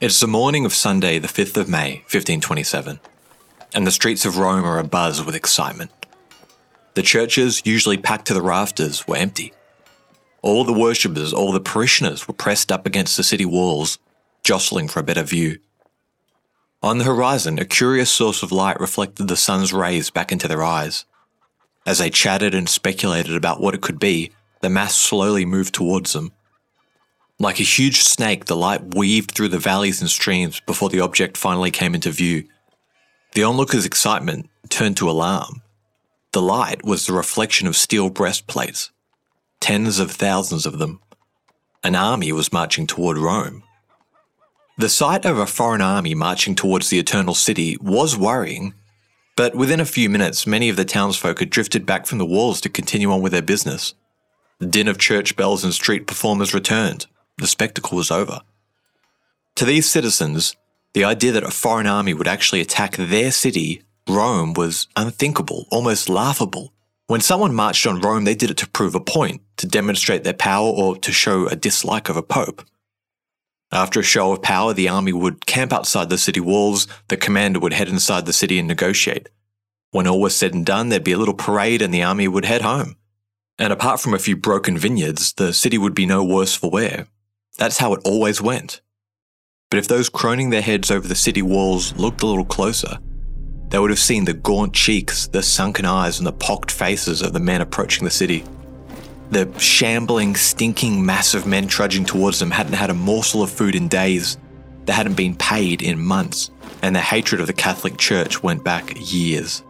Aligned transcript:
It's 0.00 0.18
the 0.18 0.26
morning 0.26 0.64
of 0.64 0.72
Sunday, 0.72 1.18
the 1.18 1.28
5th 1.28 1.58
of 1.58 1.68
May, 1.68 1.96
1527, 2.08 3.00
and 3.74 3.86
the 3.86 3.90
streets 3.90 4.24
of 4.24 4.38
Rome 4.38 4.64
are 4.64 4.82
abuzz 4.82 5.26
with 5.26 5.34
excitement. 5.34 5.90
The 6.94 7.02
churches, 7.02 7.60
usually 7.66 7.98
packed 7.98 8.26
to 8.28 8.32
the 8.32 8.40
rafters, 8.40 9.06
were 9.06 9.18
empty. 9.18 9.52
All 10.40 10.64
the 10.64 10.72
worshippers, 10.72 11.34
all 11.34 11.52
the 11.52 11.60
parishioners 11.60 12.26
were 12.26 12.32
pressed 12.32 12.72
up 12.72 12.86
against 12.86 13.18
the 13.18 13.22
city 13.22 13.44
walls, 13.44 13.98
jostling 14.42 14.88
for 14.88 15.00
a 15.00 15.02
better 15.02 15.22
view. 15.22 15.58
On 16.82 16.96
the 16.96 17.04
horizon, 17.04 17.58
a 17.58 17.66
curious 17.66 18.10
source 18.10 18.42
of 18.42 18.52
light 18.52 18.80
reflected 18.80 19.28
the 19.28 19.36
sun's 19.36 19.70
rays 19.70 20.08
back 20.08 20.32
into 20.32 20.48
their 20.48 20.64
eyes. 20.64 21.04
As 21.84 21.98
they 21.98 22.08
chatted 22.08 22.54
and 22.54 22.70
speculated 22.70 23.36
about 23.36 23.60
what 23.60 23.74
it 23.74 23.82
could 23.82 24.00
be, 24.00 24.32
the 24.62 24.70
mass 24.70 24.94
slowly 24.94 25.44
moved 25.44 25.74
towards 25.74 26.14
them. 26.14 26.32
Like 27.40 27.58
a 27.58 27.62
huge 27.62 28.02
snake, 28.02 28.44
the 28.44 28.54
light 28.54 28.94
weaved 28.94 29.30
through 29.30 29.48
the 29.48 29.58
valleys 29.58 30.02
and 30.02 30.10
streams 30.10 30.60
before 30.60 30.90
the 30.90 31.00
object 31.00 31.38
finally 31.38 31.70
came 31.70 31.94
into 31.94 32.10
view. 32.10 32.44
The 33.32 33.44
onlookers' 33.44 33.86
excitement 33.86 34.50
turned 34.68 34.98
to 34.98 35.08
alarm. 35.08 35.62
The 36.32 36.42
light 36.42 36.84
was 36.84 37.06
the 37.06 37.14
reflection 37.14 37.66
of 37.66 37.76
steel 37.76 38.10
breastplates, 38.10 38.90
tens 39.58 39.98
of 39.98 40.10
thousands 40.10 40.66
of 40.66 40.78
them. 40.78 41.00
An 41.82 41.94
army 41.94 42.30
was 42.30 42.52
marching 42.52 42.86
toward 42.86 43.16
Rome. 43.16 43.62
The 44.76 44.90
sight 44.90 45.24
of 45.24 45.38
a 45.38 45.46
foreign 45.46 45.80
army 45.80 46.14
marching 46.14 46.54
towards 46.54 46.90
the 46.90 46.98
Eternal 46.98 47.34
City 47.34 47.78
was 47.80 48.18
worrying, 48.18 48.74
but 49.34 49.54
within 49.54 49.80
a 49.80 49.86
few 49.86 50.10
minutes, 50.10 50.46
many 50.46 50.68
of 50.68 50.76
the 50.76 50.84
townsfolk 50.84 51.38
had 51.38 51.48
drifted 51.48 51.86
back 51.86 52.04
from 52.04 52.18
the 52.18 52.26
walls 52.26 52.60
to 52.60 52.68
continue 52.68 53.10
on 53.10 53.22
with 53.22 53.32
their 53.32 53.40
business. 53.40 53.94
The 54.58 54.66
din 54.66 54.88
of 54.88 54.98
church 54.98 55.36
bells 55.36 55.64
and 55.64 55.72
street 55.72 56.06
performers 56.06 56.52
returned, 56.52 57.06
the 57.40 57.46
spectacle 57.46 57.96
was 57.96 58.10
over. 58.10 58.40
To 59.56 59.64
these 59.64 59.90
citizens, 59.90 60.56
the 60.94 61.04
idea 61.04 61.32
that 61.32 61.44
a 61.44 61.50
foreign 61.50 61.86
army 61.86 62.14
would 62.14 62.28
actually 62.28 62.60
attack 62.60 62.96
their 62.96 63.30
city, 63.30 63.82
Rome, 64.08 64.54
was 64.54 64.88
unthinkable, 64.96 65.66
almost 65.70 66.08
laughable. 66.08 66.72
When 67.06 67.20
someone 67.20 67.54
marched 67.54 67.86
on 67.86 68.00
Rome, 68.00 68.24
they 68.24 68.34
did 68.34 68.50
it 68.50 68.56
to 68.58 68.68
prove 68.68 68.94
a 68.94 69.00
point, 69.00 69.42
to 69.56 69.66
demonstrate 69.66 70.24
their 70.24 70.32
power, 70.32 70.68
or 70.68 70.96
to 70.96 71.12
show 71.12 71.46
a 71.46 71.56
dislike 71.56 72.08
of 72.08 72.16
a 72.16 72.22
pope. 72.22 72.62
After 73.72 74.00
a 74.00 74.04
show 74.04 74.32
of 74.32 74.42
power, 74.42 74.74
the 74.74 74.88
army 74.88 75.12
would 75.12 75.46
camp 75.46 75.72
outside 75.72 76.10
the 76.10 76.18
city 76.18 76.40
walls, 76.40 76.88
the 77.08 77.16
commander 77.16 77.60
would 77.60 77.72
head 77.72 77.88
inside 77.88 78.26
the 78.26 78.32
city 78.32 78.58
and 78.58 78.66
negotiate. 78.66 79.28
When 79.92 80.06
all 80.06 80.20
was 80.20 80.36
said 80.36 80.54
and 80.54 80.66
done, 80.66 80.88
there'd 80.88 81.04
be 81.04 81.12
a 81.12 81.18
little 81.18 81.34
parade 81.34 81.82
and 81.82 81.92
the 81.92 82.02
army 82.02 82.26
would 82.28 82.44
head 82.44 82.62
home. 82.62 82.96
And 83.58 83.72
apart 83.72 84.00
from 84.00 84.14
a 84.14 84.18
few 84.18 84.36
broken 84.36 84.78
vineyards, 84.78 85.34
the 85.34 85.52
city 85.52 85.78
would 85.78 85.94
be 85.94 86.06
no 86.06 86.24
worse 86.24 86.54
for 86.54 86.70
wear. 86.70 87.06
That's 87.58 87.78
how 87.78 87.92
it 87.92 88.00
always 88.04 88.40
went. 88.40 88.80
But 89.70 89.78
if 89.78 89.88
those 89.88 90.08
croning 90.08 90.50
their 90.50 90.62
heads 90.62 90.90
over 90.90 91.06
the 91.06 91.14
city 91.14 91.42
walls 91.42 91.94
looked 91.96 92.22
a 92.22 92.26
little 92.26 92.44
closer, 92.44 92.98
they 93.68 93.78
would 93.78 93.90
have 93.90 94.00
seen 94.00 94.24
the 94.24 94.32
gaunt 94.32 94.74
cheeks, 94.74 95.28
the 95.28 95.42
sunken 95.42 95.84
eyes, 95.84 96.18
and 96.18 96.26
the 96.26 96.32
pocked 96.32 96.72
faces 96.72 97.22
of 97.22 97.32
the 97.32 97.40
men 97.40 97.60
approaching 97.60 98.04
the 98.04 98.10
city. 98.10 98.44
The 99.30 99.48
shambling, 99.60 100.34
stinking 100.34 101.06
mass 101.06 101.34
of 101.34 101.46
men 101.46 101.68
trudging 101.68 102.04
towards 102.04 102.40
them 102.40 102.50
hadn't 102.50 102.72
had 102.72 102.90
a 102.90 102.94
morsel 102.94 103.44
of 103.44 103.50
food 103.50 103.76
in 103.76 103.86
days. 103.86 104.38
They 104.86 104.92
hadn't 104.92 105.14
been 105.14 105.36
paid 105.36 105.82
in 105.82 106.02
months, 106.02 106.50
and 106.82 106.96
their 106.96 107.02
hatred 107.02 107.40
of 107.40 107.46
the 107.46 107.52
Catholic 107.52 107.96
Church 107.96 108.42
went 108.42 108.64
back 108.64 108.92
years. 108.96 109.62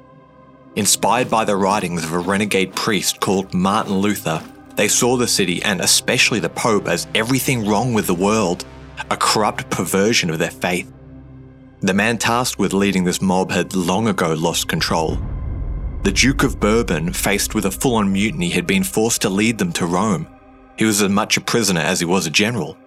Inspired 0.76 1.28
by 1.28 1.44
the 1.44 1.56
writings 1.56 2.04
of 2.04 2.14
a 2.14 2.18
renegade 2.18 2.74
priest 2.74 3.20
called 3.20 3.52
Martin 3.52 3.98
Luther, 3.98 4.42
they 4.80 4.88
saw 4.88 5.14
the 5.14 5.28
city 5.28 5.62
and 5.62 5.82
especially 5.82 6.40
the 6.40 6.48
Pope 6.48 6.88
as 6.88 7.06
everything 7.14 7.66
wrong 7.66 7.92
with 7.92 8.06
the 8.06 8.14
world, 8.14 8.64
a 9.10 9.16
corrupt 9.18 9.68
perversion 9.68 10.30
of 10.30 10.38
their 10.38 10.50
faith. 10.50 10.90
The 11.80 11.92
man 11.92 12.16
tasked 12.16 12.58
with 12.58 12.72
leading 12.72 13.04
this 13.04 13.20
mob 13.20 13.50
had 13.50 13.76
long 13.76 14.08
ago 14.08 14.32
lost 14.32 14.68
control. 14.68 15.18
The 16.02 16.12
Duke 16.12 16.44
of 16.44 16.58
Bourbon, 16.58 17.12
faced 17.12 17.54
with 17.54 17.66
a 17.66 17.70
full 17.70 17.96
on 17.96 18.10
mutiny, 18.10 18.48
had 18.48 18.66
been 18.66 18.82
forced 18.82 19.20
to 19.20 19.28
lead 19.28 19.58
them 19.58 19.70
to 19.74 19.84
Rome. 19.84 20.26
He 20.78 20.86
was 20.86 21.02
as 21.02 21.10
much 21.10 21.36
a 21.36 21.42
prisoner 21.42 21.82
as 21.82 22.00
he 22.00 22.06
was 22.06 22.26
a 22.26 22.30
general. 22.30 22.78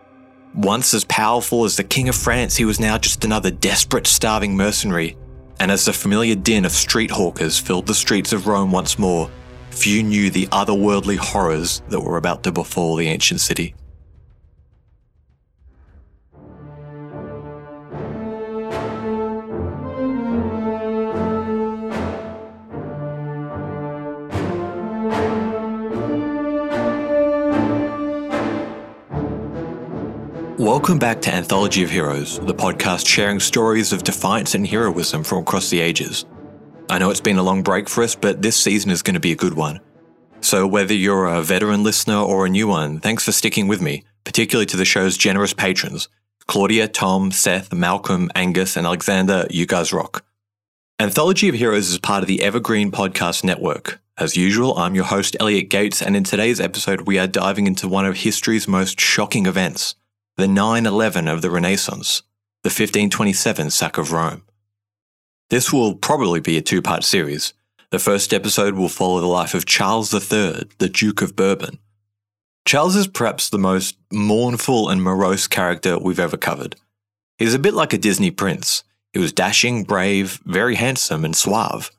Once 0.56 0.96
as 0.96 1.04
powerful 1.04 1.64
as 1.64 1.78
the 1.78 1.84
King 1.84 2.10
of 2.10 2.16
France, 2.16 2.56
he 2.56 2.66
was 2.66 2.80
now 2.80 2.98
just 2.98 3.24
another 3.24 3.52
desperate, 3.52 4.08
starving 4.08 4.58
mercenary. 4.58 5.16
And 5.60 5.70
as 5.70 5.86
the 5.86 5.94
familiar 5.94 6.34
din 6.34 6.66
of 6.66 6.72
street 6.72 7.12
hawkers 7.12 7.60
filled 7.60 7.86
the 7.86 7.94
streets 7.94 8.34
of 8.34 8.48
Rome 8.48 8.72
once 8.72 8.98
more, 8.98 9.30
few 9.74 10.04
knew 10.04 10.30
the 10.30 10.48
otherworldly 10.48 11.18
horrors 11.18 11.82
that 11.90 12.00
were 12.00 12.18
about 12.18 12.44
to 12.44 12.52
befall 12.52 12.96
the 12.96 13.08
ancient 13.08 13.42
city. 13.42 13.76
Welcome 30.60 30.98
back 30.98 31.20
to 31.24 31.34
Anthology 31.34 31.84
of 31.84 31.90
Heroes, 31.90 32.40
the 32.40 32.54
podcast 32.54 33.06
sharing 33.06 33.42
stories 33.42 33.92
of 33.92 34.04
defiance 34.04 34.56
and 34.56 34.66
heroism 34.66 35.24
from 35.24 35.40
across 35.40 35.70
the 35.70 35.82
ages. 35.82 36.26
I 36.90 36.98
know 37.00 37.10
it's 37.10 37.22
been 37.22 37.38
a 37.38 37.44
long 37.44 37.64
break 37.64 37.90
for 37.90 38.04
us, 38.04 38.16
but 38.16 38.42
this 38.42 38.58
season 38.58 38.92
is 38.92 39.02
going 39.02 39.14
to 39.14 39.20
be 39.20 39.32
a 39.32 39.36
good 39.36 39.54
one. 39.54 39.80
So, 40.42 40.68
whether 40.68 40.94
you're 40.94 41.26
a 41.26 41.42
veteran 41.42 41.84
listener 41.84 42.18
or 42.18 42.46
a 42.46 42.50
new 42.50 42.68
one, 42.68 43.00
thanks 43.00 43.24
for 43.24 43.32
sticking 43.32 43.68
with 43.68 43.82
me, 43.82 44.04
particularly 44.26 44.66
to 44.68 44.78
the 44.78 44.86
show's 44.86 45.18
generous 45.18 45.54
patrons 45.54 46.10
Claudia, 46.48 46.90
Tom, 46.90 47.32
Seth, 47.32 47.72
Malcolm, 47.74 48.30
Angus, 48.36 48.76
and 48.76 48.86
Alexander. 48.86 49.48
You 49.50 49.66
guys 49.66 49.94
rock. 49.94 50.26
Anthology 51.00 51.50
of 51.50 51.56
Heroes 51.56 51.90
is 51.90 51.98
part 51.98 52.24
of 52.24 52.28
the 52.28 52.44
Evergreen 52.44 52.92
Podcast 52.92 53.44
Network. 53.44 54.02
As 54.18 54.38
usual, 54.38 54.78
I'm 54.78 54.94
your 54.94 55.06
host, 55.06 55.36
Elliot 55.40 55.70
Gates, 55.70 56.02
and 56.02 56.16
in 56.16 56.24
today's 56.24 56.60
episode, 56.60 57.02
we 57.02 57.18
are 57.18 57.26
diving 57.26 57.66
into 57.66 57.88
one 57.88 58.06
of 58.06 58.18
history's 58.18 58.68
most 58.68 59.00
shocking 59.00 59.46
events 59.46 59.96
the 60.36 60.48
9 60.48 60.86
11 60.86 61.28
of 61.28 61.42
the 61.42 61.50
Renaissance, 61.50 62.24
the 62.64 62.68
1527 62.68 63.70
sack 63.70 63.98
of 63.98 64.12
Rome. 64.12 64.44
This 65.50 65.72
will 65.72 65.96
probably 65.96 66.40
be 66.40 66.58
a 66.58 66.62
two 66.62 66.82
part 66.82 67.04
series. 67.04 67.54
The 67.92 68.00
first 68.00 68.34
episode 68.34 68.74
will 68.74 68.90
follow 68.90 69.20
the 69.20 69.28
life 69.28 69.54
of 69.54 69.66
Charles 69.66 70.14
III, 70.14 70.68
the 70.80 70.90
Duke 70.90 71.22
of 71.22 71.36
Bourbon. 71.36 71.80
Charles 72.66 72.96
is 72.96 73.08
perhaps 73.08 73.50
the 73.50 73.60
most 73.60 73.98
mournful 74.12 74.90
and 74.90 75.04
morose 75.04 75.48
character 75.48 76.00
we've 76.00 76.20
ever 76.20 76.38
covered. 76.38 76.76
He's 77.38 77.54
a 77.54 77.60
bit 77.60 77.74
like 77.74 77.94
a 77.94 77.98
Disney 77.98 78.32
prince. 78.32 78.84
He 79.12 79.20
was 79.20 79.34
dashing, 79.34 79.84
brave, 79.84 80.40
very 80.46 80.76
handsome, 80.76 81.24
and 81.24 81.36
suave. 81.36 81.92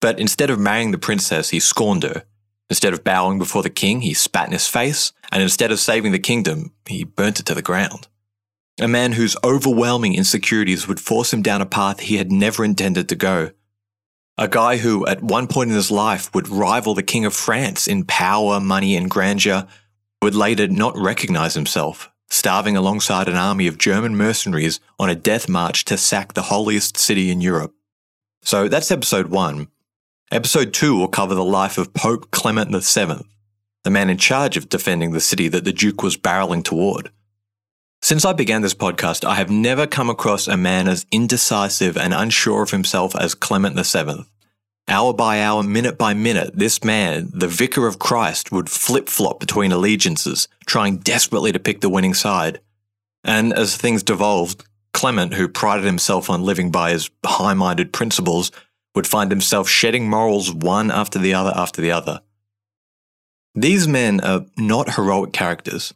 But 0.00 0.18
instead 0.18 0.50
of 0.50 0.58
marrying 0.58 0.90
the 0.90 0.98
princess, 0.98 1.50
he 1.50 1.60
scorned 1.60 2.02
her. 2.02 2.24
Instead 2.68 2.92
of 2.92 3.04
bowing 3.04 3.38
before 3.38 3.62
the 3.62 3.70
king, 3.70 4.00
he 4.00 4.14
spat 4.14 4.46
in 4.46 4.52
his 4.52 4.66
face, 4.66 5.12
and 5.30 5.42
instead 5.42 5.70
of 5.70 5.78
saving 5.78 6.10
the 6.10 6.18
kingdom, 6.18 6.72
he 6.86 7.04
burnt 7.04 7.38
it 7.38 7.46
to 7.46 7.54
the 7.54 7.62
ground. 7.62 8.08
A 8.80 8.88
man 8.88 9.12
whose 9.12 9.36
overwhelming 9.44 10.14
insecurities 10.14 10.88
would 10.88 10.98
force 10.98 11.32
him 11.32 11.42
down 11.42 11.60
a 11.60 11.66
path 11.66 12.00
he 12.00 12.16
had 12.16 12.32
never 12.32 12.64
intended 12.64 13.08
to 13.08 13.16
go. 13.16 13.50
A 14.38 14.48
guy 14.48 14.78
who, 14.78 15.06
at 15.06 15.22
one 15.22 15.46
point 15.46 15.70
in 15.70 15.76
his 15.76 15.90
life, 15.90 16.34
would 16.34 16.48
rival 16.48 16.94
the 16.94 17.02
King 17.02 17.26
of 17.26 17.34
France 17.34 17.86
in 17.86 18.04
power, 18.04 18.60
money, 18.60 18.96
and 18.96 19.10
grandeur, 19.10 19.66
would 20.22 20.34
later 20.34 20.68
not 20.68 20.96
recognize 20.96 21.54
himself, 21.54 22.10
starving 22.30 22.76
alongside 22.76 23.28
an 23.28 23.36
army 23.36 23.66
of 23.66 23.76
German 23.76 24.16
mercenaries 24.16 24.80
on 24.98 25.10
a 25.10 25.14
death 25.14 25.50
march 25.50 25.84
to 25.84 25.98
sack 25.98 26.32
the 26.32 26.42
holiest 26.42 26.96
city 26.96 27.30
in 27.30 27.42
Europe. 27.42 27.74
So 28.42 28.68
that's 28.68 28.90
episode 28.90 29.26
one. 29.26 29.68
Episode 30.30 30.72
two 30.72 30.96
will 30.96 31.08
cover 31.08 31.34
the 31.34 31.44
life 31.44 31.76
of 31.76 31.92
Pope 31.92 32.30
Clement 32.30 32.70
VII, 32.70 33.26
the 33.84 33.90
man 33.90 34.08
in 34.08 34.16
charge 34.16 34.56
of 34.56 34.70
defending 34.70 35.12
the 35.12 35.20
city 35.20 35.48
that 35.48 35.64
the 35.64 35.74
Duke 35.74 36.02
was 36.02 36.16
barreling 36.16 36.64
toward. 36.64 37.10
Since 38.04 38.24
I 38.24 38.32
began 38.32 38.62
this 38.62 38.74
podcast, 38.74 39.24
I 39.24 39.36
have 39.36 39.48
never 39.48 39.86
come 39.86 40.10
across 40.10 40.48
a 40.48 40.56
man 40.56 40.88
as 40.88 41.06
indecisive 41.12 41.96
and 41.96 42.12
unsure 42.12 42.64
of 42.64 42.72
himself 42.72 43.14
as 43.14 43.36
Clement 43.36 43.78
VII. 43.78 44.24
Hour 44.88 45.14
by 45.14 45.40
hour, 45.40 45.62
minute 45.62 45.98
by 45.98 46.12
minute, 46.12 46.50
this 46.52 46.82
man, 46.82 47.30
the 47.32 47.46
vicar 47.46 47.86
of 47.86 48.00
Christ, 48.00 48.50
would 48.50 48.68
flip 48.68 49.08
flop 49.08 49.38
between 49.38 49.70
allegiances, 49.70 50.48
trying 50.66 50.96
desperately 50.96 51.52
to 51.52 51.60
pick 51.60 51.80
the 51.80 51.88
winning 51.88 52.12
side. 52.12 52.60
And 53.22 53.52
as 53.52 53.76
things 53.76 54.02
devolved, 54.02 54.64
Clement, 54.92 55.34
who 55.34 55.46
prided 55.46 55.84
himself 55.84 56.28
on 56.28 56.42
living 56.42 56.72
by 56.72 56.90
his 56.90 57.08
high 57.24 57.54
minded 57.54 57.92
principles, 57.92 58.50
would 58.96 59.06
find 59.06 59.30
himself 59.30 59.68
shedding 59.68 60.10
morals 60.10 60.52
one 60.52 60.90
after 60.90 61.20
the 61.20 61.34
other 61.34 61.52
after 61.54 61.80
the 61.80 61.92
other. 61.92 62.20
These 63.54 63.86
men 63.86 64.20
are 64.22 64.44
not 64.56 64.96
heroic 64.96 65.32
characters. 65.32 65.94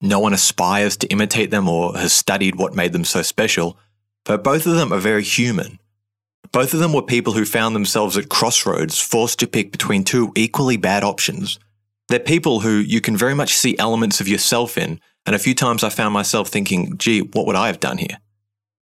No 0.00 0.18
one 0.20 0.32
aspires 0.32 0.96
to 0.98 1.06
imitate 1.08 1.50
them 1.50 1.68
or 1.68 1.96
has 1.96 2.12
studied 2.12 2.56
what 2.56 2.74
made 2.74 2.92
them 2.92 3.04
so 3.04 3.22
special, 3.22 3.78
but 4.24 4.44
both 4.44 4.66
of 4.66 4.74
them 4.74 4.92
are 4.92 4.98
very 4.98 5.22
human. 5.22 5.78
Both 6.52 6.74
of 6.74 6.80
them 6.80 6.92
were 6.92 7.02
people 7.02 7.32
who 7.32 7.44
found 7.44 7.74
themselves 7.74 8.16
at 8.16 8.28
crossroads, 8.28 9.00
forced 9.00 9.38
to 9.40 9.46
pick 9.46 9.72
between 9.72 10.04
two 10.04 10.32
equally 10.36 10.76
bad 10.76 11.02
options. 11.02 11.58
They're 12.08 12.20
people 12.20 12.60
who 12.60 12.78
you 12.78 13.00
can 13.00 13.16
very 13.16 13.34
much 13.34 13.54
see 13.54 13.78
elements 13.78 14.20
of 14.20 14.28
yourself 14.28 14.78
in, 14.78 15.00
and 15.24 15.34
a 15.34 15.40
few 15.40 15.54
times 15.54 15.82
I 15.82 15.88
found 15.88 16.14
myself 16.14 16.48
thinking, 16.48 16.96
gee, 16.98 17.20
what 17.20 17.46
would 17.46 17.56
I 17.56 17.66
have 17.66 17.80
done 17.80 17.98
here? 17.98 18.18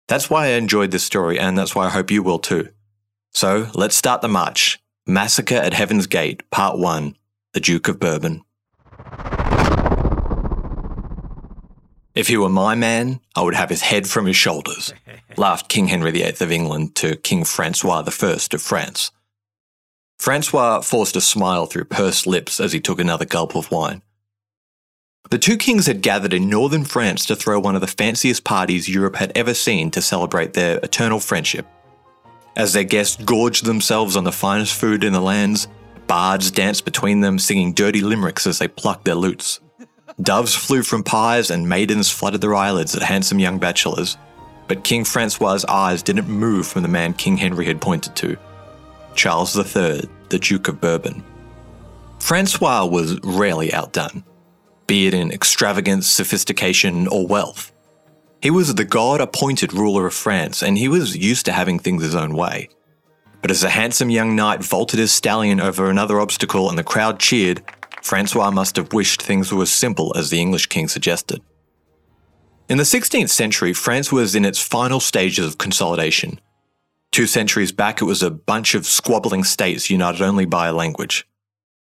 That's 0.07 0.29
why 0.29 0.47
I 0.47 0.49
enjoyed 0.51 0.91
this 0.91 1.03
story, 1.03 1.39
and 1.39 1.57
that's 1.57 1.75
why 1.75 1.85
I 1.85 1.89
hope 1.89 2.11
you 2.11 2.21
will 2.23 2.39
too. 2.39 2.69
So 3.33 3.69
let's 3.73 3.95
start 3.95 4.21
the 4.21 4.27
march. 4.27 4.79
Massacre 5.07 5.55
at 5.55 5.73
Heaven's 5.73 6.07
Gate, 6.07 6.49
Part 6.51 6.77
1 6.77 7.15
The 7.53 7.59
Duke 7.59 7.87
of 7.87 7.99
Bourbon. 7.99 8.43
If 12.15 12.29
he 12.29 12.37
were 12.37 12.49
my 12.49 12.75
man, 12.75 13.19
I 13.35 13.41
would 13.41 13.55
have 13.55 13.69
his 13.69 13.81
head 13.81 14.07
from 14.07 14.25
his 14.25 14.37
shoulders, 14.37 14.93
laughed 15.37 15.67
King 15.67 15.87
Henry 15.87 16.11
VIII 16.11 16.37
of 16.39 16.51
England 16.51 16.95
to 16.95 17.17
King 17.17 17.43
Francois 17.43 18.03
I 18.05 18.31
of 18.31 18.61
France. 18.61 19.11
Francois 20.17 20.79
forced 20.81 21.17
a 21.17 21.21
smile 21.21 21.65
through 21.65 21.85
pursed 21.85 22.25
lips 22.25 22.61
as 22.61 22.71
he 22.71 22.79
took 22.79 22.99
another 22.99 23.25
gulp 23.25 23.53
of 23.53 23.69
wine. 23.69 24.01
The 25.29 25.37
two 25.37 25.57
kings 25.57 25.87
had 25.87 26.01
gathered 26.01 26.33
in 26.33 26.49
northern 26.49 26.85
France 26.85 27.25
to 27.25 27.35
throw 27.35 27.59
one 27.59 27.75
of 27.75 27.81
the 27.81 27.87
fanciest 27.87 28.43
parties 28.43 28.87
Europe 28.87 29.17
had 29.17 29.31
ever 29.35 29.53
seen 29.53 29.91
to 29.91 30.01
celebrate 30.01 30.53
their 30.53 30.77
eternal 30.77 31.19
friendship. 31.19 31.65
As 32.55 32.71
their 32.71 32.83
guests 32.83 33.21
gorged 33.21 33.65
themselves 33.65 34.15
on 34.15 34.23
the 34.23 34.31
finest 34.31 34.79
food 34.79 35.03
in 35.03 35.11
the 35.11 35.19
lands, 35.19 35.67
bards 36.07 36.51
danced 36.51 36.85
between 36.85 37.19
them 37.19 37.39
singing 37.39 37.73
dirty 37.73 38.01
limericks 38.01 38.47
as 38.47 38.59
they 38.59 38.67
plucked 38.67 39.03
their 39.03 39.15
lutes. 39.15 39.59
Doves 40.21 40.55
flew 40.55 40.81
from 40.81 41.03
pies 41.03 41.51
and 41.51 41.67
maidens 41.67 42.09
fluttered 42.09 42.41
their 42.41 42.55
eyelids 42.55 42.95
at 42.95 43.03
handsome 43.03 43.39
young 43.39 43.59
bachelors. 43.59 44.17
But 44.67 44.83
King 44.83 45.03
Francois's 45.03 45.65
eyes 45.65 46.01
didn't 46.01 46.27
move 46.27 46.67
from 46.67 46.81
the 46.81 46.87
man 46.87 47.13
King 47.13 47.37
Henry 47.37 47.65
had 47.65 47.81
pointed 47.81 48.15
to 48.17 48.37
Charles 49.13 49.55
III, 49.55 50.09
the 50.29 50.39
Duke 50.39 50.67
of 50.67 50.81
Bourbon. 50.81 51.23
Francois 52.19 52.85
was 52.85 53.19
rarely 53.23 53.73
outdone 53.73 54.23
be 54.87 55.07
it 55.07 55.13
in 55.13 55.31
extravagance, 55.31 56.07
sophistication, 56.07 57.07
or 57.07 57.25
wealth. 57.25 57.71
He 58.41 58.51
was 58.51 58.75
the 58.75 58.85
God 58.85 59.19
appointed 59.19 59.73
ruler 59.73 60.05
of 60.05 60.13
France, 60.13 60.61
and 60.61 60.77
he 60.77 60.87
was 60.87 61.17
used 61.17 61.45
to 61.45 61.51
having 61.51 61.79
things 61.79 62.03
his 62.03 62.15
own 62.15 62.35
way. 62.35 62.69
But 63.41 63.51
as 63.51 63.63
a 63.63 63.69
handsome 63.69 64.09
young 64.09 64.35
knight 64.35 64.63
vaulted 64.63 64.99
his 64.99 65.11
stallion 65.11 65.59
over 65.59 65.89
another 65.89 66.19
obstacle 66.19 66.69
and 66.69 66.77
the 66.77 66.83
crowd 66.83 67.19
cheered, 67.19 67.63
Francois 68.05 68.51
must 68.51 68.75
have 68.75 68.93
wished 68.93 69.23
things 69.23 69.51
were 69.51 69.63
as 69.63 69.71
simple 69.71 70.13
as 70.15 70.29
the 70.29 70.39
English 70.39 70.67
king 70.67 70.87
suggested. 70.87 71.41
In 72.69 72.77
the 72.77 72.83
16th 72.83 73.31
century, 73.31 73.73
France 73.73 74.11
was 74.11 74.35
in 74.35 74.45
its 74.45 74.59
final 74.61 74.99
stages 74.99 75.47
of 75.47 75.57
consolidation. 75.57 76.39
Two 77.11 77.25
centuries 77.25 77.71
back, 77.71 78.03
it 78.03 78.05
was 78.05 78.21
a 78.21 78.29
bunch 78.29 78.75
of 78.75 78.85
squabbling 78.85 79.43
states 79.43 79.89
united 79.89 80.21
only 80.21 80.45
by 80.45 80.67
a 80.67 80.73
language. 80.73 81.27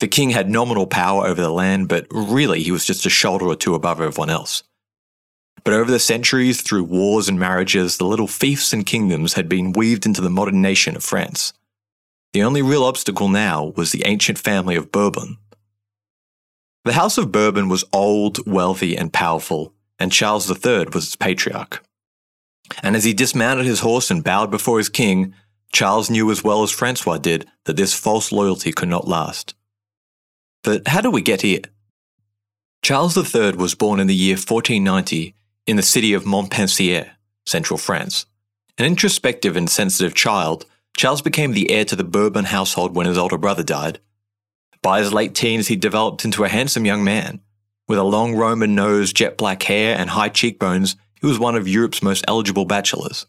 The 0.01 0.07
king 0.07 0.29
had 0.29 0.51
nominal 0.51 0.87
power 0.87 1.27
over 1.27 1.41
the 1.41 1.49
land, 1.49 1.89
but 1.89 2.07
really 2.11 2.63
he 2.63 2.73
was 2.73 2.85
just 2.85 3.07
a 3.07 3.11
shoulder 3.11 3.47
or 3.47 3.57
two 3.57 3.75
above 3.75 3.99
everyone 3.99 4.29
else. 4.29 4.65
But 5.65 5.73
over 5.73 5.91
the 5.91 5.99
centuries, 5.99 6.61
through 6.61 6.85
wars 6.85 7.27
and 7.27 7.41
marriages, 7.41 7.97
the 7.97 8.05
little 8.05 8.27
fiefs 8.27 8.75
and 8.75 8.85
kingdoms 8.85 9.33
had 9.33 9.49
been 9.49 9.73
weaved 9.73 10.05
into 10.05 10.21
the 10.21 10.29
modern 10.29 10.61
nation 10.61 10.95
of 10.95 11.03
France. 11.03 11.55
The 12.35 12.43
only 12.43 12.61
real 12.61 12.85
obstacle 12.85 13.29
now 13.29 13.73
was 13.77 13.93
the 13.93 14.05
ancient 14.05 14.39
family 14.39 14.77
of 14.77 14.93
Bourbon. 14.93 15.39
The 16.85 16.95
House 16.95 17.17
of 17.17 17.31
Bourbon 17.31 17.69
was 17.69 17.85
old, 17.93 18.45
wealthy, 18.47 18.97
and 18.97 19.13
powerful, 19.13 19.73
and 20.01 20.11
Charles 20.11 20.51
III 20.51 20.87
was 20.93 21.07
its 21.07 21.17
patriarch. 21.17 21.85
And 22.83 22.97
as 22.97 23.05
he 23.05 23.15
dismounted 23.15 23.67
his 23.67 23.81
horse 23.81 24.11
and 24.11 24.25
bowed 24.25 24.51
before 24.51 24.79
his 24.79 24.89
king, 24.89 25.35
Charles 25.73 26.11
knew 26.11 26.31
as 26.31 26.43
well 26.43 26.63
as 26.63 26.73
Francois 26.73 27.19
did 27.19 27.47
that 27.65 27.77
this 27.77 27.95
false 27.95 28.33
loyalty 28.33 28.73
could 28.73 28.89
not 28.89 29.07
last. 29.07 29.55
But 30.65 30.89
how 30.89 31.01
do 31.01 31.11
we 31.11 31.23
get 31.23 31.43
here? 31.43 31.61
Charles 32.83 33.17
III 33.17 33.53
was 33.53 33.77
born 33.77 34.01
in 34.01 34.09
the 34.09 34.15
year 34.15 34.35
1490 34.35 35.35
in 35.69 35.77
the 35.77 35.83
city 35.83 36.13
of 36.13 36.25
Montpensier, 36.25 37.11
central 37.47 37.79
France. 37.79 38.27
An 38.77 38.87
introspective 38.87 39.57
and 39.57 39.71
sensitive 39.71 40.15
child, 40.15 40.67
Charles 40.97 41.23
became 41.23 41.53
the 41.53 41.71
heir 41.71 41.85
to 41.85 41.95
the 41.95 42.03
Bourbon 42.03 42.47
household 42.47 42.97
when 42.97 43.07
his 43.07 43.19
older 43.19 43.39
brother 43.39 43.63
died. 43.63 44.01
By 44.83 44.99
his 44.99 45.13
late 45.13 45.35
teens, 45.35 45.69
he 45.69 45.77
developed 45.77 46.25
into 46.25 46.45
a 46.45 46.49
handsome 46.49 46.85
young 46.85 47.05
man. 47.05 47.41
With 47.89 47.99
a 47.99 48.05
long 48.05 48.35
Roman 48.35 48.75
nose, 48.75 49.13
jet 49.13 49.39
black 49.39 49.63
hair, 49.63 49.97
and 49.97 50.11
high 50.11 50.29
cheekbones, 50.29 50.97
he 51.21 51.27
was 51.27 51.39
one 51.39 51.55
of 51.55 51.69
Europe's 51.69 52.03
most 52.03 52.25
eligible 52.27 52.65
bachelors. 52.65 53.27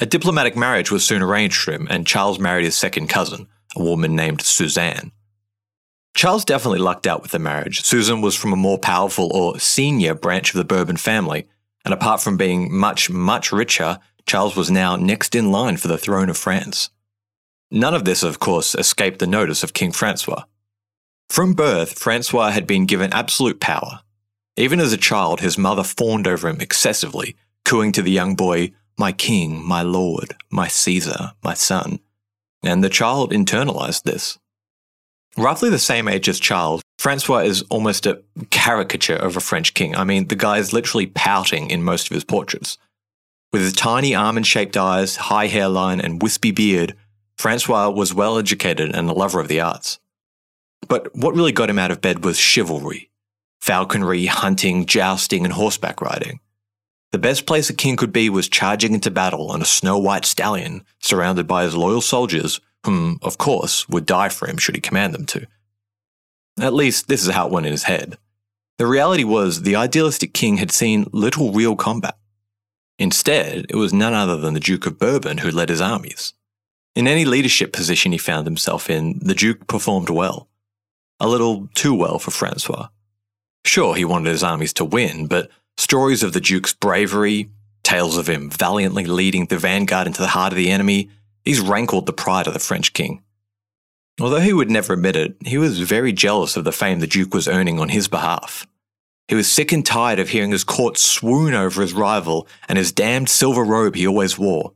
A 0.00 0.06
diplomatic 0.06 0.54
marriage 0.56 0.90
was 0.90 1.04
soon 1.04 1.22
arranged 1.22 1.56
for 1.56 1.72
him, 1.72 1.86
and 1.88 2.06
Charles 2.06 2.38
married 2.38 2.66
his 2.66 2.76
second 2.76 3.08
cousin, 3.08 3.48
a 3.74 3.82
woman 3.82 4.14
named 4.14 4.42
Suzanne. 4.42 5.12
Charles 6.14 6.44
definitely 6.44 6.78
lucked 6.78 7.06
out 7.06 7.22
with 7.22 7.30
the 7.30 7.38
marriage. 7.38 7.82
Susan 7.82 8.20
was 8.20 8.34
from 8.34 8.52
a 8.52 8.56
more 8.56 8.78
powerful 8.78 9.30
or 9.34 9.58
senior 9.58 10.14
branch 10.14 10.50
of 10.50 10.58
the 10.58 10.64
Bourbon 10.64 10.98
family, 10.98 11.46
and 11.84 11.94
apart 11.94 12.20
from 12.20 12.36
being 12.36 12.74
much, 12.74 13.08
much 13.08 13.52
richer, 13.52 13.98
Charles 14.26 14.56
was 14.56 14.70
now 14.70 14.96
next 14.96 15.34
in 15.34 15.50
line 15.50 15.76
for 15.76 15.88
the 15.88 15.98
throne 15.98 16.28
of 16.28 16.36
France. 16.36 16.90
None 17.70 17.94
of 17.94 18.04
this, 18.04 18.22
of 18.22 18.38
course, 18.38 18.74
escaped 18.74 19.18
the 19.18 19.26
notice 19.26 19.62
of 19.62 19.72
King 19.72 19.92
Francois. 19.92 20.44
From 21.28 21.54
birth, 21.54 21.98
Francois 21.98 22.50
had 22.50 22.66
been 22.66 22.86
given 22.86 23.12
absolute 23.12 23.60
power. 23.60 24.00
Even 24.56 24.80
as 24.80 24.92
a 24.92 24.98
child, 24.98 25.40
his 25.40 25.58
mother 25.58 25.82
fawned 25.82 26.26
over 26.26 26.48
him 26.48 26.60
excessively, 26.60 27.36
cooing 27.64 27.92
to 27.92 28.02
the 28.02 28.10
young 28.10 28.34
boy, 28.34 28.72
My 28.98 29.12
king, 29.12 29.62
my 29.62 29.82
lord, 29.82 30.34
my 30.50 30.68
Caesar, 30.68 31.32
my 31.44 31.52
son. 31.52 32.00
And 32.62 32.82
the 32.82 32.88
child 32.88 33.32
internalized 33.32 34.04
this. 34.04 34.38
Roughly 35.36 35.68
the 35.68 35.78
same 35.78 36.08
age 36.08 36.30
as 36.30 36.40
Charles, 36.40 36.80
Francois 36.98 37.40
is 37.40 37.62
almost 37.68 38.06
a 38.06 38.22
caricature 38.48 39.16
of 39.16 39.36
a 39.36 39.40
French 39.40 39.74
king. 39.74 39.94
I 39.94 40.04
mean, 40.04 40.28
the 40.28 40.36
guy 40.36 40.56
is 40.56 40.72
literally 40.72 41.06
pouting 41.06 41.70
in 41.70 41.82
most 41.82 42.10
of 42.10 42.14
his 42.14 42.24
portraits. 42.24 42.78
With 43.52 43.60
his 43.60 43.74
tiny 43.74 44.14
almond 44.14 44.46
shaped 44.46 44.76
eyes, 44.76 45.16
high 45.16 45.48
hairline, 45.48 46.00
and 46.00 46.22
wispy 46.22 46.52
beard, 46.52 46.96
Francois 47.36 47.90
was 47.90 48.14
well 48.14 48.38
educated 48.38 48.94
and 48.94 49.10
a 49.10 49.12
lover 49.12 49.38
of 49.38 49.48
the 49.48 49.60
arts. 49.60 49.98
But 50.88 51.14
what 51.16 51.34
really 51.34 51.52
got 51.52 51.70
him 51.70 51.78
out 51.78 51.90
of 51.90 52.00
bed 52.00 52.24
was 52.24 52.38
chivalry 52.38 53.10
falconry, 53.58 54.26
hunting, 54.26 54.86
jousting, 54.86 55.42
and 55.42 55.52
horseback 55.52 56.00
riding. 56.00 56.38
The 57.10 57.18
best 57.18 57.46
place 57.46 57.68
a 57.68 57.74
king 57.74 57.96
could 57.96 58.12
be 58.12 58.30
was 58.30 58.48
charging 58.48 58.94
into 58.94 59.10
battle 59.10 59.50
on 59.50 59.60
a 59.60 59.64
snow 59.64 59.98
white 59.98 60.24
stallion, 60.24 60.84
surrounded 61.00 61.48
by 61.48 61.64
his 61.64 61.74
loyal 61.74 62.00
soldiers 62.00 62.60
whom, 62.84 63.18
of 63.22 63.38
course, 63.38 63.88
would 63.88 64.06
die 64.06 64.28
for 64.28 64.48
him 64.48 64.56
should 64.58 64.76
he 64.76 64.80
command 64.80 65.12
them 65.12 65.26
to. 65.26 65.46
At 66.60 66.74
least, 66.74 67.08
this 67.08 67.24
is 67.24 67.34
how 67.34 67.46
it 67.46 67.52
went 67.52 67.66
in 67.66 67.72
his 67.72 67.84
head. 67.84 68.18
The 68.78 68.86
reality 68.86 69.24
was, 69.24 69.62
the 69.62 69.74
idealistic 69.74 70.32
king 70.32 70.58
had 70.58 70.70
seen 70.70 71.06
little 71.10 71.52
real 71.52 71.74
combat. 71.74 72.16
Instead, 72.98 73.66
it 73.68 73.76
was 73.76 73.92
none 73.92 74.14
other 74.14 74.36
than 74.36 74.54
the 74.54 74.60
Duke 74.60 74.86
of 74.86 74.98
Bourbon 74.98 75.38
who 75.38 75.50
led 75.50 75.68
his 75.68 75.80
armies. 75.80 76.34
In 76.94 77.08
any 77.08 77.24
leadership 77.24 77.72
position 77.72 78.12
he 78.12 78.18
found 78.18 78.46
himself 78.46 78.88
in, 78.88 79.18
the 79.18 79.34
Duke 79.34 79.66
performed 79.66 80.08
well. 80.08 80.48
A 81.18 81.28
little 81.28 81.68
too 81.74 81.94
well 81.94 82.18
for 82.18 82.30
Francois. 82.30 82.88
Sure, 83.64 83.94
he 83.94 84.04
wanted 84.04 84.30
his 84.30 84.42
armies 84.42 84.72
to 84.74 84.84
win, 84.84 85.26
but 85.26 85.50
stories 85.76 86.22
of 86.22 86.32
the 86.32 86.40
Duke's 86.40 86.74
bravery, 86.74 87.50
tales 87.82 88.16
of 88.16 88.28
him 88.28 88.50
valiantly 88.50 89.04
leading 89.06 89.46
the 89.46 89.58
vanguard 89.58 90.06
into 90.06 90.20
the 90.20 90.28
heart 90.28 90.52
of 90.52 90.56
the 90.56 90.70
enemy, 90.70 91.10
these 91.44 91.60
rankled 91.60 92.06
the 92.06 92.12
pride 92.12 92.46
of 92.46 92.52
the 92.52 92.58
French 92.58 92.92
king. 92.92 93.22
Although 94.20 94.40
he 94.40 94.52
would 94.52 94.70
never 94.70 94.94
admit 94.94 95.16
it, 95.16 95.36
he 95.44 95.58
was 95.58 95.80
very 95.80 96.12
jealous 96.12 96.56
of 96.56 96.64
the 96.64 96.72
fame 96.72 97.00
the 97.00 97.06
Duke 97.06 97.34
was 97.34 97.48
earning 97.48 97.78
on 97.78 97.90
his 97.90 98.08
behalf. 98.08 98.66
He 99.28 99.34
was 99.34 99.50
sick 99.50 99.72
and 99.72 99.84
tired 99.84 100.18
of 100.18 100.30
hearing 100.30 100.52
his 100.52 100.64
court 100.64 100.98
swoon 100.98 101.52
over 101.52 101.82
his 101.82 101.92
rival 101.92 102.46
and 102.68 102.78
his 102.78 102.92
damned 102.92 103.28
silver 103.28 103.64
robe 103.64 103.94
he 103.94 104.06
always 104.06 104.38
wore. 104.38 104.72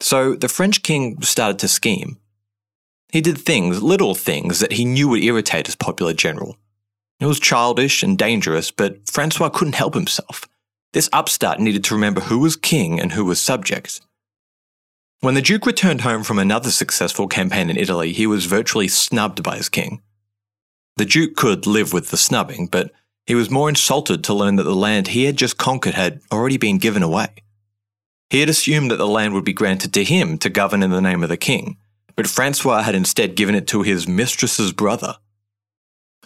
So 0.00 0.34
the 0.34 0.48
French 0.48 0.82
king 0.82 1.20
started 1.22 1.58
to 1.60 1.68
scheme. 1.68 2.18
He 3.10 3.20
did 3.20 3.38
things, 3.38 3.82
little 3.82 4.14
things, 4.14 4.60
that 4.60 4.72
he 4.72 4.84
knew 4.84 5.08
would 5.08 5.22
irritate 5.22 5.66
his 5.66 5.76
popular 5.76 6.12
general. 6.12 6.56
It 7.20 7.26
was 7.26 7.40
childish 7.40 8.02
and 8.02 8.16
dangerous, 8.16 8.70
but 8.70 9.08
Francois 9.08 9.48
couldn't 9.48 9.74
help 9.74 9.94
himself. 9.94 10.48
This 10.92 11.08
upstart 11.12 11.58
needed 11.58 11.84
to 11.84 11.94
remember 11.94 12.22
who 12.22 12.38
was 12.38 12.56
king 12.56 13.00
and 13.00 13.12
who 13.12 13.24
was 13.24 13.40
subject. 13.40 14.00
When 15.20 15.34
the 15.34 15.42
Duke 15.42 15.66
returned 15.66 16.02
home 16.02 16.22
from 16.22 16.38
another 16.38 16.70
successful 16.70 17.26
campaign 17.26 17.70
in 17.70 17.76
Italy, 17.76 18.12
he 18.12 18.26
was 18.26 18.44
virtually 18.44 18.88
snubbed 18.88 19.42
by 19.42 19.56
his 19.56 19.68
king. 19.68 20.00
The 20.96 21.04
Duke 21.04 21.34
could 21.34 21.66
live 21.66 21.92
with 21.92 22.10
the 22.10 22.16
snubbing, 22.16 22.66
but 22.66 22.92
he 23.26 23.34
was 23.34 23.50
more 23.50 23.68
insulted 23.68 24.22
to 24.24 24.34
learn 24.34 24.56
that 24.56 24.62
the 24.62 24.74
land 24.74 25.08
he 25.08 25.24
had 25.24 25.36
just 25.36 25.58
conquered 25.58 25.94
had 25.94 26.20
already 26.32 26.56
been 26.56 26.78
given 26.78 27.02
away. 27.02 27.28
He 28.30 28.40
had 28.40 28.48
assumed 28.48 28.90
that 28.90 28.96
the 28.96 29.06
land 29.06 29.34
would 29.34 29.44
be 29.44 29.52
granted 29.52 29.92
to 29.94 30.04
him 30.04 30.38
to 30.38 30.48
govern 30.48 30.82
in 30.82 30.90
the 30.90 31.00
name 31.00 31.22
of 31.22 31.28
the 31.28 31.36
king, 31.36 31.78
but 32.18 32.26
Francois 32.26 32.82
had 32.82 32.96
instead 32.96 33.36
given 33.36 33.54
it 33.54 33.68
to 33.68 33.82
his 33.82 34.08
mistress's 34.08 34.72
brother. 34.72 35.18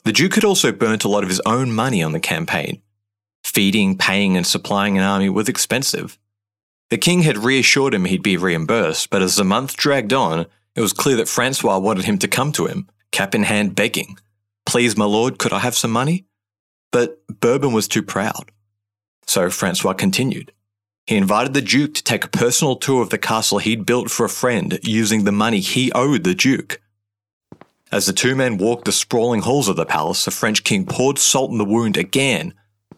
The 0.05 0.13
Duke 0.13 0.37
had 0.37 0.45
also 0.45 0.73
burnt 0.73 1.05
a 1.05 1.09
lot 1.09 1.23
of 1.23 1.29
his 1.29 1.43
own 1.45 1.71
money 1.71 2.03
on 2.03 2.13
the 2.13 2.19
campaign. 2.19 2.81
Feeding, 3.45 3.99
paying, 3.99 4.35
and 4.35 4.47
supplying 4.47 4.97
an 4.97 5.05
army 5.05 5.29
was 5.29 5.51
expensive, 5.51 6.19
the 6.89 6.97
king 6.97 7.21
had 7.23 7.37
reassured 7.37 7.93
him 7.93 8.07
he'd 8.07 8.23
be 8.23 8.39
reimbursed, 8.39 9.11
but 9.11 9.21
as 9.21 9.37
the 9.37 9.45
month 9.45 9.77
dragged 9.77 10.15
on, 10.15 10.47
it 10.75 10.81
was 10.81 10.95
clear 10.95 11.17
that 11.17 11.29
Francois 11.29 11.77
wanted 11.77 12.07
him 12.07 12.17
to 12.21 12.27
come 12.27 12.53
to 12.53 12.65
him, 12.65 12.89
cap 13.11 13.35
in 13.35 13.43
hand, 13.43 13.75
begging, 13.75 14.17
Please, 14.65 14.97
my 14.97 15.05
lord, 15.05 15.39
could 15.39 15.53
I 15.53 15.59
have 15.59 15.77
some 15.77 15.91
money? 15.91 16.25
But 16.91 17.19
Bourbon 17.29 17.75
was 17.75 17.87
too 17.87 18.03
proud. 18.03 18.51
So 19.27 19.51
Francois 19.51 19.93
continued. 19.93 20.53
He 21.07 21.17
invited 21.17 21.53
the 21.53 21.63
Duke 21.63 21.95
to 21.95 22.05
take 22.05 22.25
a 22.25 22.29
personal 22.29 22.77
tour 22.77 23.03
of 23.03 23.11
the 23.11 23.19
castle 23.19 23.59
he'd 23.59 23.87
built 23.87 24.11
for 24.11 24.25
a 24.25 24.31
friend 24.31 24.79
using 24.83 25.25
the 25.25 25.33
money 25.33 25.61
he 25.61 25.91
owed 25.93 26.23
the 26.23 26.35
Duke. 26.35 26.81
As 27.91 28.07
the 28.07 28.13
two 28.13 28.35
men 28.35 28.57
walked 28.57 28.85
the 28.85 28.93
sprawling 28.93 29.43
halls 29.43 29.69
of 29.69 29.77
the 29.77 29.85
palace, 29.85 30.25
the 30.25 30.31
French 30.31 30.65
king 30.65 30.87
poured 30.87 31.19
salt 31.19 31.51
in 31.51 31.59
the 31.59 31.65
wound 31.65 31.97
again, 31.97 32.55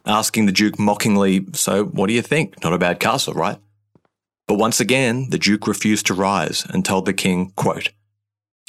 asking 0.06 0.46
the 0.46 0.52
Duke 0.52 0.78
mockingly, 0.78 1.46
So, 1.54 1.86
what 1.86 2.06
do 2.06 2.12
you 2.12 2.22
think? 2.22 2.62
Not 2.62 2.74
a 2.74 2.78
bad 2.78 3.00
castle, 3.00 3.34
right? 3.34 3.58
But 4.46 4.58
once 4.58 4.78
again, 4.78 5.30
the 5.30 5.38
Duke 5.38 5.66
refused 5.66 6.06
to 6.06 6.14
rise 6.14 6.66
and 6.68 6.84
told 6.84 7.06
the 7.06 7.14
king, 7.14 7.52
quote, 7.56 7.90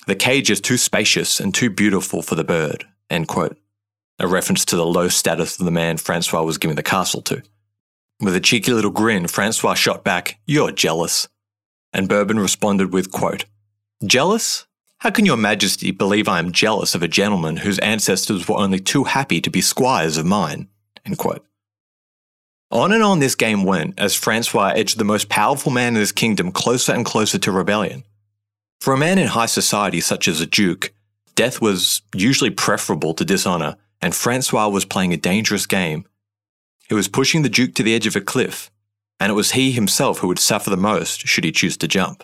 The 0.07 0.15
cage 0.15 0.49
is 0.49 0.61
too 0.61 0.77
spacious 0.77 1.39
and 1.39 1.53
too 1.53 1.69
beautiful 1.69 2.21
for 2.21 2.35
the 2.35 2.45
bird, 2.45 2.85
end 3.09 3.27
quote. 3.27 3.57
A 4.17 4.27
reference 4.27 4.63
to 4.65 4.77
the 4.77 4.85
low 4.85 5.09
status 5.09 5.59
of 5.59 5.65
the 5.65 5.71
man 5.71 5.97
Francois 5.97 6.41
was 6.41 6.57
giving 6.57 6.77
the 6.77 6.83
castle 6.83 7.21
to. 7.23 7.43
With 8.21 8.35
a 8.35 8.39
cheeky 8.39 8.71
little 8.71 8.91
grin, 8.91 9.27
Francois 9.27 9.73
shot 9.73 10.03
back, 10.03 10.39
You're 10.45 10.71
jealous. 10.71 11.27
And 11.91 12.07
Bourbon 12.07 12.39
responded 12.39 12.93
with, 12.93 13.11
quote, 13.11 13.45
Jealous? 14.05 14.65
How 14.99 15.09
can 15.09 15.25
your 15.25 15.37
majesty 15.37 15.91
believe 15.91 16.27
I 16.27 16.39
am 16.39 16.51
jealous 16.51 16.95
of 16.95 17.03
a 17.03 17.07
gentleman 17.07 17.57
whose 17.57 17.77
ancestors 17.79 18.47
were 18.47 18.57
only 18.57 18.79
too 18.79 19.03
happy 19.03 19.41
to 19.41 19.49
be 19.49 19.61
squires 19.61 20.17
of 20.17 20.25
mine? 20.25 20.69
End 21.05 21.17
quote. 21.17 21.45
On 22.71 22.91
and 22.91 23.03
on 23.03 23.19
this 23.19 23.35
game 23.35 23.63
went 23.63 23.99
as 23.99 24.15
Francois 24.15 24.73
edged 24.75 24.97
the 24.97 25.03
most 25.03 25.29
powerful 25.29 25.71
man 25.71 25.93
in 25.95 25.99
his 25.99 26.11
kingdom 26.11 26.51
closer 26.51 26.93
and 26.93 27.05
closer 27.05 27.37
to 27.37 27.51
rebellion. 27.51 28.03
For 28.79 28.93
a 28.93 28.97
man 28.97 29.19
in 29.19 29.27
high 29.27 29.45
society 29.45 30.01
such 30.01 30.27
as 30.27 30.41
a 30.41 30.45
duke, 30.45 30.93
death 31.35 31.61
was 31.61 32.01
usually 32.13 32.49
preferable 32.49 33.13
to 33.13 33.25
dishonor, 33.25 33.75
and 34.01 34.15
Francois 34.15 34.69
was 34.69 34.85
playing 34.85 35.13
a 35.13 35.17
dangerous 35.17 35.65
game. 35.65 36.05
He 36.87 36.93
was 36.93 37.07
pushing 37.07 37.41
the 37.41 37.49
duke 37.49 37.73
to 37.75 37.83
the 37.83 37.95
edge 37.95 38.07
of 38.07 38.15
a 38.15 38.21
cliff, 38.21 38.69
and 39.19 39.31
it 39.31 39.35
was 39.35 39.51
he 39.51 39.71
himself 39.71 40.19
who 40.19 40.27
would 40.27 40.39
suffer 40.39 40.69
the 40.69 40.77
most 40.77 41.27
should 41.27 41.43
he 41.43 41.51
choose 41.51 41.77
to 41.77 41.87
jump. 41.87 42.23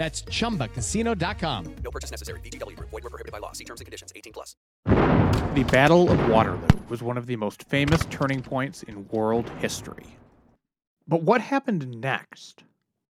That's 0.00 0.22
ChumbaCasino.com. 0.22 1.74
No 1.84 1.90
purchase 1.90 2.10
necessary. 2.10 2.40
VGW. 2.40 2.74
Void 2.80 3.04
were 3.04 3.10
prohibited 3.10 3.32
by 3.32 3.38
law. 3.38 3.52
See 3.52 3.64
terms 3.64 3.82
and 3.82 3.86
conditions. 3.86 4.14
18 4.16 4.32
plus. 4.32 4.56
The 5.54 5.66
Battle 5.70 6.10
of 6.10 6.30
Waterloo 6.30 6.68
was 6.88 7.02
one 7.02 7.18
of 7.18 7.26
the 7.26 7.36
most 7.36 7.64
famous 7.64 8.06
turning 8.06 8.40
points 8.40 8.82
in 8.82 9.06
world 9.08 9.50
history. 9.58 10.06
But 11.06 11.22
what 11.24 11.42
happened 11.42 12.00
next? 12.00 12.64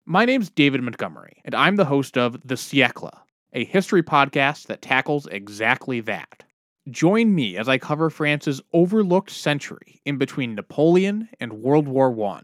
My 0.06 0.24
name's 0.24 0.48
David 0.48 0.82
Montgomery, 0.82 1.42
and 1.44 1.54
I'm 1.54 1.76
the 1.76 1.84
host 1.84 2.16
of 2.16 2.40
The 2.46 2.54
Siècle, 2.54 3.12
a 3.52 3.66
history 3.66 4.02
podcast 4.02 4.68
that 4.68 4.80
tackles 4.80 5.26
exactly 5.26 6.00
that. 6.00 6.44
Join 6.88 7.34
me 7.34 7.58
as 7.58 7.68
I 7.68 7.76
cover 7.76 8.08
France's 8.08 8.62
overlooked 8.72 9.30
century 9.30 10.00
in 10.06 10.16
between 10.16 10.54
Napoleon 10.54 11.28
and 11.40 11.52
World 11.52 11.86
War 11.86 12.10
I. 12.24 12.40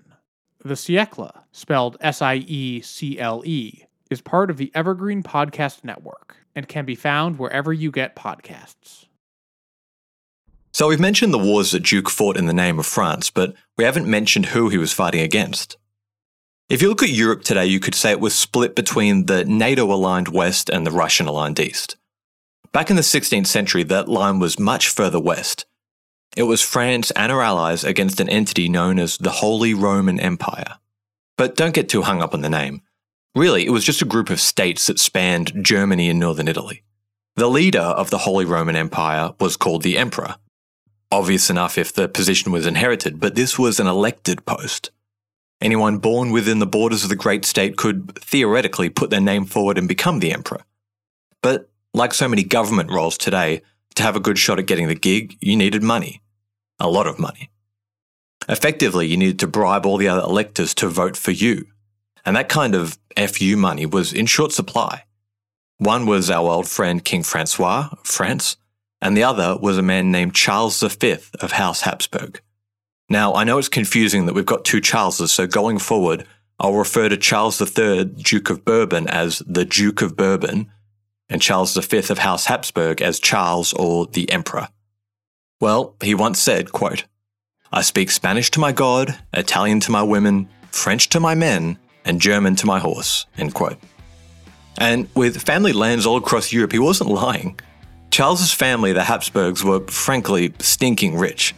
The 0.63 0.75
Siècle, 0.75 1.33
spelled 1.53 1.97
S 2.03 2.21
I 2.21 2.35
E 2.35 2.83
C 2.83 3.19
L 3.19 3.43
E, 3.47 3.86
is 4.11 4.21
part 4.21 4.51
of 4.51 4.57
the 4.57 4.71
Evergreen 4.75 5.23
Podcast 5.23 5.85
Network 5.85 6.37
and 6.55 6.69
can 6.69 6.85
be 6.85 6.95
found 6.95 7.39
wherever 7.39 7.73
you 7.73 7.91
get 7.91 8.17
podcasts. 8.17 9.07
So 10.73 10.89
we've 10.89 11.01
mentioned 11.01 11.33
the 11.33 11.39
wars 11.39 11.71
that 11.73 11.85
Duke 11.85 12.11
fought 12.11 12.37
in 12.37 12.47
the 12.47 12.53
name 12.53 12.79
of 12.79 12.87
France, 12.87 13.31
but 13.31 13.55
we 13.79 13.85
haven't 13.85 14.07
mentioned 14.07 14.47
who 14.47 14.69
he 14.69 14.79
was 14.79 14.93
fighting 14.93 15.21
against. 15.21 15.77
If 16.69 16.83
you 16.83 16.89
look 16.89 17.03
at 17.03 17.09
Europe 17.09 17.45
today, 17.45 17.67
you 17.67 17.81
could 17.81 17.95
say 17.95 18.11
it 18.11 18.21
was 18.21 18.35
split 18.35 18.75
between 18.75 19.27
the 19.27 19.45
NATO 19.45 19.91
aligned 19.91 20.29
West 20.29 20.69
and 20.69 20.87
the 20.87 20.91
Russian 20.91 21.27
aligned 21.27 21.61
East. 21.61 21.97
Back 22.73 22.91
in 22.91 22.97
the 22.97 23.03
16th 23.03 23.47
century, 23.47 23.85
that 23.85 24.09
line 24.09 24.39
was 24.39 24.59
much 24.59 24.89
further 24.89 25.21
west. 25.21 25.65
It 26.37 26.43
was 26.43 26.61
France 26.61 27.11
and 27.13 27.33
her 27.33 27.41
allies 27.41 27.85
against 27.85 28.21
an 28.21 28.29
entity 28.29 28.69
known 28.69 28.99
as 28.99 29.17
the 29.17 29.31
Holy 29.31 29.73
Roman 29.73 30.21
Empire. 30.21 30.77
But 31.39 31.57
don't 31.57 31.75
get 31.75 31.89
too 31.89 32.03
hung 32.03 32.21
up 32.21 32.35
on 32.35 32.43
the 32.43 32.51
name. 32.51 32.83
Really, 33.37 33.67
it 33.67 33.71
was 33.71 33.85
just 33.85 34.01
a 34.01 34.07
group 34.07 34.31
of 34.31 34.41
states 34.41 34.87
that 34.87 34.99
spanned 34.99 35.63
Germany 35.63 36.09
and 36.09 36.19
northern 36.19 36.49
Italy. 36.49 36.83
The 37.35 37.51
leader 37.51 37.81
of 37.81 38.09
the 38.09 38.17
Holy 38.17 38.47
Roman 38.47 38.77
Empire 38.77 39.35
was 39.39 39.59
called 39.59 39.83
the 39.83 39.99
Emperor. 39.99 40.37
Obvious 41.13 41.51
enough 41.51 41.77
if 41.77 41.93
the 41.93 42.09
position 42.09 42.51
was 42.51 42.67
inherited, 42.67 43.21
but 43.21 43.35
this 43.35 43.59
was 43.59 43.79
an 43.79 43.87
elected 43.87 44.47
post. 44.47 44.91
Anyone 45.61 45.99
born 45.99 46.31
within 46.31 46.61
the 46.61 46.67
borders 46.67 47.03
of 47.03 47.11
the 47.11 47.15
great 47.15 47.45
state 47.45 47.77
could 47.77 48.17
theoretically 48.17 48.89
put 48.89 49.11
their 49.11 49.21
name 49.21 49.45
forward 49.45 49.77
and 49.77 49.87
become 49.87 50.21
the 50.21 50.33
emperor. 50.33 50.65
But 51.43 51.69
like 51.93 52.15
so 52.15 52.29
many 52.29 52.43
government 52.43 52.91
roles 52.91 53.19
today, 53.19 53.61
to 53.97 54.03
have 54.03 54.17
a 54.17 54.21
good 54.21 54.39
shot 54.39 54.59
at 54.59 54.67
getting 54.67 54.89
the 54.89 54.95
gig, 54.95 55.37
you 55.43 55.57
needed 55.57 55.83
money. 55.83 56.23
A 56.79 56.89
lot 56.89 57.07
of 57.07 57.19
money. 57.19 57.51
Effectively, 58.49 59.07
you 59.07 59.19
needed 59.19 59.39
to 59.41 59.47
bribe 59.47 59.85
all 59.85 59.99
the 59.99 60.09
other 60.09 60.23
electors 60.23 60.73
to 60.77 60.89
vote 60.89 61.19
for 61.19 61.33
you. 61.33 61.67
And 62.25 62.35
that 62.35 62.49
kind 62.49 62.75
of 62.75 62.99
FU 63.17 63.57
money 63.57 63.87
was 63.87 64.13
in 64.13 64.27
short 64.27 64.53
supply. 64.53 65.05
One 65.79 66.07
was 66.07 66.31
our 66.31 66.51
old 66.51 66.69
friend 66.69 67.05
King 67.05 67.23
Francois 67.23 67.89
of 67.93 68.07
France, 68.07 68.57
and 69.01 69.17
the 69.17 69.25
other 69.25 69.57
was 69.57 69.79
a 69.79 69.83
man 69.83 70.11
named 70.11 70.35
Charles 70.35 70.81
V 70.81 71.17
of 71.41 71.53
House 71.53 71.83
Habsburg. 71.83 72.41
Now, 73.09 73.35
I 73.35 73.45
know 73.45 73.59
it's 73.59 73.69
confusing 73.69 74.27
that 74.27 74.35
we've 74.35 74.45
got 74.45 74.65
two 74.65 74.81
Charleses, 74.81 75.33
so 75.33 75.47
going 75.47 75.79
forward, 75.79 76.27
I'll 76.59 76.75
refer 76.75 77.09
to 77.09 77.17
Charles 77.17 77.61
III, 77.61 78.05
Duke 78.05 78.51
of 78.51 78.65
Bourbon, 78.65 79.07
as 79.09 79.43
the 79.47 79.65
Duke 79.65 80.03
of 80.03 80.17
Bourbon, 80.17 80.73
and 81.29 81.43
Charles 81.43 81.77
V 81.77 81.99
of 81.99 82.19
House 82.19 82.47
Habsburg 82.47 83.03
as 83.03 83.21
Charles 83.21 83.73
or 83.75 84.07
the 84.07 84.31
Emperor. 84.31 84.69
Well, 85.61 85.95
he 86.03 86.15
once 86.15 86.41
said, 86.41 86.73
quote, 86.73 87.05
I 87.73 87.83
speak 87.83 88.11
Spanish 88.11 88.51
to 88.53 88.61
my 88.61 88.73
God, 88.73 89.19
Italian 89.33 89.81
to 89.81 89.91
my 89.91 90.03
women, 90.03 90.49
French 90.71 91.09
to 91.11 91.21
my 91.21 91.35
men, 91.35 91.79
and 92.07 92.21
German 92.21 92.57
to 92.57 92.67
my 92.67 92.79
horse, 92.79 93.27
end 93.37 93.53
quote. 93.53 93.77
And 94.79 95.09
with 95.15 95.43
family 95.43 95.73
lands 95.73 96.07
all 96.07 96.17
across 96.17 96.53
Europe, 96.53 96.73
he 96.73 96.79
wasn't 96.79 97.11
lying. 97.11 97.59
Charles's 98.11 98.53
family, 98.53 98.93
the 98.93 99.05
Habsburgs, 99.05 99.63
were 99.63 99.81
frankly 99.89 100.55
stinking 100.61 101.19
rich. 101.19 101.55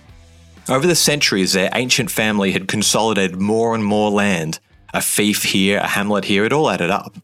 Over 0.68 0.86
the 0.86 0.94
centuries, 0.94 1.52
their 1.52 1.70
ancient 1.74 2.10
family 2.10 2.52
had 2.52 2.68
consolidated 2.68 3.40
more 3.40 3.74
and 3.74 3.84
more 3.84 4.10
land. 4.10 4.58
A 4.92 5.00
fief 5.00 5.42
here, 5.42 5.78
a 5.78 5.86
hamlet 5.86 6.24
here, 6.24 6.44
it 6.44 6.52
all 6.52 6.70
added 6.70 6.90
up. 6.90 7.16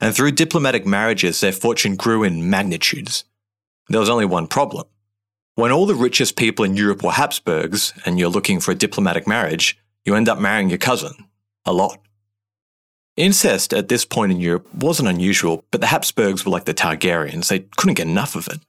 And 0.00 0.14
through 0.14 0.32
diplomatic 0.32 0.84
marriages, 0.84 1.40
their 1.40 1.52
fortune 1.52 1.96
grew 1.96 2.24
in 2.24 2.50
magnitudes. 2.50 3.24
There 3.88 4.00
was 4.00 4.08
only 4.08 4.26
one 4.26 4.46
problem. 4.46 4.86
When 5.54 5.70
all 5.70 5.86
the 5.86 5.94
richest 5.94 6.36
people 6.36 6.64
in 6.64 6.76
Europe 6.76 7.02
were 7.02 7.12
Habsburgs, 7.12 7.92
and 8.04 8.18
you're 8.18 8.28
looking 8.28 8.60
for 8.60 8.72
a 8.72 8.76
diplomatic 8.76 9.26
marriage, 9.26 9.78
you 10.04 10.14
end 10.14 10.28
up 10.28 10.38
marrying 10.40 10.68
your 10.68 10.78
cousin. 10.78 11.12
A 11.64 11.72
lot. 11.72 12.00
Incest 13.16 13.72
at 13.72 13.88
this 13.88 14.04
point 14.04 14.32
in 14.32 14.40
Europe 14.40 14.66
wasn't 14.74 15.08
unusual, 15.08 15.64
but 15.70 15.80
the 15.80 15.86
Habsburgs 15.88 16.44
were 16.44 16.50
like 16.50 16.64
the 16.64 16.74
Targaryens, 16.74 17.48
they 17.48 17.60
couldn't 17.76 17.94
get 17.94 18.08
enough 18.08 18.34
of 18.34 18.48
it. 18.48 18.60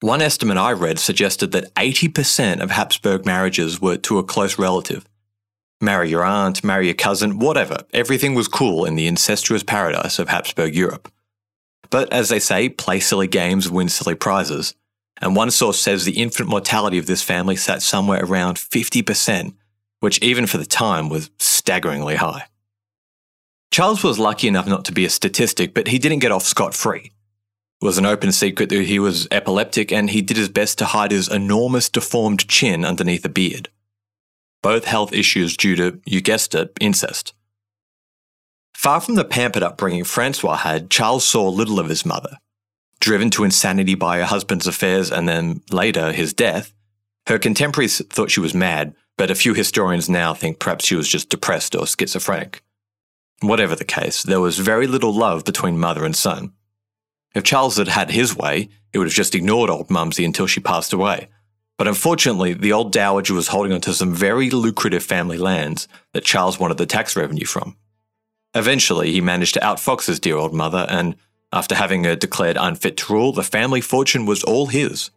One 0.00 0.22
estimate 0.22 0.56
I 0.56 0.72
read 0.72 0.98
suggested 0.98 1.52
that 1.52 1.74
80% 1.74 2.60
of 2.60 2.70
Habsburg 2.70 3.26
marriages 3.26 3.78
were 3.78 3.98
to 3.98 4.18
a 4.18 4.24
close 4.24 4.58
relative. 4.58 5.06
Marry 5.78 6.08
your 6.08 6.24
aunt, 6.24 6.64
marry 6.64 6.86
your 6.86 6.94
cousin, 6.94 7.38
whatever, 7.38 7.84
everything 7.92 8.34
was 8.34 8.48
cool 8.48 8.86
in 8.86 8.94
the 8.94 9.06
incestuous 9.06 9.62
paradise 9.62 10.18
of 10.18 10.30
Habsburg 10.30 10.74
Europe. 10.74 11.12
But 11.90 12.10
as 12.12 12.30
they 12.30 12.38
say, 12.38 12.70
play 12.70 12.98
silly 13.00 13.26
games, 13.26 13.70
win 13.70 13.90
silly 13.90 14.14
prizes. 14.14 14.74
And 15.20 15.36
one 15.36 15.50
source 15.50 15.78
says 15.78 16.04
the 16.06 16.22
infant 16.22 16.48
mortality 16.48 16.96
of 16.96 17.06
this 17.06 17.22
family 17.22 17.56
sat 17.56 17.82
somewhere 17.82 18.24
around 18.24 18.56
50%, 18.56 19.54
which 19.98 20.18
even 20.22 20.46
for 20.46 20.56
the 20.56 20.64
time 20.64 21.10
was 21.10 21.30
staggeringly 21.38 22.16
high. 22.16 22.46
Charles 23.70 24.02
was 24.02 24.18
lucky 24.18 24.48
enough 24.48 24.66
not 24.66 24.84
to 24.86 24.92
be 24.92 25.04
a 25.04 25.10
statistic, 25.10 25.74
but 25.74 25.88
he 25.88 25.98
didn't 25.98 26.18
get 26.18 26.32
off 26.32 26.42
scot 26.42 26.74
free. 26.74 27.12
It 27.80 27.84
was 27.84 27.98
an 27.98 28.06
open 28.06 28.32
secret 28.32 28.68
that 28.68 28.84
he 28.84 28.98
was 28.98 29.28
epileptic 29.30 29.92
and 29.92 30.10
he 30.10 30.22
did 30.22 30.36
his 30.36 30.48
best 30.48 30.78
to 30.78 30.86
hide 30.86 31.12
his 31.12 31.28
enormous 31.28 31.88
deformed 31.88 32.48
chin 32.48 32.84
underneath 32.84 33.24
a 33.24 33.28
beard. 33.28 33.68
Both 34.62 34.84
health 34.84 35.12
issues 35.12 35.56
due 35.56 35.76
to, 35.76 36.00
you 36.04 36.20
guessed 36.20 36.54
it, 36.54 36.76
incest. 36.80 37.32
Far 38.74 39.00
from 39.00 39.14
the 39.14 39.24
pampered 39.24 39.62
upbringing 39.62 40.04
Francois 40.04 40.56
had, 40.56 40.90
Charles 40.90 41.24
saw 41.24 41.48
little 41.48 41.78
of 41.78 41.88
his 41.88 42.04
mother. 42.04 42.38
Driven 42.98 43.30
to 43.30 43.44
insanity 43.44 43.94
by 43.94 44.18
her 44.18 44.26
husband's 44.26 44.66
affairs 44.66 45.10
and 45.10 45.26
then 45.26 45.62
later 45.70 46.12
his 46.12 46.34
death, 46.34 46.74
Her 47.26 47.38
contemporaries 47.38 48.04
thought 48.06 48.30
she 48.30 48.40
was 48.40 48.54
mad, 48.54 48.94
but 49.16 49.30
a 49.30 49.34
few 49.34 49.54
historians 49.54 50.08
now 50.08 50.34
think 50.34 50.58
perhaps 50.58 50.84
she 50.84 50.96
was 50.96 51.08
just 51.08 51.28
depressed 51.28 51.76
or 51.76 51.86
schizophrenic. 51.86 52.62
Whatever 53.40 53.74
the 53.74 53.84
case, 53.84 54.22
there 54.22 54.40
was 54.40 54.58
very 54.58 54.86
little 54.86 55.14
love 55.14 55.44
between 55.44 55.78
mother 55.78 56.04
and 56.04 56.14
son. 56.14 56.52
If 57.34 57.44
Charles 57.44 57.76
had 57.76 57.88
had 57.88 58.10
his 58.10 58.36
way, 58.36 58.68
he 58.92 58.98
would 58.98 59.06
have 59.06 59.14
just 59.14 59.34
ignored 59.34 59.70
old 59.70 59.90
Mumsy 59.90 60.24
until 60.24 60.46
she 60.46 60.60
passed 60.60 60.92
away. 60.92 61.28
But 61.78 61.88
unfortunately, 61.88 62.52
the 62.52 62.72
old 62.72 62.92
dowager 62.92 63.32
was 63.32 63.48
holding 63.48 63.72
onto 63.72 63.92
some 63.92 64.12
very 64.12 64.50
lucrative 64.50 65.02
family 65.02 65.38
lands 65.38 65.88
that 66.12 66.24
Charles 66.24 66.58
wanted 66.58 66.76
the 66.76 66.84
tax 66.84 67.16
revenue 67.16 67.46
from. 67.46 67.76
Eventually, 68.54 69.12
he 69.12 69.22
managed 69.22 69.54
to 69.54 69.60
outfox 69.60 70.06
his 70.06 70.20
dear 70.20 70.36
old 70.36 70.52
mother, 70.52 70.86
and 70.90 71.16
after 71.52 71.74
having 71.74 72.04
her 72.04 72.16
declared 72.16 72.58
unfit 72.60 72.98
to 72.98 73.12
rule, 73.12 73.32
the 73.32 73.42
family 73.42 73.80
fortune 73.80 74.26
was 74.26 74.44
all 74.44 74.66
his. 74.66 75.10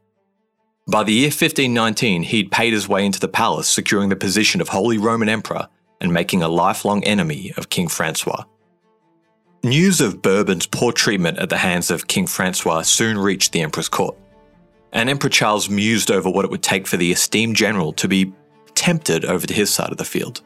By 0.87 1.03
the 1.03 1.13
year 1.13 1.27
1519, 1.27 2.23
he'd 2.23 2.51
paid 2.51 2.71
his 2.71 2.87
way 2.87 3.05
into 3.05 3.19
the 3.19 3.27
palace, 3.27 3.67
securing 3.67 4.07
the 4.07 4.15
position 4.15 4.61
of 4.61 4.69
Holy 4.69 4.97
Roman 4.97 5.27
Emperor 5.27 5.67
and 6.03 6.13
making 6.13 6.43
a 6.43 6.47
lifelong 6.47 7.03
enemy 7.05 7.53
of 7.57 7.69
King 7.69 7.87
Francois. 7.87 8.43
News 9.63 10.01
of 10.01 10.21
Bourbon's 10.21 10.67
poor 10.67 10.91
treatment 10.91 11.39
at 11.39 11.49
the 11.49 11.57
hands 11.57 11.89
of 11.89 12.07
King 12.07 12.27
Francois 12.27 12.81
soon 12.81 13.17
reached 13.17 13.53
the 13.53 13.61
Emperor's 13.61 13.87
court, 13.87 14.17
and 14.91 15.09
Emperor 15.09 15.29
Charles 15.29 15.69
mused 15.69 16.11
over 16.11 16.29
what 16.29 16.45
it 16.45 16.51
would 16.51 16.61
take 16.61 16.85
for 16.85 16.97
the 16.97 17.11
esteemed 17.11 17.55
general 17.55 17.93
to 17.93 18.07
be 18.07 18.33
tempted 18.75 19.23
over 19.23 19.47
to 19.47 19.53
his 19.53 19.73
side 19.73 19.91
of 19.91 19.97
the 19.97 20.05
field. 20.05 20.41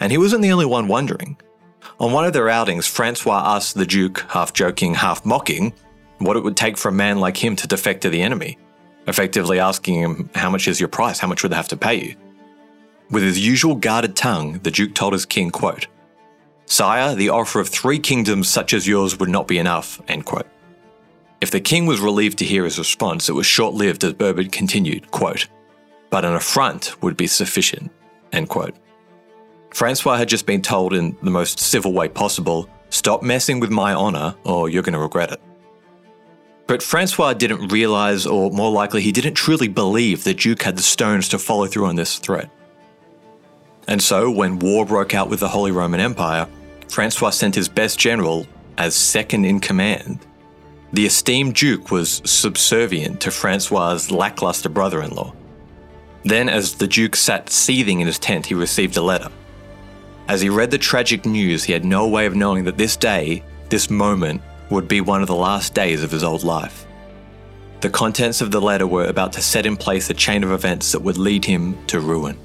And 0.00 0.10
he 0.10 0.18
wasn't 0.18 0.42
the 0.42 0.52
only 0.52 0.66
one 0.66 0.88
wondering. 0.88 1.36
On 2.00 2.12
one 2.12 2.24
of 2.24 2.32
their 2.32 2.48
outings, 2.48 2.86
Francois 2.86 3.42
asked 3.56 3.74
the 3.74 3.86
Duke, 3.86 4.24
half 4.28 4.54
joking, 4.54 4.94
half 4.94 5.24
mocking, 5.24 5.74
what 6.18 6.36
it 6.36 6.42
would 6.42 6.56
take 6.56 6.78
for 6.78 6.88
a 6.88 6.92
man 6.92 7.20
like 7.20 7.36
him 7.36 7.54
to 7.56 7.68
defect 7.68 8.00
to 8.02 8.10
the 8.10 8.22
enemy, 8.22 8.58
effectively 9.06 9.58
asking 9.58 10.00
him, 10.00 10.30
How 10.34 10.48
much 10.48 10.66
is 10.66 10.80
your 10.80 10.88
price? 10.88 11.18
How 11.18 11.28
much 11.28 11.42
would 11.42 11.52
they 11.52 11.56
have 11.56 11.68
to 11.68 11.76
pay 11.76 12.02
you? 12.02 12.16
With 13.14 13.22
his 13.22 13.38
usual 13.38 13.76
guarded 13.76 14.16
tongue, 14.16 14.58
the 14.64 14.72
Duke 14.72 14.92
told 14.92 15.12
his 15.12 15.24
king, 15.24 15.52
quote, 15.52 15.86
Sire, 16.66 17.14
the 17.14 17.28
offer 17.28 17.60
of 17.60 17.68
three 17.68 18.00
kingdoms 18.00 18.48
such 18.48 18.74
as 18.74 18.88
yours 18.88 19.20
would 19.20 19.28
not 19.28 19.46
be 19.46 19.58
enough. 19.58 20.00
End 20.08 20.24
quote. 20.24 20.48
If 21.40 21.52
the 21.52 21.60
king 21.60 21.86
was 21.86 22.00
relieved 22.00 22.38
to 22.38 22.44
hear 22.44 22.64
his 22.64 22.76
response, 22.76 23.28
it 23.28 23.34
was 23.34 23.46
short 23.46 23.72
lived 23.72 24.02
as 24.02 24.14
Bourbon 24.14 24.50
continued, 24.50 25.12
quote, 25.12 25.46
But 26.10 26.24
an 26.24 26.34
affront 26.34 27.00
would 27.04 27.16
be 27.16 27.28
sufficient. 27.28 27.92
End 28.32 28.48
quote. 28.48 28.74
Francois 29.70 30.16
had 30.16 30.28
just 30.28 30.44
been 30.44 30.60
told 30.60 30.92
in 30.92 31.16
the 31.22 31.30
most 31.30 31.60
civil 31.60 31.92
way 31.92 32.08
possible, 32.08 32.68
Stop 32.90 33.22
messing 33.22 33.60
with 33.60 33.70
my 33.70 33.94
honour, 33.94 34.34
or 34.42 34.68
you're 34.68 34.82
going 34.82 34.92
to 34.92 34.98
regret 34.98 35.30
it. 35.30 35.40
But 36.66 36.82
Francois 36.82 37.34
didn't 37.34 37.68
realise, 37.68 38.26
or 38.26 38.50
more 38.50 38.72
likely, 38.72 39.02
he 39.02 39.12
didn't 39.12 39.34
truly 39.34 39.68
believe 39.68 40.24
the 40.24 40.34
Duke 40.34 40.62
had 40.62 40.76
the 40.76 40.82
stones 40.82 41.28
to 41.28 41.38
follow 41.38 41.68
through 41.68 41.86
on 41.86 41.94
this 41.94 42.18
threat. 42.18 42.50
And 43.86 44.02
so, 44.02 44.30
when 44.30 44.58
war 44.58 44.86
broke 44.86 45.14
out 45.14 45.28
with 45.28 45.40
the 45.40 45.48
Holy 45.48 45.72
Roman 45.72 46.00
Empire, 46.00 46.48
Francois 46.88 47.30
sent 47.30 47.54
his 47.54 47.68
best 47.68 47.98
general 47.98 48.46
as 48.78 48.94
second 48.94 49.44
in 49.44 49.60
command. 49.60 50.20
The 50.92 51.06
esteemed 51.06 51.54
Duke 51.54 51.90
was 51.90 52.22
subservient 52.24 53.20
to 53.22 53.30
Francois's 53.30 54.10
lackluster 54.10 54.68
brother 54.68 55.02
in 55.02 55.10
law. 55.10 55.34
Then, 56.24 56.48
as 56.48 56.74
the 56.74 56.86
Duke 56.86 57.16
sat 57.16 57.50
seething 57.50 58.00
in 58.00 58.06
his 58.06 58.18
tent, 58.18 58.46
he 58.46 58.54
received 58.54 58.96
a 58.96 59.02
letter. 59.02 59.28
As 60.28 60.40
he 60.40 60.48
read 60.48 60.70
the 60.70 60.78
tragic 60.78 61.26
news, 61.26 61.64
he 61.64 61.72
had 61.72 61.84
no 61.84 62.08
way 62.08 62.24
of 62.24 62.34
knowing 62.34 62.64
that 62.64 62.78
this 62.78 62.96
day, 62.96 63.42
this 63.68 63.90
moment, 63.90 64.40
would 64.70 64.88
be 64.88 65.02
one 65.02 65.20
of 65.20 65.28
the 65.28 65.34
last 65.34 65.74
days 65.74 66.02
of 66.02 66.10
his 66.10 66.24
old 66.24 66.44
life. 66.44 66.86
The 67.82 67.90
contents 67.90 68.40
of 68.40 68.50
the 68.50 68.60
letter 68.60 68.86
were 68.86 69.04
about 69.04 69.34
to 69.34 69.42
set 69.42 69.66
in 69.66 69.76
place 69.76 70.08
a 70.08 70.14
chain 70.14 70.42
of 70.42 70.52
events 70.52 70.92
that 70.92 71.02
would 71.02 71.18
lead 71.18 71.44
him 71.44 71.84
to 71.88 72.00
ruin. 72.00 72.38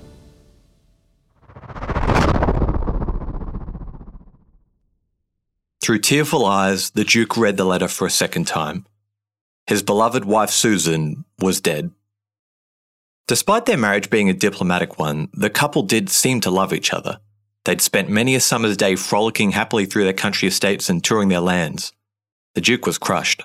Through 5.82 6.00
tearful 6.00 6.46
eyes, 6.46 6.92
the 6.92 7.04
Duke 7.04 7.36
read 7.36 7.58
the 7.58 7.66
letter 7.66 7.88
for 7.88 8.06
a 8.06 8.12
second 8.12 8.46
time. 8.46 8.86
His 9.66 9.82
beloved 9.82 10.24
wife 10.24 10.52
Susan 10.52 11.26
was 11.40 11.62
dead. 11.62 11.92
Despite 13.28 13.66
their 13.66 13.78
marriage 13.78 14.10
being 14.10 14.30
a 14.30 14.34
diplomatic 14.34 15.00
one, 15.00 15.30
the 15.34 15.50
couple 15.50 15.84
did 15.84 16.10
seem 16.10 16.42
to 16.42 16.52
love 16.52 16.74
each 16.74 16.94
other. 16.94 17.20
They'd 17.66 17.82
spent 17.82 18.10
many 18.10 18.36
a 18.36 18.40
summer's 18.40 18.78
day 18.78 18.96
frolicking 18.96 19.52
happily 19.52 19.86
through 19.86 20.04
their 20.04 20.14
country 20.14 20.48
estates 20.48 20.90
and 20.90 21.04
touring 21.04 21.30
their 21.30 21.40
lands. 21.40 21.94
The 22.56 22.62
Duke 22.62 22.86
was 22.86 22.98
crushed. 22.98 23.44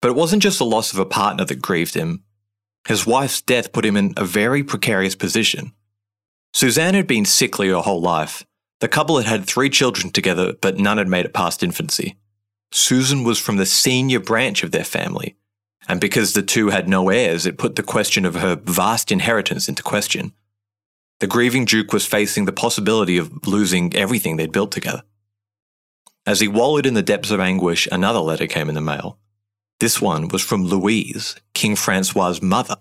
But 0.00 0.08
it 0.08 0.16
wasn't 0.16 0.42
just 0.42 0.58
the 0.58 0.64
loss 0.64 0.92
of 0.92 0.98
a 0.98 1.06
partner 1.06 1.44
that 1.44 1.62
grieved 1.62 1.94
him. 1.94 2.22
His 2.86 3.06
wife's 3.06 3.42
death 3.42 3.72
put 3.72 3.84
him 3.84 3.96
in 3.96 4.14
a 4.16 4.24
very 4.24 4.62
precarious 4.62 5.14
position. 5.14 5.72
Suzanne 6.52 6.94
had 6.94 7.06
been 7.06 7.24
sickly 7.24 7.68
her 7.68 7.80
whole 7.80 8.00
life, 8.00 8.44
the 8.80 8.88
couple 8.88 9.16
had 9.16 9.26
had 9.26 9.44
three 9.44 9.70
children 9.70 10.10
together, 10.10 10.54
but 10.60 10.78
none 10.78 10.98
had 10.98 11.08
made 11.08 11.26
it 11.26 11.34
past 11.34 11.62
infancy. 11.62 12.16
Susan 12.70 13.24
was 13.24 13.38
from 13.38 13.56
the 13.56 13.66
senior 13.66 14.20
branch 14.20 14.62
of 14.62 14.70
their 14.70 14.84
family, 14.84 15.36
and 15.88 16.00
because 16.00 16.32
the 16.32 16.42
two 16.42 16.68
had 16.68 16.88
no 16.88 17.08
heirs, 17.08 17.46
it 17.46 17.58
put 17.58 17.76
the 17.76 17.82
question 17.82 18.24
of 18.24 18.36
her 18.36 18.54
vast 18.56 19.10
inheritance 19.10 19.68
into 19.68 19.82
question. 19.82 20.32
The 21.20 21.26
grieving 21.26 21.64
Duke 21.64 21.92
was 21.92 22.06
facing 22.06 22.44
the 22.44 22.52
possibility 22.52 23.18
of 23.18 23.46
losing 23.46 23.94
everything 23.96 24.36
they'd 24.36 24.52
built 24.52 24.70
together. 24.70 25.02
As 26.24 26.40
he 26.40 26.46
wallowed 26.46 26.86
in 26.86 26.94
the 26.94 27.02
depths 27.02 27.30
of 27.30 27.40
anguish, 27.40 27.88
another 27.90 28.20
letter 28.20 28.46
came 28.46 28.68
in 28.68 28.74
the 28.74 28.80
mail. 28.80 29.18
This 29.80 30.00
one 30.00 30.28
was 30.28 30.42
from 30.42 30.64
Louise, 30.64 31.34
King 31.54 31.74
Francois's 31.74 32.42
mother. 32.42 32.76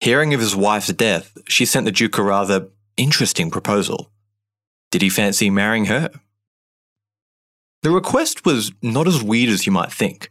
Hearing 0.00 0.34
of 0.34 0.40
his 0.40 0.54
wife's 0.56 0.92
death, 0.92 1.38
she 1.48 1.64
sent 1.64 1.86
the 1.86 1.92
Duke 1.92 2.18
a 2.18 2.22
rather 2.22 2.68
interesting 2.96 3.50
proposal. 3.50 4.10
Did 4.90 5.02
he 5.02 5.08
fancy 5.08 5.50
marrying 5.50 5.86
her? 5.86 6.10
The 7.82 7.90
request 7.90 8.44
was 8.44 8.72
not 8.82 9.06
as 9.06 9.22
weird 9.22 9.50
as 9.50 9.66
you 9.66 9.72
might 9.72 9.92
think. 9.92 10.30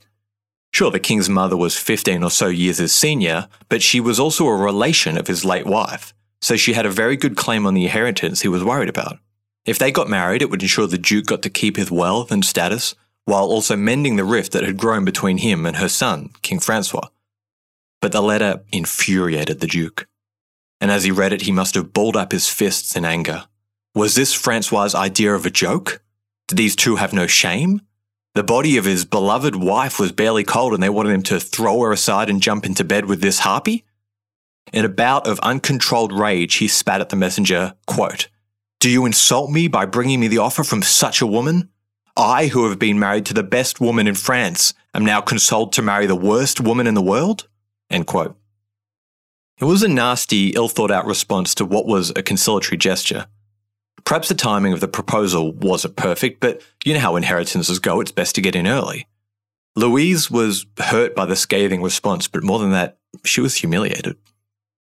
Sure, 0.74 0.92
the 0.92 1.00
king's 1.00 1.30
mother 1.30 1.56
was 1.56 1.78
15 1.78 2.22
or 2.24 2.30
so 2.30 2.48
years 2.48 2.80
his 2.80 2.92
senior, 2.92 3.48
but 3.70 3.82
she 3.82 4.02
was 4.02 4.20
also 4.20 4.46
a 4.48 4.56
relation 4.56 5.18
of 5.18 5.28
his 5.28 5.46
late 5.46 5.66
wife, 5.66 6.14
so 6.42 6.58
she 6.58 6.74
had 6.74 6.86
a 6.86 6.92
very 6.92 7.16
good 7.16 7.38
claim 7.38 7.66
on 7.66 7.74
the 7.74 7.86
inheritance 7.86 8.42
he 8.42 8.50
was 8.50 8.64
worried 8.64 8.90
about. 8.90 9.20
If 9.66 9.80
they 9.80 9.92
got 9.92 10.10
married, 10.10 10.42
it 10.42 10.50
would 10.50 10.62
ensure 10.62 10.86
the 10.86 10.98
Duke 10.98 11.28
got 11.28 11.42
to 11.44 11.50
keep 11.50 11.78
his 11.78 11.90
wealth 11.90 12.32
and 12.32 12.44
status, 12.44 12.94
while 13.24 13.46
also 13.46 13.76
mending 13.76 14.18
the 14.18 14.24
rift 14.24 14.52
that 14.52 14.64
had 14.64 14.78
grown 14.78 15.06
between 15.06 15.38
him 15.38 15.66
and 15.66 15.78
her 15.78 15.90
son, 15.90 16.32
King 16.42 16.60
Francois. 16.60 17.08
But 18.02 18.12
the 18.12 18.22
letter 18.22 18.62
infuriated 18.72 19.62
the 19.62 19.68
Duke. 19.68 20.08
And 20.86 20.92
as 20.92 21.04
he 21.04 21.10
read 21.10 21.34
it, 21.34 21.42
he 21.42 21.52
must 21.52 21.74
have 21.74 21.94
balled 21.94 22.16
up 22.16 22.32
his 22.32 22.48
fists 22.48 22.96
in 22.96 23.06
anger. 23.06 23.46
Was 23.96 24.14
this 24.14 24.36
Francois's 24.36 24.94
idea 24.94 25.34
of 25.34 25.44
a 25.44 25.50
joke? 25.50 26.04
Did 26.48 26.60
these 26.60 26.76
two 26.76 26.98
have 26.98 27.12
no 27.12 27.26
shame? 27.26 27.82
The 28.36 28.44
body 28.44 28.78
of 28.78 28.86
his 28.86 29.04
beloved 29.04 29.56
wife 29.56 30.00
was 30.00 30.12
barely 30.12 30.44
cold 30.44 30.76
and 30.76 30.84
they 30.84 30.90
wanted 30.90 31.14
him 31.14 31.24
to 31.24 31.40
throw 31.40 31.82
her 31.82 31.92
aside 31.92 32.30
and 32.30 32.40
jump 32.40 32.68
into 32.68 32.84
bed 32.84 33.06
with 33.06 33.20
this 33.20 33.40
harpy? 33.40 33.84
In 34.72 34.86
a 34.86 34.88
bout 34.88 35.26
of 35.26 35.40
uncontrolled 35.40 36.14
rage, 36.14 36.54
he 36.58 36.68
spat 36.68 37.02
at 37.02 37.10
the 37.10 37.16
messenger, 37.16 37.74
quote, 37.88 38.28
Do 38.80 38.88
you 38.88 39.08
insult 39.08 39.50
me 39.50 39.68
by 39.68 39.88
bringing 39.88 40.20
me 40.20 40.28
the 40.28 40.38
offer 40.38 40.64
from 40.64 40.84
such 40.84 41.20
a 41.20 41.26
woman? 41.26 41.72
I, 42.16 42.46
who 42.46 42.70
have 42.70 42.78
been 42.78 43.00
married 43.00 43.26
to 43.26 43.34
the 43.34 43.42
best 43.42 43.82
woman 43.82 44.06
in 44.06 44.14
France, 44.14 44.76
am 44.94 45.04
now 45.04 45.20
consoled 45.22 45.74
to 45.74 45.82
marry 45.82 46.06
the 46.06 46.16
worst 46.16 46.62
woman 46.62 46.86
in 46.86 46.94
the 46.94 47.02
world? 47.02 47.48
End 47.90 48.06
quote. 48.06 48.38
It 49.60 49.66
was 49.66 49.84
a 49.84 49.88
nasty, 49.88 50.50
ill 50.50 50.68
thought 50.68 50.92
out 50.92 51.06
response 51.06 51.56
to 51.56 51.66
what 51.66 51.86
was 51.86 52.12
a 52.16 52.24
conciliatory 52.24 52.78
gesture. 52.78 53.28
Perhaps 54.04 54.28
the 54.28 54.36
timing 54.36 54.74
of 54.74 54.82
the 54.82 54.88
proposal 54.88 55.54
wasn't 55.54 55.96
perfect, 55.96 56.42
but 56.42 56.62
you 56.84 56.94
know 56.94 57.00
how 57.00 57.16
inheritances 57.16 57.80
go, 57.80 58.02
it's 58.02 58.12
best 58.12 58.36
to 58.36 58.42
get 58.42 58.56
in 58.56 58.68
early. 58.68 59.08
Louise 59.76 60.30
was 60.30 60.66
hurt 60.78 61.16
by 61.16 61.26
the 61.26 61.36
scathing 61.36 61.82
response, 61.82 62.28
but 62.28 62.44
more 62.44 62.60
than 62.60 62.72
that, 62.72 62.98
she 63.24 63.42
was 63.42 63.56
humiliated. 63.56 64.18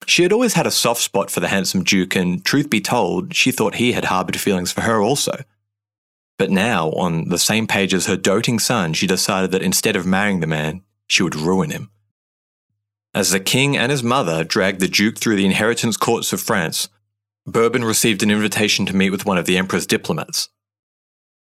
She 0.06 0.22
had 0.22 0.32
always 0.32 0.54
had 0.54 0.66
a 0.66 0.70
soft 0.70 1.02
spot 1.02 1.30
for 1.30 1.40
the 1.40 1.48
handsome 1.48 1.84
Duke, 1.84 2.16
and 2.16 2.44
truth 2.44 2.70
be 2.70 2.80
told, 2.80 3.34
she 3.34 3.50
thought 3.50 3.76
he 3.76 3.92
had 3.92 4.06
harboured 4.06 4.40
feelings 4.40 4.72
for 4.72 4.82
her 4.82 5.02
also. 5.02 5.44
But 6.38 6.50
now, 6.50 6.90
on 6.90 7.28
the 7.28 7.38
same 7.38 7.66
page 7.66 7.94
as 7.94 8.06
her 8.06 8.16
doting 8.16 8.58
son, 8.58 8.92
she 8.92 9.06
decided 9.06 9.52
that 9.52 9.62
instead 9.62 9.96
of 9.96 10.06
marrying 10.06 10.40
the 10.40 10.46
man, 10.46 10.82
she 11.08 11.22
would 11.22 11.34
ruin 11.34 11.70
him. 11.70 11.90
As 13.16 13.30
the 13.30 13.40
king 13.40 13.78
and 13.78 13.90
his 13.90 14.02
mother 14.02 14.44
dragged 14.44 14.78
the 14.78 14.88
Duke 14.88 15.16
through 15.16 15.36
the 15.36 15.46
inheritance 15.46 15.96
courts 15.96 16.34
of 16.34 16.40
France, 16.42 16.90
Bourbon 17.46 17.82
received 17.82 18.22
an 18.22 18.30
invitation 18.30 18.84
to 18.84 18.94
meet 18.94 19.08
with 19.08 19.24
one 19.24 19.38
of 19.38 19.46
the 19.46 19.56
Emperor's 19.56 19.86
diplomats. 19.86 20.50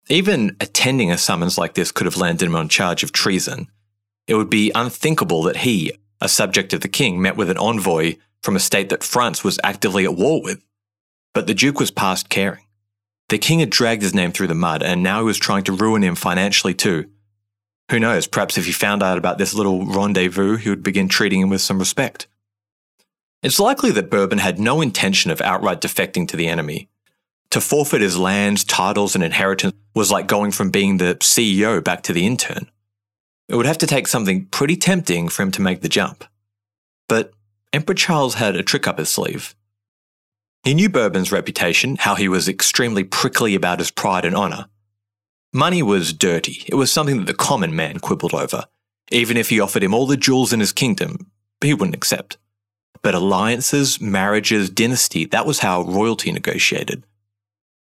Even 0.08 0.56
attending 0.62 1.10
a 1.10 1.18
summons 1.18 1.58
like 1.58 1.74
this 1.74 1.92
could 1.92 2.06
have 2.06 2.16
landed 2.16 2.46
him 2.46 2.56
on 2.56 2.70
charge 2.70 3.02
of 3.02 3.12
treason. 3.12 3.72
It 4.28 4.36
would 4.36 4.52
be 4.52 4.72
unthinkable 4.76 5.42
that 5.44 5.58
he, 5.58 5.94
a 6.22 6.30
subject 6.30 6.74
of 6.74 6.82
the 6.82 6.88
king, 6.88 7.20
met 7.20 7.38
with 7.38 7.50
an 7.50 7.58
envoy 7.58 8.18
from 8.44 8.56
a 8.56 8.60
state 8.60 8.90
that 8.90 9.04
France 9.04 9.44
was 9.44 9.60
actively 9.64 10.06
at 10.06 10.16
war 10.16 10.44
with. 10.44 10.64
But 11.34 11.48
the 11.48 11.56
Duke 11.56 11.80
was 11.80 11.90
past 11.90 12.30
caring. 12.30 12.66
The 13.30 13.40
king 13.40 13.62
had 13.62 13.72
dragged 13.72 14.04
his 14.04 14.14
name 14.14 14.32
through 14.32 14.48
the 14.48 14.54
mud, 14.54 14.84
and 14.84 15.02
now 15.02 15.22
he 15.22 15.26
was 15.26 15.40
trying 15.40 15.64
to 15.64 15.74
ruin 15.74 16.04
him 16.04 16.14
financially 16.14 16.76
too. 16.76 17.10
Who 17.90 18.00
knows, 18.00 18.28
perhaps 18.28 18.58
if 18.58 18.66
he 18.66 18.72
found 18.72 19.02
out 19.02 19.18
about 19.18 19.38
this 19.38 19.54
little 19.54 19.86
rendezvous, 19.86 20.58
he 20.58 20.70
would 20.70 20.84
begin 20.84 21.08
treating 21.08 21.42
him 21.42 21.50
with 21.50 21.62
some 21.62 21.80
respect. 21.80 22.28
It's 23.42 23.60
likely 23.60 23.92
that 23.92 24.10
Bourbon 24.10 24.40
had 24.40 24.60
no 24.60 24.82
intention 24.82 25.32
of 25.32 25.42
outright 25.42 25.80
defecting 25.80 26.28
to 26.28 26.38
the 26.38 26.48
enemy. 26.48 26.90
To 27.52 27.62
forfeit 27.62 28.02
his 28.02 28.18
lands, 28.18 28.66
titles, 28.66 29.16
and 29.16 29.24
inheritance 29.24 29.74
was 29.96 30.12
like 30.12 30.28
going 30.28 30.52
from 30.52 30.70
being 30.70 30.98
the 30.98 31.16
CEO 31.22 31.82
back 31.82 32.04
to 32.04 32.14
the 32.14 32.26
intern. 32.26 32.70
It 33.48 33.56
would 33.56 33.66
have 33.66 33.78
to 33.78 33.88
take 33.88 34.08
something 34.08 34.48
pretty 34.48 34.76
tempting 34.76 35.30
for 35.30 35.44
him 35.44 35.52
to 35.52 35.62
make 35.62 35.82
the 35.82 35.88
jump. 35.88 36.26
But 37.08 37.32
Emperor 37.72 37.96
Charles 37.96 38.34
had 38.34 38.58
a 38.58 38.64
trick 38.64 38.88
up 38.88 38.98
his 38.98 39.10
sleeve. 39.10 39.56
He 40.64 40.74
knew 40.74 40.90
Bourbon's 40.90 41.32
reputation, 41.32 41.96
how 41.96 42.16
he 42.16 42.28
was 42.28 42.50
extremely 42.50 43.06
prickly 43.06 43.56
about 43.56 43.80
his 43.80 43.92
pride 43.92 44.26
and 44.26 44.36
honour. 44.36 44.66
Money 45.54 45.82
was 45.82 46.14
dirty, 46.14 46.64
it 46.68 46.76
was 46.76 46.92
something 46.92 47.18
that 47.18 47.26
the 47.26 47.34
common 47.34 47.76
man 47.76 48.00
quibbled 48.00 48.34
over. 48.34 48.66
Even 49.12 49.38
if 49.38 49.50
he 49.50 49.60
offered 49.60 49.84
him 49.84 49.94
all 49.94 50.06
the 50.06 50.18
jewels 50.18 50.52
in 50.52 50.60
his 50.60 50.74
kingdom, 50.74 51.32
he 51.62 51.74
wouldn't 51.74 51.96
accept. 51.96 52.38
But 53.02 53.16
alliances, 53.16 54.02
marriages, 54.02 54.70
dynasty, 54.70 55.26
that 55.26 55.46
was 55.46 55.60
how 55.60 55.84
royalty 55.84 56.32
negotiated. 56.32 57.04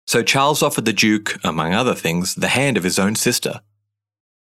So 0.07 0.23
Charles 0.23 0.63
offered 0.63 0.85
the 0.85 0.93
Duke, 0.93 1.39
among 1.45 1.73
other 1.73 1.95
things, 1.95 2.35
the 2.35 2.49
hand 2.49 2.77
of 2.77 2.85
his 2.85 2.99
own 2.99 3.15
sister. 3.15 3.61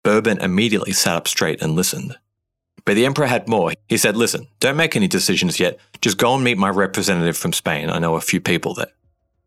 Bourbon 0.02 0.38
immediately 0.38 0.92
sat 0.92 1.16
up 1.16 1.28
straight 1.28 1.62
and 1.62 1.76
listened. 1.76 2.16
But 2.84 2.96
the 2.96 3.06
Emperor 3.06 3.26
had 3.26 3.48
more. 3.48 3.72
He 3.88 3.96
said, 3.96 4.16
Listen, 4.16 4.48
don't 4.60 4.76
make 4.76 4.94
any 4.94 5.08
decisions 5.08 5.58
yet. 5.58 5.78
Just 6.00 6.18
go 6.18 6.34
and 6.34 6.44
meet 6.44 6.58
my 6.58 6.68
representative 6.68 7.36
from 7.36 7.52
Spain. 7.52 7.88
I 7.88 7.98
know 7.98 8.16
a 8.16 8.20
few 8.20 8.40
people 8.40 8.74
there. 8.74 8.92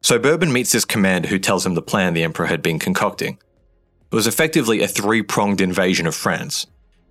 So 0.01 0.17
Bourbon 0.17 0.53
meets 0.53 0.71
his 0.71 0.85
commander 0.85 1.27
who 1.27 1.39
tells 1.39 1.65
him 1.65 1.75
the 1.75 1.81
plan 1.81 2.13
the 2.13 2.23
Emperor 2.23 2.47
had 2.47 2.61
been 2.61 2.79
concocting. 2.79 3.37
It 4.11 4.15
was 4.15 4.27
effectively 4.27 4.81
a 4.81 4.87
three 4.87 5.21
pronged 5.21 5.61
invasion 5.61 6.07
of 6.07 6.15
France. 6.15 6.65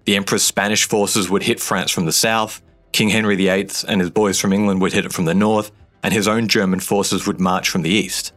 The 0.06 0.16
Emperor's 0.16 0.42
Spanish 0.42 0.88
forces 0.88 1.28
would 1.28 1.42
hit 1.42 1.60
France 1.60 1.90
from 1.90 2.06
the 2.06 2.12
south, 2.12 2.62
King 2.92 3.10
Henry 3.10 3.36
VIII 3.36 3.68
and 3.86 4.00
his 4.00 4.10
boys 4.10 4.40
from 4.40 4.54
England 4.54 4.80
would 4.80 4.94
hit 4.94 5.04
it 5.04 5.12
from 5.12 5.26
the 5.26 5.34
north, 5.34 5.70
and 6.02 6.14
his 6.14 6.26
own 6.26 6.48
German 6.48 6.80
forces 6.80 7.26
would 7.26 7.38
march 7.38 7.68
from 7.68 7.82
the 7.82 7.90
east. 7.90 8.32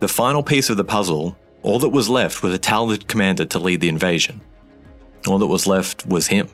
The 0.00 0.08
final 0.08 0.42
piece 0.42 0.70
of 0.70 0.76
the 0.76 0.84
puzzle, 0.84 1.36
all 1.62 1.78
that 1.78 1.90
was 1.90 2.08
left 2.08 2.42
was 2.42 2.52
a 2.52 2.58
talented 2.58 3.06
commander 3.06 3.44
to 3.44 3.60
lead 3.60 3.80
the 3.80 3.88
invasion. 3.88 4.40
All 5.28 5.38
that 5.38 5.46
was 5.46 5.68
left 5.68 6.04
was 6.04 6.26
him. 6.26 6.48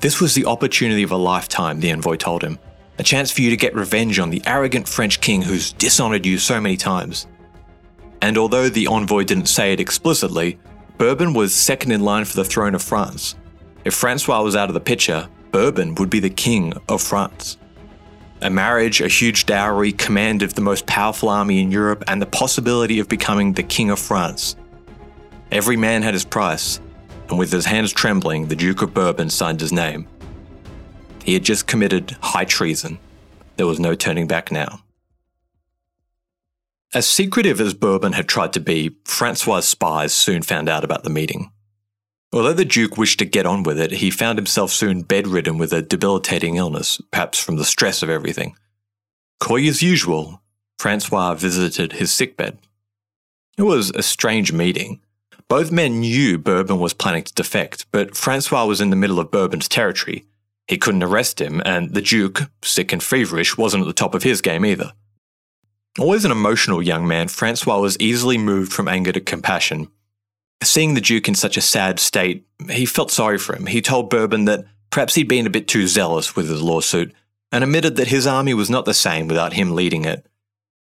This 0.00 0.18
was 0.18 0.34
the 0.34 0.46
opportunity 0.46 1.02
of 1.02 1.10
a 1.12 1.16
lifetime, 1.16 1.80
the 1.80 1.90
envoy 1.90 2.16
told 2.16 2.42
him. 2.42 2.58
A 2.98 3.02
chance 3.02 3.30
for 3.30 3.42
you 3.42 3.50
to 3.50 3.56
get 3.56 3.74
revenge 3.74 4.18
on 4.18 4.30
the 4.30 4.42
arrogant 4.46 4.88
French 4.88 5.20
king 5.20 5.42
who's 5.42 5.72
dishonoured 5.74 6.24
you 6.24 6.38
so 6.38 6.58
many 6.58 6.78
times. 6.78 7.26
And 8.22 8.36
although 8.36 8.68
the 8.68 8.86
envoy 8.86 9.24
didn't 9.24 9.46
say 9.46 9.72
it 9.72 9.80
explicitly, 9.80 10.58
Bourbon 10.98 11.32
was 11.32 11.54
second 11.54 11.92
in 11.92 12.02
line 12.02 12.24
for 12.26 12.36
the 12.36 12.44
throne 12.44 12.74
of 12.74 12.82
France. 12.82 13.34
If 13.84 13.94
Francois 13.94 14.42
was 14.42 14.54
out 14.54 14.68
of 14.68 14.74
the 14.74 14.80
picture, 14.80 15.28
Bourbon 15.50 15.94
would 15.94 16.10
be 16.10 16.20
the 16.20 16.30
king 16.30 16.74
of 16.88 17.00
France. 17.00 17.56
A 18.42 18.50
marriage, 18.50 19.00
a 19.00 19.08
huge 19.08 19.46
dowry, 19.46 19.92
command 19.92 20.42
of 20.42 20.54
the 20.54 20.60
most 20.60 20.86
powerful 20.86 21.28
army 21.28 21.60
in 21.60 21.70
Europe, 21.70 22.04
and 22.06 22.20
the 22.20 22.26
possibility 22.26 22.98
of 22.98 23.08
becoming 23.08 23.52
the 23.52 23.62
king 23.62 23.90
of 23.90 23.98
France. 23.98 24.56
Every 25.50 25.76
man 25.76 26.02
had 26.02 26.14
his 26.14 26.24
price, 26.24 26.80
and 27.28 27.38
with 27.38 27.52
his 27.52 27.64
hands 27.64 27.92
trembling, 27.92 28.48
the 28.48 28.56
Duke 28.56 28.82
of 28.82 28.94
Bourbon 28.94 29.30
signed 29.30 29.60
his 29.60 29.72
name. 29.72 30.06
He 31.24 31.34
had 31.34 31.44
just 31.44 31.66
committed 31.66 32.16
high 32.22 32.44
treason. 32.44 32.98
There 33.56 33.66
was 33.66 33.80
no 33.80 33.94
turning 33.94 34.26
back 34.26 34.50
now. 34.50 34.80
As 36.92 37.06
secretive 37.06 37.60
as 37.60 37.72
Bourbon 37.72 38.14
had 38.14 38.28
tried 38.28 38.52
to 38.54 38.60
be, 38.60 38.96
Francois' 39.04 39.60
spies 39.60 40.12
soon 40.12 40.42
found 40.42 40.68
out 40.68 40.82
about 40.82 41.04
the 41.04 41.10
meeting. 41.10 41.52
Although 42.32 42.52
the 42.52 42.64
Duke 42.64 42.96
wished 42.96 43.20
to 43.20 43.24
get 43.24 43.46
on 43.46 43.62
with 43.62 43.78
it, 43.78 43.92
he 43.92 44.10
found 44.10 44.38
himself 44.38 44.72
soon 44.72 45.02
bedridden 45.02 45.56
with 45.56 45.72
a 45.72 45.82
debilitating 45.82 46.56
illness, 46.56 47.00
perhaps 47.12 47.38
from 47.38 47.56
the 47.56 47.64
stress 47.64 48.02
of 48.02 48.10
everything. 48.10 48.56
Coy 49.38 49.68
as 49.68 49.82
usual, 49.82 50.42
Francois 50.80 51.34
visited 51.34 51.92
his 51.92 52.10
sickbed. 52.10 52.58
It 53.56 53.62
was 53.62 53.90
a 53.90 54.02
strange 54.02 54.52
meeting. 54.52 55.00
Both 55.46 55.70
men 55.70 56.00
knew 56.00 56.38
Bourbon 56.38 56.80
was 56.80 56.92
planning 56.92 57.22
to 57.22 57.34
defect, 57.34 57.86
but 57.92 58.16
Francois 58.16 58.64
was 58.64 58.80
in 58.80 58.90
the 58.90 58.96
middle 58.96 59.20
of 59.20 59.30
Bourbon's 59.30 59.68
territory. 59.68 60.24
He 60.66 60.76
couldn't 60.76 61.04
arrest 61.04 61.40
him, 61.40 61.62
and 61.64 61.94
the 61.94 62.02
Duke, 62.02 62.50
sick 62.62 62.92
and 62.92 63.02
feverish, 63.02 63.56
wasn't 63.56 63.82
at 63.82 63.86
the 63.86 63.92
top 63.92 64.14
of 64.14 64.24
his 64.24 64.40
game 64.40 64.64
either. 64.64 64.92
Always 65.98 66.24
an 66.24 66.30
emotional 66.30 66.82
young 66.82 67.06
man, 67.06 67.28
Francois 67.28 67.78
was 67.78 67.98
easily 67.98 68.38
moved 68.38 68.72
from 68.72 68.88
anger 68.88 69.12
to 69.12 69.20
compassion. 69.20 69.88
Seeing 70.62 70.94
the 70.94 71.00
Duke 71.00 71.26
in 71.26 71.34
such 71.34 71.56
a 71.56 71.62
sad 71.62 71.98
state, 71.98 72.46
he 72.70 72.86
felt 72.86 73.10
sorry 73.10 73.38
for 73.38 73.56
him. 73.56 73.66
He 73.66 73.82
told 73.82 74.10
Bourbon 74.10 74.44
that 74.44 74.66
perhaps 74.90 75.14
he'd 75.14 75.28
been 75.28 75.46
a 75.46 75.50
bit 75.50 75.66
too 75.66 75.86
zealous 75.88 76.36
with 76.36 76.48
his 76.48 76.62
lawsuit, 76.62 77.12
and 77.50 77.64
admitted 77.64 77.96
that 77.96 78.08
his 78.08 78.26
army 78.26 78.54
was 78.54 78.70
not 78.70 78.84
the 78.84 78.94
same 78.94 79.26
without 79.26 79.54
him 79.54 79.74
leading 79.74 80.04
it. 80.04 80.26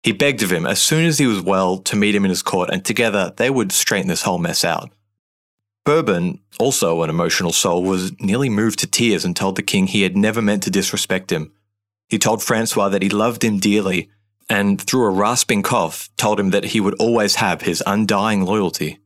He 0.03 0.11
begged 0.11 0.43
of 0.43 0.51
him, 0.51 0.65
as 0.65 0.81
soon 0.81 1.05
as 1.05 1.17
he 1.17 1.25
was 1.25 1.41
well, 1.41 1.77
to 1.79 1.95
meet 1.95 2.15
him 2.15 2.25
in 2.25 2.29
his 2.29 2.41
court, 2.41 2.69
and 2.69 2.83
together 2.83 3.33
they 3.37 3.49
would 3.49 3.71
straighten 3.71 4.07
this 4.07 4.23
whole 4.23 4.37
mess 4.37 4.65
out. 4.65 4.91
Bourbon, 5.85 6.41
also 6.59 7.01
an 7.03 7.09
emotional 7.09 7.53
soul, 7.53 7.83
was 7.83 8.11
nearly 8.19 8.49
moved 8.49 8.79
to 8.79 8.87
tears 8.87 9.23
and 9.23 9.35
told 9.35 9.55
the 9.55 9.63
king 9.63 9.87
he 9.87 10.01
had 10.01 10.17
never 10.17 10.41
meant 10.41 10.63
to 10.63 10.69
disrespect 10.69 11.31
him. 11.31 11.53
He 12.09 12.17
told 12.17 12.43
Francois 12.43 12.89
that 12.89 13.01
he 13.01 13.09
loved 13.09 13.43
him 13.43 13.59
dearly, 13.59 14.09
and 14.49 14.81
through 14.81 15.05
a 15.05 15.09
rasping 15.09 15.61
cough, 15.61 16.09
told 16.17 16.39
him 16.39 16.51
that 16.51 16.65
he 16.65 16.79
would 16.79 16.95
always 16.95 17.35
have 17.35 17.61
his 17.61 17.83
undying 17.85 18.45
loyalty. 18.45 18.99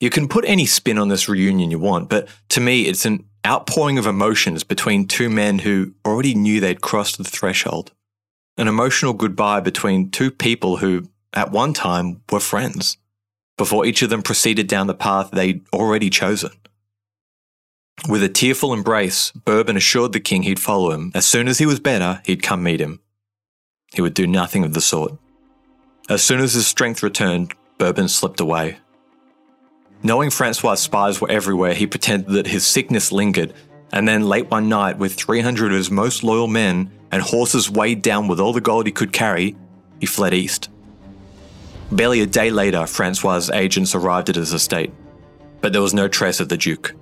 You 0.00 0.10
can 0.10 0.28
put 0.28 0.44
any 0.46 0.66
spin 0.66 0.98
on 0.98 1.08
this 1.08 1.28
reunion 1.28 1.70
you 1.70 1.78
want, 1.78 2.08
but 2.08 2.28
to 2.50 2.60
me, 2.60 2.82
it's 2.82 3.04
an 3.04 3.24
outpouring 3.46 3.98
of 3.98 4.06
emotions 4.06 4.62
between 4.64 5.06
two 5.06 5.28
men 5.28 5.60
who 5.60 5.94
already 6.06 6.34
knew 6.34 6.60
they'd 6.60 6.80
crossed 6.80 7.18
the 7.18 7.24
threshold 7.24 7.92
an 8.58 8.66
emotional 8.66 9.12
goodbye 9.12 9.60
between 9.60 10.10
two 10.10 10.30
people 10.32 10.78
who, 10.78 11.08
at 11.32 11.52
one 11.52 11.72
time, 11.72 12.20
were 12.30 12.40
friends, 12.40 12.98
before 13.56 13.86
each 13.86 14.02
of 14.02 14.10
them 14.10 14.20
proceeded 14.20 14.66
down 14.66 14.88
the 14.88 14.94
path 14.94 15.30
they'd 15.30 15.64
already 15.72 16.10
chosen. 16.10 16.50
With 18.08 18.22
a 18.22 18.28
tearful 18.28 18.74
embrace, 18.74 19.30
Bourbon 19.30 19.76
assured 19.76 20.12
the 20.12 20.20
king 20.20 20.42
he'd 20.42 20.60
follow 20.60 20.90
him. 20.90 21.12
As 21.14 21.26
soon 21.26 21.48
as 21.48 21.58
he 21.58 21.66
was 21.66 21.80
better, 21.80 22.20
he'd 22.26 22.42
come 22.42 22.62
meet 22.62 22.80
him. 22.80 23.00
He 23.92 24.02
would 24.02 24.14
do 24.14 24.26
nothing 24.26 24.64
of 24.64 24.74
the 24.74 24.80
sort. 24.80 25.14
As 26.08 26.22
soon 26.22 26.40
as 26.40 26.54
his 26.54 26.66
strength 26.66 27.02
returned, 27.02 27.54
Bourbon 27.78 28.08
slipped 28.08 28.40
away. 28.40 28.78
Knowing 30.02 30.30
Francois' 30.30 30.76
spies 30.76 31.20
were 31.20 31.30
everywhere, 31.30 31.74
he 31.74 31.86
pretended 31.86 32.30
that 32.30 32.46
his 32.46 32.66
sickness 32.66 33.10
lingered, 33.12 33.52
and 33.92 34.06
then 34.06 34.28
late 34.28 34.50
one 34.50 34.68
night, 34.68 34.98
with 34.98 35.14
300 35.14 35.72
of 35.72 35.76
his 35.76 35.90
most 35.90 36.22
loyal 36.22 36.46
men, 36.46 36.90
and 37.10 37.22
horses 37.22 37.70
weighed 37.70 38.02
down 38.02 38.28
with 38.28 38.38
all 38.38 38.52
the 38.52 38.60
gold 38.60 38.86
he 38.86 38.92
could 38.92 39.12
carry, 39.12 39.56
he 39.98 40.06
fled 40.06 40.34
east. 40.34 40.70
Barely 41.90 42.20
a 42.20 42.26
day 42.26 42.50
later, 42.50 42.86
Francois' 42.86 43.50
agents 43.52 43.94
arrived 43.94 44.28
at 44.28 44.36
his 44.36 44.52
estate, 44.52 44.92
but 45.60 45.72
there 45.72 45.82
was 45.82 45.94
no 45.94 46.06
trace 46.06 46.38
of 46.38 46.48
the 46.48 46.56
Duke. 46.56 46.94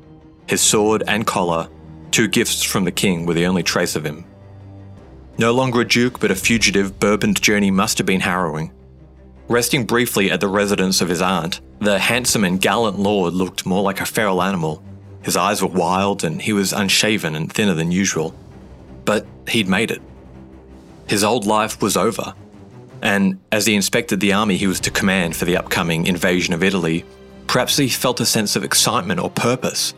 His 0.46 0.61
sword 0.61 1.03
and 1.07 1.27
collar, 1.27 1.68
two 2.12 2.29
gifts 2.29 2.62
from 2.62 2.85
the 2.85 2.92
king, 2.92 3.27
were 3.27 3.35
the 3.35 3.46
only 3.46 3.64
trace 3.64 3.96
of 3.96 4.07
him. 4.07 4.25
No 5.38 5.53
longer 5.53 5.83
a 5.83 5.88
duke, 5.88 6.18
but 6.18 6.31
a 6.31 6.35
fugitive, 6.35 6.99
Bourbon's 6.99 7.40
journey 7.40 7.70
must 7.70 7.99
have 7.99 8.07
been 8.07 8.20
harrowing. 8.20 8.72
Resting 9.49 9.85
briefly 9.85 10.31
at 10.31 10.40
the 10.40 10.49
residence 10.49 11.01
of 11.01 11.09
his 11.09 11.20
aunt, 11.20 11.61
the 11.79 11.99
handsome 11.99 12.42
and 12.44 12.61
gallant 12.61 12.99
lord 12.99 13.35
looked 13.35 13.66
more 13.66 13.83
like 13.83 14.01
a 14.01 14.07
feral 14.07 14.42
animal. 14.42 14.83
His 15.22 15.37
eyes 15.37 15.61
were 15.61 15.68
wild, 15.68 16.25
and 16.25 16.40
he 16.40 16.53
was 16.53 16.72
unshaven 16.72 17.37
and 17.37 17.53
thinner 17.53 17.75
than 17.75 17.92
usual. 17.92 18.35
But 19.05 19.27
he'd 19.49 19.68
made 19.68 19.90
it. 19.90 20.01
His 21.07 21.22
old 21.22 21.46
life 21.46 21.81
was 21.83 21.96
over. 21.96 22.35
And 23.03 23.38
as 23.53 23.66
he 23.66 23.75
inspected 23.75 24.20
the 24.20 24.33
army 24.33 24.57
he 24.57 24.66
was 24.66 24.81
to 24.81 24.90
command 24.90 25.37
for 25.37 25.44
the 25.44 25.59
upcoming 25.59 26.07
invasion 26.07 26.55
of 26.55 26.62
Italy, 26.62 27.05
perhaps 27.46 27.77
he 27.77 27.88
felt 27.88 28.20
a 28.20 28.27
sense 28.27 28.57
of 28.57 28.64
excitement 28.64 29.20
or 29.20 29.31
purpose. 29.31 29.94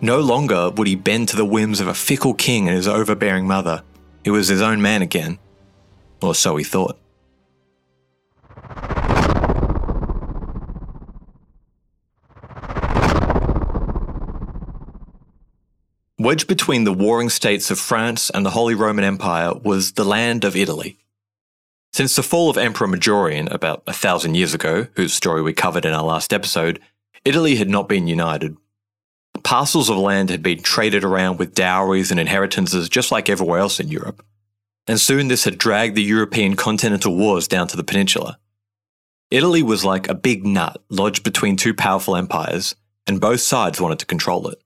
No 0.00 0.20
longer 0.20 0.70
would 0.70 0.86
he 0.86 0.94
bend 0.94 1.28
to 1.28 1.36
the 1.36 1.44
whims 1.44 1.80
of 1.80 1.88
a 1.88 1.94
fickle 1.94 2.34
king 2.34 2.68
and 2.68 2.76
his 2.76 2.86
overbearing 2.86 3.46
mother. 3.46 3.82
He 4.24 4.30
was 4.30 4.48
his 4.48 4.62
own 4.62 4.80
man 4.80 5.02
again. 5.02 5.38
Or 6.22 6.34
so 6.34 6.56
he 6.56 6.64
thought. 6.64 6.98
Wedged 16.18 16.48
between 16.48 16.84
the 16.84 16.92
warring 16.92 17.28
states 17.28 17.70
of 17.70 17.78
France 17.78 18.30
and 18.30 18.46
the 18.46 18.50
Holy 18.50 18.74
Roman 18.74 19.04
Empire 19.04 19.52
was 19.52 19.92
the 19.92 20.04
land 20.04 20.44
of 20.44 20.56
Italy. 20.56 20.96
Since 21.92 22.16
the 22.16 22.22
fall 22.22 22.48
of 22.48 22.56
Emperor 22.56 22.88
Majorian 22.88 23.52
about 23.52 23.82
a 23.86 23.92
thousand 23.92 24.34
years 24.34 24.54
ago, 24.54 24.86
whose 24.96 25.12
story 25.12 25.42
we 25.42 25.52
covered 25.52 25.84
in 25.84 25.92
our 25.92 26.02
last 26.02 26.32
episode, 26.32 26.80
Italy 27.26 27.56
had 27.56 27.68
not 27.68 27.90
been 27.90 28.06
united. 28.06 28.56
Parcels 29.42 29.90
of 29.90 29.96
land 29.96 30.30
had 30.30 30.42
been 30.42 30.62
traded 30.62 31.04
around 31.04 31.38
with 31.38 31.54
dowries 31.54 32.10
and 32.10 32.20
inheritances 32.20 32.88
just 32.88 33.10
like 33.10 33.28
everywhere 33.28 33.58
else 33.58 33.80
in 33.80 33.88
Europe. 33.88 34.24
And 34.86 35.00
soon 35.00 35.28
this 35.28 35.44
had 35.44 35.58
dragged 35.58 35.96
the 35.96 36.02
European 36.02 36.56
continental 36.56 37.16
wars 37.16 37.48
down 37.48 37.68
to 37.68 37.76
the 37.76 37.84
peninsula. 37.84 38.38
Italy 39.30 39.62
was 39.62 39.84
like 39.84 40.08
a 40.08 40.14
big 40.14 40.46
nut 40.46 40.82
lodged 40.90 41.24
between 41.24 41.56
two 41.56 41.74
powerful 41.74 42.16
empires, 42.16 42.74
and 43.06 43.20
both 43.20 43.40
sides 43.40 43.80
wanted 43.80 43.98
to 43.98 44.06
control 44.06 44.48
it. 44.48 44.62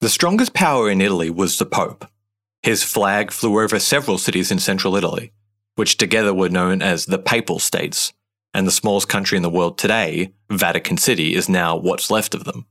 The 0.00 0.08
strongest 0.08 0.52
power 0.52 0.90
in 0.90 1.00
Italy 1.00 1.30
was 1.30 1.58
the 1.58 1.64
Pope. 1.64 2.06
His 2.62 2.82
flag 2.82 3.30
flew 3.30 3.62
over 3.62 3.78
several 3.78 4.18
cities 4.18 4.50
in 4.50 4.58
central 4.58 4.96
Italy, 4.96 5.32
which 5.76 5.96
together 5.96 6.34
were 6.34 6.48
known 6.48 6.82
as 6.82 7.06
the 7.06 7.18
Papal 7.18 7.58
States, 7.58 8.12
and 8.52 8.66
the 8.66 8.72
smallest 8.72 9.08
country 9.08 9.36
in 9.36 9.42
the 9.42 9.50
world 9.50 9.78
today, 9.78 10.32
Vatican 10.50 10.96
City, 10.96 11.34
is 11.34 11.48
now 11.48 11.76
what's 11.76 12.10
left 12.10 12.34
of 12.34 12.44
them. 12.44 12.66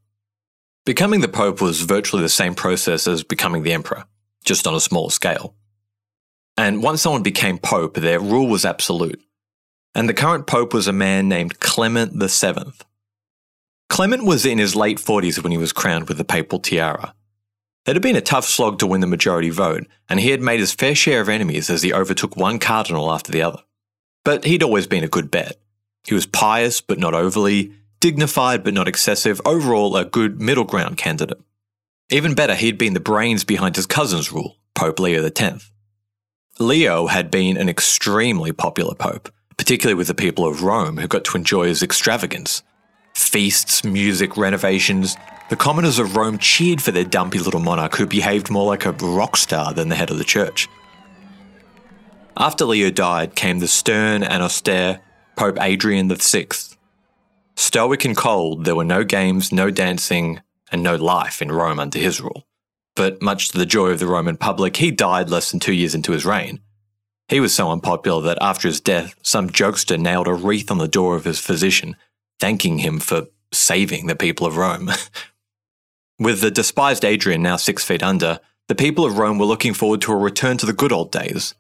Becoming 0.86 1.22
the 1.22 1.30
Pope 1.30 1.62
was 1.62 1.82
virtually 1.82 2.24
the 2.24 2.30
same 2.30 2.56
process 2.56 3.08
as 3.08 3.24
becoming 3.24 3.64
the 3.64 3.72
Emperor, 3.72 4.04
just 4.44 4.68
on 4.68 4.76
a 4.76 4.82
smaller 4.82 5.12
scale. 5.12 5.56
And 6.58 6.84
once 6.84 7.02
someone 7.02 7.24
became 7.24 7.58
Pope, 7.58 7.96
their 7.96 8.20
rule 8.20 8.48
was 8.48 8.66
absolute. 8.66 9.22
And 9.96 10.10
the 10.10 10.14
current 10.14 10.46
Pope 10.46 10.74
was 10.74 10.88
a 10.88 10.94
man 10.94 11.30
named 11.30 11.62
Clement 11.62 12.22
VII. 12.22 12.74
Clement 13.90 14.26
was 14.26 14.46
in 14.46 14.58
his 14.58 14.76
late 14.76 14.98
40s 14.98 15.42
when 15.42 15.54
he 15.54 15.58
was 15.58 15.72
crowned 15.72 16.10
with 16.10 16.18
the 16.18 16.26
papal 16.26 16.60
tiara. 16.60 17.16
It 17.86 17.96
had 17.96 18.02
been 18.02 18.18
a 18.18 18.22
tough 18.22 18.46
slog 18.46 18.80
to 18.80 18.88
win 18.88 19.00
the 19.00 19.08
majority 19.08 19.52
vote, 19.52 19.88
and 20.10 20.20
he 20.20 20.32
had 20.32 20.42
made 20.42 20.60
his 20.60 20.74
fair 20.74 20.96
share 20.96 21.22
of 21.22 21.30
enemies 21.30 21.70
as 21.70 21.82
he 21.82 21.94
overtook 21.94 22.36
one 22.36 22.60
cardinal 22.60 23.10
after 23.10 23.32
the 23.32 23.42
other. 23.42 23.60
But 24.26 24.44
he'd 24.44 24.64
always 24.64 24.88
been 24.88 25.04
a 25.04 25.10
good 25.10 25.32
bet. 25.32 25.62
He 26.06 26.14
was 26.14 26.26
pious 26.26 26.82
but 26.82 27.00
not 27.00 27.14
overly, 27.14 27.74
dignified 28.04 28.66
but 28.66 28.74
not 28.74 28.86
excessive, 28.86 29.40
overall 29.46 29.96
a 29.96 30.04
good 30.04 30.42
middle 30.42 30.66
ground 30.66 30.98
candidate. 30.98 31.40
Even 32.10 32.34
better, 32.34 32.54
he'd 32.54 32.78
been 32.78 32.94
the 32.94 33.00
brains 33.00 33.46
behind 33.46 33.78
his 33.78 33.86
cousin's 33.86 34.30
rule, 34.30 34.58
Pope 34.76 35.00
Leo 35.00 35.24
X. 35.24 35.72
Leo 36.60 37.08
had 37.08 37.32
been 37.32 37.56
an 37.56 37.70
extremely 37.70 38.52
popular 38.52 38.94
pope, 38.94 39.32
particularly 39.56 39.98
with 39.98 40.08
the 40.08 40.14
people 40.14 40.46
of 40.46 40.64
Rome 40.64 40.98
who 40.98 41.08
got 41.08 41.24
to 41.24 41.38
enjoy 41.38 41.68
his 41.68 41.82
extravagance. 41.82 42.62
Feasts, 43.14 43.86
music, 43.86 44.36
renovations. 44.36 45.16
The 45.50 45.56
commoners 45.56 45.98
of 45.98 46.18
Rome 46.18 46.40
cheered 46.40 46.82
for 46.82 46.92
their 46.92 47.06
dumpy 47.06 47.40
little 47.40 47.62
monarch 47.62 47.96
who 47.96 48.06
behaved 48.06 48.52
more 48.52 48.68
like 48.68 48.86
a 48.86 48.92
rock 48.92 49.38
star 49.38 49.74
than 49.74 49.88
the 49.88 49.96
head 49.96 50.12
of 50.12 50.18
the 50.18 50.26
church. 50.26 50.68
After 52.36 52.66
Leo 52.66 52.92
died 52.92 53.34
came 53.34 53.60
the 53.60 53.68
stern 53.70 54.24
and 54.24 54.44
austere 54.44 55.00
Pope 55.38 55.58
Adrian 55.62 56.14
VI. 56.14 56.48
Stoic 57.56 58.06
and 58.06 58.18
cold, 58.18 58.66
there 58.66 58.76
were 58.76 58.84
no 58.84 59.04
games, 59.04 59.52
no 59.52 59.70
dancing, 59.70 60.42
and 60.72 60.82
no 60.82 60.96
life 60.96 61.42
in 61.42 61.52
Rome 61.52 61.80
under 61.80 62.00
his 62.00 62.20
rule. 62.20 62.48
But 62.96 63.22
much 63.22 63.50
to 63.50 63.58
the 63.58 63.66
joy 63.66 63.90
of 63.90 64.00
the 64.00 64.08
Roman 64.08 64.38
public, 64.38 64.78
he 64.78 64.92
died 64.92 65.30
less 65.30 65.52
than 65.52 65.60
two 65.60 65.74
years 65.74 65.96
into 65.96 66.12
his 66.12 66.26
reign. 66.26 66.60
He 67.28 67.40
was 67.40 67.54
so 67.54 67.72
unpopular 67.72 68.22
that 68.24 68.38
after 68.42 68.68
his 68.68 68.82
death, 68.82 69.16
some 69.22 69.50
jokester 69.50 70.00
nailed 70.00 70.28
a 70.28 70.34
wreath 70.34 70.70
on 70.70 70.78
the 70.78 70.88
door 70.88 71.16
of 71.16 71.26
his 71.26 71.40
physician, 71.40 71.96
thanking 72.40 72.80
him 72.80 73.00
for 73.00 73.28
saving 73.52 74.08
the 74.08 74.16
people 74.16 74.46
of 74.46 74.58
Rome. 74.58 74.92
With 76.20 76.42
the 76.42 76.52
despised 76.52 77.06
Adrian 77.06 77.42
now 77.42 77.56
six 77.56 77.84
feet 77.84 78.04
under, 78.04 78.40
the 78.68 78.76
people 78.76 79.06
of 79.06 79.18
Rome 79.18 79.40
were 79.40 79.46
looking 79.46 79.74
forward 79.74 80.02
to 80.02 80.12
a 80.12 80.18
return 80.18 80.58
to 80.58 80.66
the 80.66 80.74
good 80.74 80.92
old 80.92 81.12
days. 81.12 81.56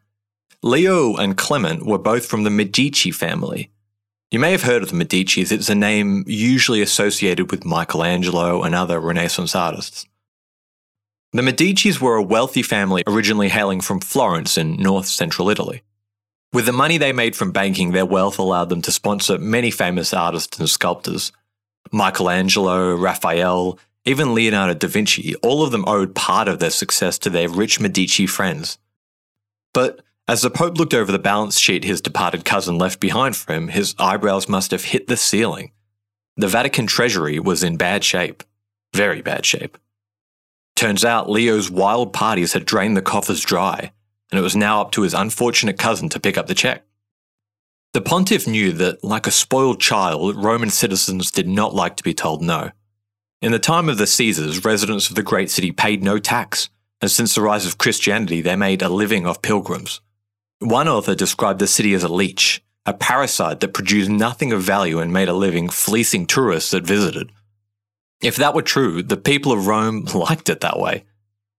Leo 0.62 1.16
and 1.16 1.38
Clement 1.38 1.86
were 1.86 1.98
both 1.98 2.26
from 2.26 2.44
the 2.44 2.50
Medici 2.50 3.12
family. 3.12 3.72
You 4.34 4.40
may 4.40 4.50
have 4.50 4.64
heard 4.64 4.82
of 4.82 4.90
the 4.90 4.96
Medicis, 4.96 5.52
it's 5.52 5.70
a 5.70 5.76
name 5.76 6.24
usually 6.26 6.82
associated 6.82 7.52
with 7.52 7.66
Michelangelo 7.66 8.64
and 8.64 8.74
other 8.74 9.00
Renaissance 9.00 9.54
artists. 9.54 10.08
The 11.34 11.44
Medicis 11.44 12.02
were 12.02 12.16
a 12.16 12.24
wealthy 12.24 12.64
family 12.64 13.04
originally 13.06 13.50
hailing 13.50 13.80
from 13.80 14.00
Florence 14.00 14.58
in 14.58 14.78
north 14.78 15.06
central 15.06 15.52
Italy. 15.52 15.84
With 16.52 16.66
the 16.66 16.72
money 16.72 16.98
they 16.98 17.14
made 17.14 17.36
from 17.36 17.52
banking, 17.52 17.92
their 17.92 18.08
wealth 18.08 18.40
allowed 18.40 18.70
them 18.70 18.82
to 18.82 18.92
sponsor 18.92 19.38
many 19.38 19.70
famous 19.70 20.16
artists 20.16 20.58
and 20.58 20.68
sculptors. 20.68 21.32
Michelangelo, 21.92 22.96
Raphael, 22.96 23.78
even 24.04 24.34
Leonardo 24.34 24.74
da 24.74 24.88
Vinci, 24.88 25.36
all 25.44 25.62
of 25.62 25.72
them 25.72 25.88
owed 25.88 26.16
part 26.16 26.48
of 26.48 26.58
their 26.58 26.72
success 26.72 27.20
to 27.20 27.30
their 27.30 27.50
rich 27.50 27.80
Medici 27.80 28.26
friends. 28.26 28.80
But 29.76 30.02
as 30.28 30.42
the 30.42 30.50
Pope 30.50 30.78
looked 30.78 30.94
over 30.94 31.12
the 31.12 31.20
balance 31.20 31.60
sheet 31.60 31.84
his 31.84 32.02
departed 32.02 32.46
cousin 32.46 32.78
left 32.78 33.00
behind 33.00 33.36
for 33.36 33.54
him, 33.54 33.68
his 33.68 33.94
eyebrows 34.00 34.48
must 34.48 34.72
have 34.72 34.86
hit 34.86 35.08
the 35.08 35.18
ceiling. 35.18 35.72
The 36.38 36.48
Vatican 36.48 36.88
treasury 36.88 37.40
was 37.40 37.64
in 37.64 37.78
bad 37.78 38.04
shape. 38.04 38.44
Very 38.94 39.22
bad 39.22 39.46
shape. 39.46 39.78
Turns 40.76 41.06
out 41.06 41.30
Leo's 41.30 41.70
wild 41.70 42.14
parties 42.14 42.54
had 42.54 42.66
drained 42.66 42.98
the 42.98 43.02
coffers 43.02 43.42
dry, 43.42 43.92
and 44.32 44.40
it 44.40 44.44
was 44.44 44.56
now 44.56 44.82
up 44.82 44.92
to 44.92 45.02
his 45.02 45.14
unfortunate 45.14 45.78
cousin 45.78 46.10
to 46.10 46.20
pick 46.20 46.38
up 46.38 46.48
the 46.48 46.56
check. 46.56 46.84
The 47.94 48.02
pontiff 48.02 48.48
knew 48.48 48.72
that, 48.72 49.04
like 49.04 49.28
a 49.28 49.32
spoiled 49.32 49.80
child, 49.80 50.36
Roman 50.36 50.72
citizens 50.72 51.30
did 51.30 51.48
not 51.48 51.76
like 51.76 51.96
to 51.98 52.04
be 52.04 52.14
told 52.14 52.42
no. 52.42 52.72
In 53.42 53.52
the 53.52 53.60
time 53.60 53.88
of 53.90 53.98
the 53.98 54.08
Caesars, 54.08 54.66
residents 54.66 55.10
of 55.10 55.16
the 55.16 55.22
great 55.22 55.52
city 55.52 55.72
paid 55.72 56.02
no 56.02 56.18
tax, 56.18 56.70
and 57.02 57.12
since 57.12 57.36
the 57.36 57.42
rise 57.42 57.66
of 57.68 57.78
Christianity, 57.78 58.42
they 58.42 58.56
made 58.56 58.82
a 58.82 58.90
living 58.90 59.28
off 59.28 59.42
pilgrims. 59.42 60.02
One 60.64 60.88
author 60.88 61.14
described 61.14 61.60
the 61.60 61.68
city 61.68 61.94
as 61.94 62.04
a 62.04 62.08
leech, 62.08 62.64
a 62.86 62.94
parasite 62.94 63.60
that 63.60 63.74
produced 63.74 64.10
nothing 64.10 64.54
of 64.54 64.62
value 64.62 65.00
and 65.00 65.12
made 65.12 65.28
a 65.28 65.34
living 65.34 65.68
fleecing 65.68 66.26
tourists 66.26 66.72
that 66.72 66.86
visited. 66.86 67.32
If 68.22 68.38
that 68.38 68.56
were 68.56 68.62
true, 68.62 69.04
the 69.04 69.18
people 69.18 69.52
of 69.52 69.68
Rome 69.68 70.06
liked 70.14 70.48
it 70.48 70.62
that 70.62 70.80
way. 70.80 71.04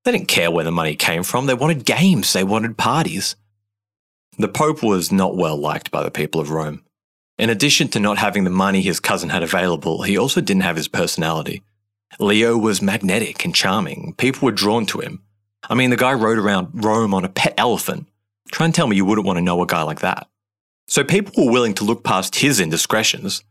They 0.04 0.12
didn't 0.12 0.28
care 0.28 0.50
where 0.50 0.64
the 0.64 0.72
money 0.72 0.96
came 0.96 1.22
from, 1.22 1.44
they 1.44 1.52
wanted 1.52 1.84
games, 1.84 2.32
they 2.32 2.44
wanted 2.44 2.78
parties. 2.78 3.36
The 4.38 4.48
Pope 4.48 4.82
was 4.82 5.12
not 5.12 5.36
well 5.36 5.58
liked 5.58 5.90
by 5.90 6.02
the 6.02 6.10
people 6.10 6.40
of 6.40 6.50
Rome. 6.50 6.82
In 7.36 7.50
addition 7.50 7.88
to 7.88 8.00
not 8.00 8.16
having 8.16 8.44
the 8.44 8.50
money 8.50 8.80
his 8.80 9.00
cousin 9.00 9.28
had 9.28 9.42
available, 9.42 10.00
he 10.00 10.16
also 10.16 10.40
didn't 10.40 10.62
have 10.62 10.76
his 10.76 10.88
personality. 10.88 11.62
Leo 12.18 12.56
was 12.56 12.80
magnetic 12.80 13.44
and 13.44 13.54
charming. 13.54 14.14
People 14.16 14.46
were 14.46 14.52
drawn 14.52 14.86
to 14.86 15.00
him. 15.00 15.22
I 15.68 15.74
mean, 15.74 15.90
the 15.90 15.98
guy 15.98 16.14
rode 16.14 16.38
around 16.38 16.70
Rome 16.72 17.12
on 17.12 17.26
a 17.26 17.28
pet 17.28 17.52
elephant. 17.58 18.06
Try 18.54 18.66
and 18.66 18.74
tell 18.74 18.86
me 18.86 18.94
you 18.94 19.04
wouldn't 19.04 19.26
want 19.26 19.36
to 19.36 19.42
know 19.42 19.60
a 19.62 19.66
guy 19.66 19.82
like 19.82 20.02
that. 20.02 20.28
So 20.86 21.02
people 21.02 21.44
were 21.44 21.50
willing 21.50 21.74
to 21.74 21.84
look 21.84 22.04
past 22.04 22.36
his 22.36 22.60
indiscretions. 22.60 23.42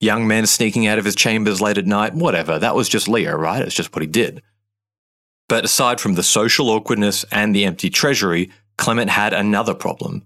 Young 0.00 0.26
men 0.26 0.46
sneaking 0.46 0.86
out 0.86 0.98
of 0.98 1.04
his 1.04 1.14
chambers 1.14 1.60
late 1.60 1.76
at 1.76 1.84
night, 1.84 2.14
whatever, 2.14 2.58
that 2.58 2.74
was 2.74 2.88
just 2.88 3.06
Leo, 3.06 3.36
right? 3.36 3.60
It's 3.60 3.74
just 3.74 3.94
what 3.94 4.00
he 4.00 4.06
did. 4.06 4.40
But 5.46 5.66
aside 5.66 6.00
from 6.00 6.14
the 6.14 6.22
social 6.22 6.70
awkwardness 6.70 7.22
and 7.30 7.54
the 7.54 7.66
empty 7.66 7.90
treasury, 7.90 8.50
Clement 8.78 9.10
had 9.10 9.34
another 9.34 9.74
problem. 9.74 10.24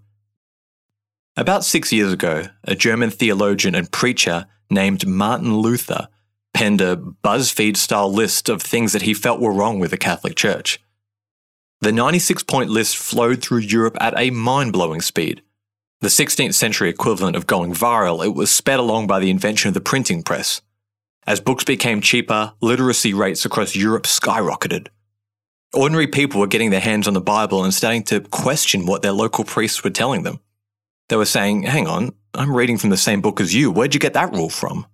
About 1.37 1.65
six 1.65 1.93
years 1.93 2.13
ago, 2.13 2.45
a 2.63 2.77
German 2.77 3.11
theologian 3.11 3.75
and 3.75 3.91
preacher 3.91 4.47
named 4.71 5.09
Martin 5.09 5.57
Luther 5.57 6.07
penned 6.55 6.81
a 6.81 6.95
BuzzFeed 6.95 7.77
style 7.77 8.13
list 8.13 8.49
of 8.49 8.63
things 8.63 8.93
that 8.93 9.03
he 9.03 9.13
felt 9.13 9.41
were 9.41 9.53
wrong 9.53 9.81
with 9.81 9.91
the 9.91 9.99
Catholic 9.99 10.37
Church. 10.37 10.79
The 11.83 11.93
96 11.93 12.43
point 12.43 12.69
list 12.69 12.99
flowed 12.99 13.41
through 13.41 13.61
Europe 13.61 13.97
at 14.01 14.13
a 14.19 14.31
mind 14.31 14.75
blowing 14.75 15.01
speed. 15.01 15.41
The 16.03 16.09
16th 16.09 16.55
century 16.55 16.91
equivalent 16.91 17.37
of 17.37 17.47
going 17.47 17.73
viral, 17.73 18.25
it 18.25 18.35
was 18.35 18.51
sped 18.51 18.79
along 18.79 19.07
by 19.07 19.19
the 19.19 19.31
invention 19.31 19.69
of 19.69 19.75
the 19.75 19.81
printing 19.81 20.23
press. 20.23 20.61
As 21.27 21.41
books 21.41 21.65
became 21.65 22.03
cheaper, 22.03 22.53
literacy 22.61 23.15
rates 23.15 23.47
across 23.47 23.75
Europe 23.75 24.05
skyrocketed. 24.05 24.89
Ordinary 25.73 26.07
people 26.07 26.41
were 26.41 26.47
getting 26.47 26.69
their 26.69 26.81
hands 26.81 27.09
on 27.09 27.15
the 27.15 27.21
Bible 27.21 27.65
and 27.65 27.73
starting 27.73 28.03
to 28.05 28.21
question 28.21 28.85
what 28.85 29.01
their 29.01 29.13
local 29.13 29.45
priests 29.45 29.83
were 29.83 29.91
telling 29.91 30.23
them. 30.23 30.41
They 31.09 31.17
were 31.17 31.25
saying, 31.25 31.63
Hang 31.63 31.87
on, 31.87 32.13
I'm 32.35 32.55
reading 32.55 32.77
from 32.77 32.91
the 32.91 32.97
same 32.99 33.23
book 33.23 33.41
as 33.41 33.55
you. 33.55 33.71
Where'd 33.71 33.95
you 33.95 34.01
get 34.01 34.13
that 34.13 34.33
rule 34.33 34.51
from? 34.51 34.87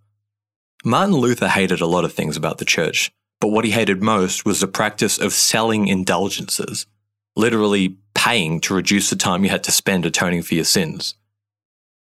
Martin 0.84 1.16
Luther 1.16 1.48
hated 1.48 1.80
a 1.80 1.86
lot 1.86 2.04
of 2.04 2.12
things 2.12 2.36
about 2.36 2.58
the 2.58 2.64
church, 2.64 3.10
but 3.40 3.48
what 3.48 3.64
he 3.64 3.70
hated 3.70 4.02
most 4.02 4.44
was 4.44 4.60
the 4.60 4.66
practice 4.66 5.18
of 5.18 5.32
selling 5.32 5.88
indulgences, 5.88 6.86
literally 7.34 7.96
paying 8.14 8.60
to 8.60 8.74
reduce 8.74 9.10
the 9.10 9.16
time 9.16 9.44
you 9.44 9.50
had 9.50 9.64
to 9.64 9.72
spend 9.72 10.06
atoning 10.06 10.42
for 10.42 10.54
your 10.54 10.64
sins. 10.64 11.14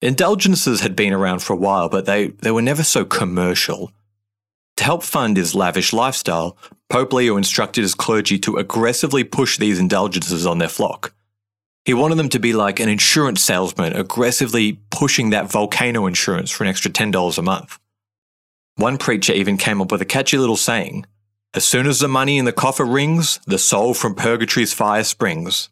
Indulgences 0.02 0.82
had 0.82 0.96
been 0.96 1.14
around 1.14 1.40
for 1.44 1.54
a 1.54 1.58
while, 1.58 1.90
but 1.90 2.06
they, 2.06 2.28
they 2.28 2.52
were 2.52 2.62
never 2.62 2.84
so 2.84 3.06
commercial. 3.06 3.92
To 4.78 4.84
help 4.84 5.04
fund 5.04 5.38
his 5.38 5.54
lavish 5.54 5.92
lifestyle, 5.92 6.58
Pope 6.90 7.14
Leo 7.14 7.38
instructed 7.38 7.82
his 7.82 7.94
clergy 7.94 8.40
to 8.40 8.58
aggressively 8.58 9.24
push 9.24 9.58
these 9.58 9.78
indulgences 9.78 10.46
on 10.46 10.58
their 10.58 10.70
flock. 10.70 11.14
He 11.86 11.94
wanted 11.94 12.16
them 12.16 12.30
to 12.30 12.40
be 12.40 12.54
like 12.54 12.80
an 12.80 12.90
insurance 12.90 13.44
salesman, 13.44 13.94
aggressively 13.94 14.80
pushing 14.90 15.32
that 15.32 15.52
volcano 15.52 16.06
insurance 16.06 16.50
for 16.50 16.64
an 16.64 16.70
extra 16.70 16.92
$10 16.92 17.38
a 17.38 17.42
month. 17.42 17.78
One 18.76 18.98
preacher 18.98 19.34
even 19.34 19.58
came 19.58 19.82
up 19.82 19.92
with 19.92 20.02
a 20.02 20.06
catchy 20.06 20.38
little 20.38 20.56
saying 20.56 21.06
As 21.56 21.66
soon 21.66 21.88
as 21.88 22.00
the 22.00 22.08
money 22.08 22.38
in 22.38 22.46
the 22.46 22.54
coffer 22.54 22.86
rings, 22.86 23.40
the 23.48 23.58
soul 23.58 23.96
from 23.96 24.14
purgatory's 24.14 24.72
fire 24.72 25.04
springs. 25.04 25.70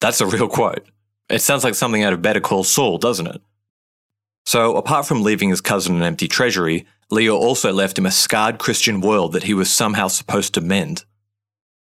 That's 0.00 0.20
a 0.20 0.26
real 0.26 0.48
quote. 0.48 0.84
It 1.28 1.40
sounds 1.40 1.62
like 1.62 1.76
something 1.76 2.02
out 2.02 2.12
of 2.12 2.22
Better 2.22 2.40
Call 2.40 2.64
Saul, 2.64 2.98
doesn't 2.98 3.28
it? 3.28 3.40
So, 4.44 4.76
apart 4.76 5.06
from 5.06 5.22
leaving 5.22 5.50
his 5.50 5.60
cousin 5.60 5.96
an 5.96 6.02
empty 6.02 6.28
treasury, 6.28 6.86
Leo 7.10 7.36
also 7.36 7.72
left 7.72 7.98
him 7.98 8.04
a 8.04 8.10
scarred 8.10 8.58
Christian 8.58 9.00
world 9.00 9.32
that 9.32 9.44
he 9.44 9.54
was 9.54 9.70
somehow 9.70 10.08
supposed 10.08 10.54
to 10.54 10.60
mend. 10.60 11.04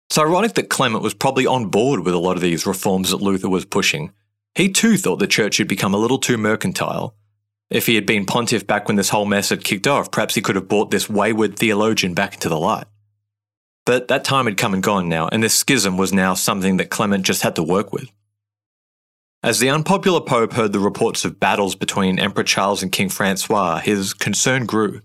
It's 0.09 0.17
ironic 0.17 0.53
that 0.55 0.69
Clement 0.69 1.03
was 1.03 1.13
probably 1.13 1.47
on 1.47 1.67
board 1.67 2.01
with 2.01 2.13
a 2.13 2.19
lot 2.19 2.35
of 2.35 2.41
these 2.41 2.65
reforms 2.65 3.11
that 3.11 3.21
Luther 3.21 3.49
was 3.49 3.63
pushing. 3.63 4.11
He 4.53 4.69
too 4.69 4.97
thought 4.97 5.19
the 5.19 5.27
church 5.27 5.57
had 5.57 5.69
become 5.69 5.93
a 5.93 5.97
little 5.97 6.19
too 6.19 6.37
mercantile, 6.37 7.15
if 7.71 7.87
he 7.87 7.95
had 7.95 8.05
been 8.05 8.25
pontiff 8.25 8.67
back 8.67 8.87
when 8.87 8.97
this 8.97 9.09
whole 9.09 9.25
mess 9.25 9.49
had 9.49 9.63
kicked 9.63 9.87
off, 9.87 10.11
perhaps 10.11 10.35
he 10.35 10.41
could 10.41 10.55
have 10.55 10.67
brought 10.67 10.91
this 10.91 11.09
wayward 11.09 11.57
theologian 11.57 12.13
back 12.13 12.33
into 12.33 12.49
the 12.49 12.59
light. 12.59 12.85
But 13.85 14.09
that 14.09 14.25
time 14.25 14.45
had 14.45 14.57
come 14.57 14.73
and 14.73 14.83
gone 14.83 15.09
now, 15.09 15.29
and 15.31 15.41
this 15.41 15.55
schism 15.55 15.97
was 15.97 16.13
now 16.13 16.33
something 16.33 16.77
that 16.77 16.89
Clement 16.89 17.25
just 17.25 17.41
had 17.41 17.55
to 17.55 17.63
work 17.63 17.91
with. 17.91 18.11
As 19.41 19.59
the 19.59 19.69
unpopular 19.69 20.21
Pope 20.21 20.53
heard 20.53 20.71
the 20.71 20.79
reports 20.79 21.25
of 21.25 21.39
battles 21.39 21.75
between 21.75 22.19
Emperor 22.19 22.43
Charles 22.43 22.83
and 22.83 22.91
King 22.91 23.09
Francois, 23.09 23.79
his 23.79 24.13
concern 24.13 24.65
grew. 24.65 25.01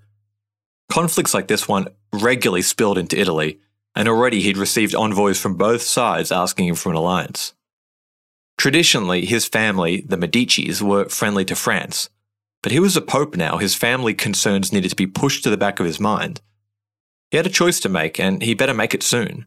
Conflicts 0.90 1.32
like 1.32 1.48
this 1.48 1.66
one 1.66 1.88
regularly 2.12 2.62
spilled 2.62 2.98
into 2.98 3.18
Italy, 3.18 3.60
and 3.94 4.08
already 4.08 4.42
he'd 4.42 4.58
received 4.58 4.94
envoys 4.94 5.40
from 5.40 5.54
both 5.54 5.82
sides 5.82 6.30
asking 6.30 6.66
him 6.66 6.74
for 6.74 6.90
an 6.90 6.96
alliance. 6.96 7.54
Traditionally, 8.58 9.24
his 9.24 9.46
family, 9.46 10.02
the 10.02 10.16
Medicis, 10.16 10.82
were 10.82 11.08
friendly 11.08 11.44
to 11.46 11.54
France, 11.54 12.10
but 12.62 12.72
he 12.72 12.80
was 12.80 12.96
a 12.96 13.02
pope 13.02 13.36
now, 13.36 13.58
his 13.58 13.74
family 13.74 14.14
concerns 14.14 14.72
needed 14.72 14.90
to 14.90 14.96
be 14.96 15.06
pushed 15.06 15.44
to 15.44 15.50
the 15.50 15.56
back 15.56 15.80
of 15.80 15.86
his 15.86 16.00
mind. 16.00 16.40
He 17.30 17.36
had 17.36 17.46
a 17.46 17.50
choice 17.50 17.80
to 17.80 17.88
make, 17.88 18.18
and 18.18 18.42
he 18.42 18.54
better 18.54 18.74
make 18.74 18.94
it 18.94 19.02
soon. 19.02 19.46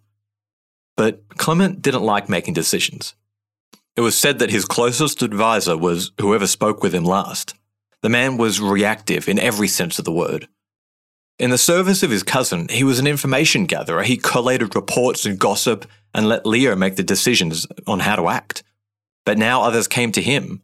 But 0.96 1.28
Clement 1.38 1.82
didn't 1.82 2.04
like 2.04 2.30
making 2.30 2.54
decisions. 2.54 3.16
It 3.96 4.02
was 4.02 4.18
said 4.18 4.40
that 4.40 4.52
his 4.52 4.66
closest 4.66 5.22
advisor 5.22 5.78
was 5.78 6.12
whoever 6.22 6.48
spoke 6.48 6.82
with 6.82 6.96
him 6.96 7.04
last. 7.04 7.56
The 8.02 8.10
man 8.10 8.38
was 8.38 8.62
reactive 8.62 9.28
in 9.28 9.40
every 9.40 9.68
sense 9.68 10.00
of 10.00 10.06
the 10.06 10.12
word. 10.12 10.48
In 11.38 11.50
the 11.50 11.58
service 11.58 12.04
of 12.04 12.12
his 12.12 12.24
cousin, 12.24 12.68
he 12.70 12.86
was 12.86 13.00
an 13.00 13.08
information 13.08 13.66
gatherer. 13.66 14.04
He 14.04 14.16
collated 14.16 14.76
reports 14.76 15.26
and 15.26 15.38
gossip 15.38 15.86
and 16.14 16.28
let 16.28 16.46
Leo 16.46 16.76
make 16.76 16.96
the 16.96 17.04
decisions 17.04 17.68
on 17.88 18.00
how 18.00 18.16
to 18.16 18.30
act. 18.30 18.64
But 19.26 19.38
now 19.38 19.64
others 19.64 19.88
came 19.88 20.14
to 20.14 20.22
him. 20.22 20.62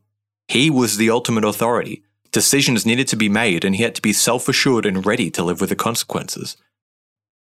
He 0.48 0.70
was 0.70 0.96
the 0.96 1.10
ultimate 1.10 1.44
authority. 1.44 2.05
Decisions 2.36 2.86
needed 2.86 3.08
to 3.08 3.16
be 3.16 3.30
made, 3.30 3.64
and 3.64 3.78
he 3.78 3.84
had 3.84 3.96
to 3.96 4.02
be 4.02 4.12
self 4.12 4.50
assured 4.50 4.86
and 4.86 5.06
ready 5.06 5.32
to 5.32 5.42
live 5.42 5.62
with 5.62 5.70
the 5.70 5.76
consequences. 5.78 6.58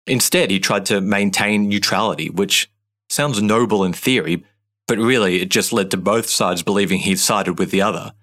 Instead, 0.06 0.50
he 0.50 0.58
tried 0.58 0.86
to 0.86 1.02
maintain 1.02 1.68
neutrality, 1.68 2.30
which 2.30 2.70
sounds 3.10 3.42
noble 3.42 3.84
in 3.84 3.92
theory, 3.92 4.42
but 4.86 4.96
really 4.96 5.42
it 5.42 5.50
just 5.50 5.74
led 5.74 5.90
to 5.90 5.98
both 5.98 6.30
sides 6.30 6.62
believing 6.62 7.00
he'd 7.00 7.18
sided 7.18 7.58
with 7.58 7.70
the 7.70 7.82
other. 7.82 8.14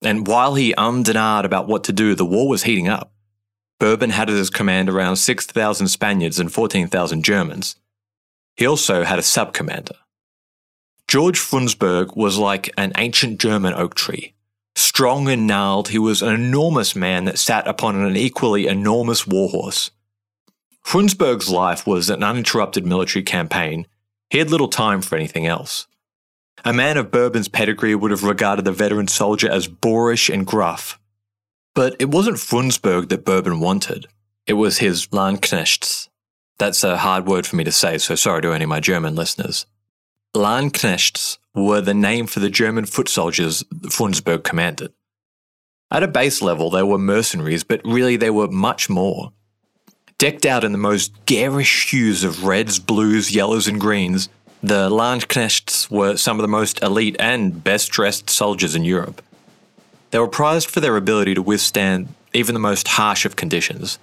And 0.00 0.26
while 0.26 0.54
he 0.54 0.72
ummed 0.72 1.06
and 1.10 1.18
ahed 1.18 1.44
about 1.44 1.68
what 1.68 1.84
to 1.84 1.92
do, 1.92 2.14
the 2.14 2.24
war 2.24 2.48
was 2.48 2.62
heating 2.62 2.88
up. 2.88 3.12
Bourbon 3.78 4.08
had 4.08 4.30
at 4.30 4.36
his 4.36 4.48
command 4.48 4.88
around 4.88 5.16
6,000 5.16 5.88
Spaniards 5.88 6.40
and 6.40 6.50
14,000 6.50 7.22
Germans. 7.22 7.76
He 8.56 8.64
also 8.64 9.04
had 9.04 9.18
a 9.18 9.22
sub 9.22 9.52
commander. 9.52 9.96
George 11.06 11.38
Frundsberg 11.38 12.16
was 12.16 12.38
like 12.38 12.70
an 12.78 12.92
ancient 12.96 13.38
German 13.38 13.74
oak 13.74 13.94
tree. 13.94 14.32
Strong 14.80 15.28
and 15.28 15.46
gnarled, 15.46 15.90
he 15.90 15.98
was 15.98 16.22
an 16.22 16.32
enormous 16.32 16.96
man 16.96 17.26
that 17.26 17.38
sat 17.38 17.68
upon 17.68 17.96
an 17.96 18.16
equally 18.16 18.66
enormous 18.66 19.26
warhorse. 19.26 19.90
Frundsberg's 20.82 21.50
life 21.50 21.86
was 21.86 22.08
an 22.08 22.22
uninterrupted 22.22 22.86
military 22.86 23.22
campaign. 23.22 23.86
He 24.30 24.38
had 24.38 24.50
little 24.50 24.68
time 24.68 25.02
for 25.02 25.16
anything 25.16 25.46
else. 25.46 25.86
A 26.64 26.72
man 26.72 26.96
of 26.96 27.10
Bourbon's 27.10 27.46
pedigree 27.46 27.94
would 27.94 28.10
have 28.10 28.24
regarded 28.24 28.64
the 28.64 28.72
veteran 28.72 29.06
soldier 29.06 29.50
as 29.50 29.68
boorish 29.68 30.30
and 30.30 30.46
gruff. 30.46 30.98
But 31.74 31.94
it 31.98 32.08
wasn't 32.08 32.38
Frundsberg 32.38 33.10
that 33.10 33.26
Bourbon 33.26 33.60
wanted. 33.60 34.06
It 34.46 34.54
was 34.54 34.78
his 34.78 35.08
Landknechts. 35.08 36.08
That's 36.58 36.82
a 36.82 36.96
hard 36.96 37.26
word 37.26 37.46
for 37.46 37.56
me 37.56 37.64
to 37.64 37.72
say, 37.72 37.98
so 37.98 38.14
sorry 38.14 38.40
to 38.42 38.52
any 38.52 38.64
of 38.64 38.70
my 38.70 38.80
German 38.80 39.14
listeners. 39.14 39.66
Landknechts 40.34 41.38
were 41.56 41.80
the 41.80 41.94
name 41.94 42.28
for 42.28 42.38
the 42.38 42.50
German 42.50 42.86
foot 42.86 43.08
soldiers 43.08 43.64
Frundsberg 43.86 44.44
commanded. 44.44 44.92
At 45.90 46.04
a 46.04 46.08
base 46.08 46.40
level, 46.40 46.70
they 46.70 46.84
were 46.84 46.98
mercenaries, 46.98 47.64
but 47.64 47.80
really 47.84 48.16
they 48.16 48.30
were 48.30 48.46
much 48.46 48.88
more. 48.88 49.32
Decked 50.18 50.46
out 50.46 50.62
in 50.62 50.70
the 50.70 50.78
most 50.78 51.12
garish 51.26 51.90
hues 51.90 52.22
of 52.22 52.44
reds, 52.44 52.78
blues, 52.78 53.34
yellows, 53.34 53.66
and 53.66 53.80
greens, 53.80 54.28
the 54.62 54.88
Landknechts 54.88 55.90
were 55.90 56.16
some 56.16 56.38
of 56.38 56.42
the 56.42 56.48
most 56.48 56.80
elite 56.80 57.16
and 57.18 57.64
best 57.64 57.90
dressed 57.90 58.30
soldiers 58.30 58.76
in 58.76 58.84
Europe. 58.84 59.22
They 60.12 60.20
were 60.20 60.28
prized 60.28 60.70
for 60.70 60.78
their 60.78 60.96
ability 60.96 61.34
to 61.34 61.42
withstand 61.42 62.14
even 62.32 62.54
the 62.54 62.60
most 62.60 62.86
harsh 62.86 63.24
of 63.24 63.34
conditions. 63.34 63.98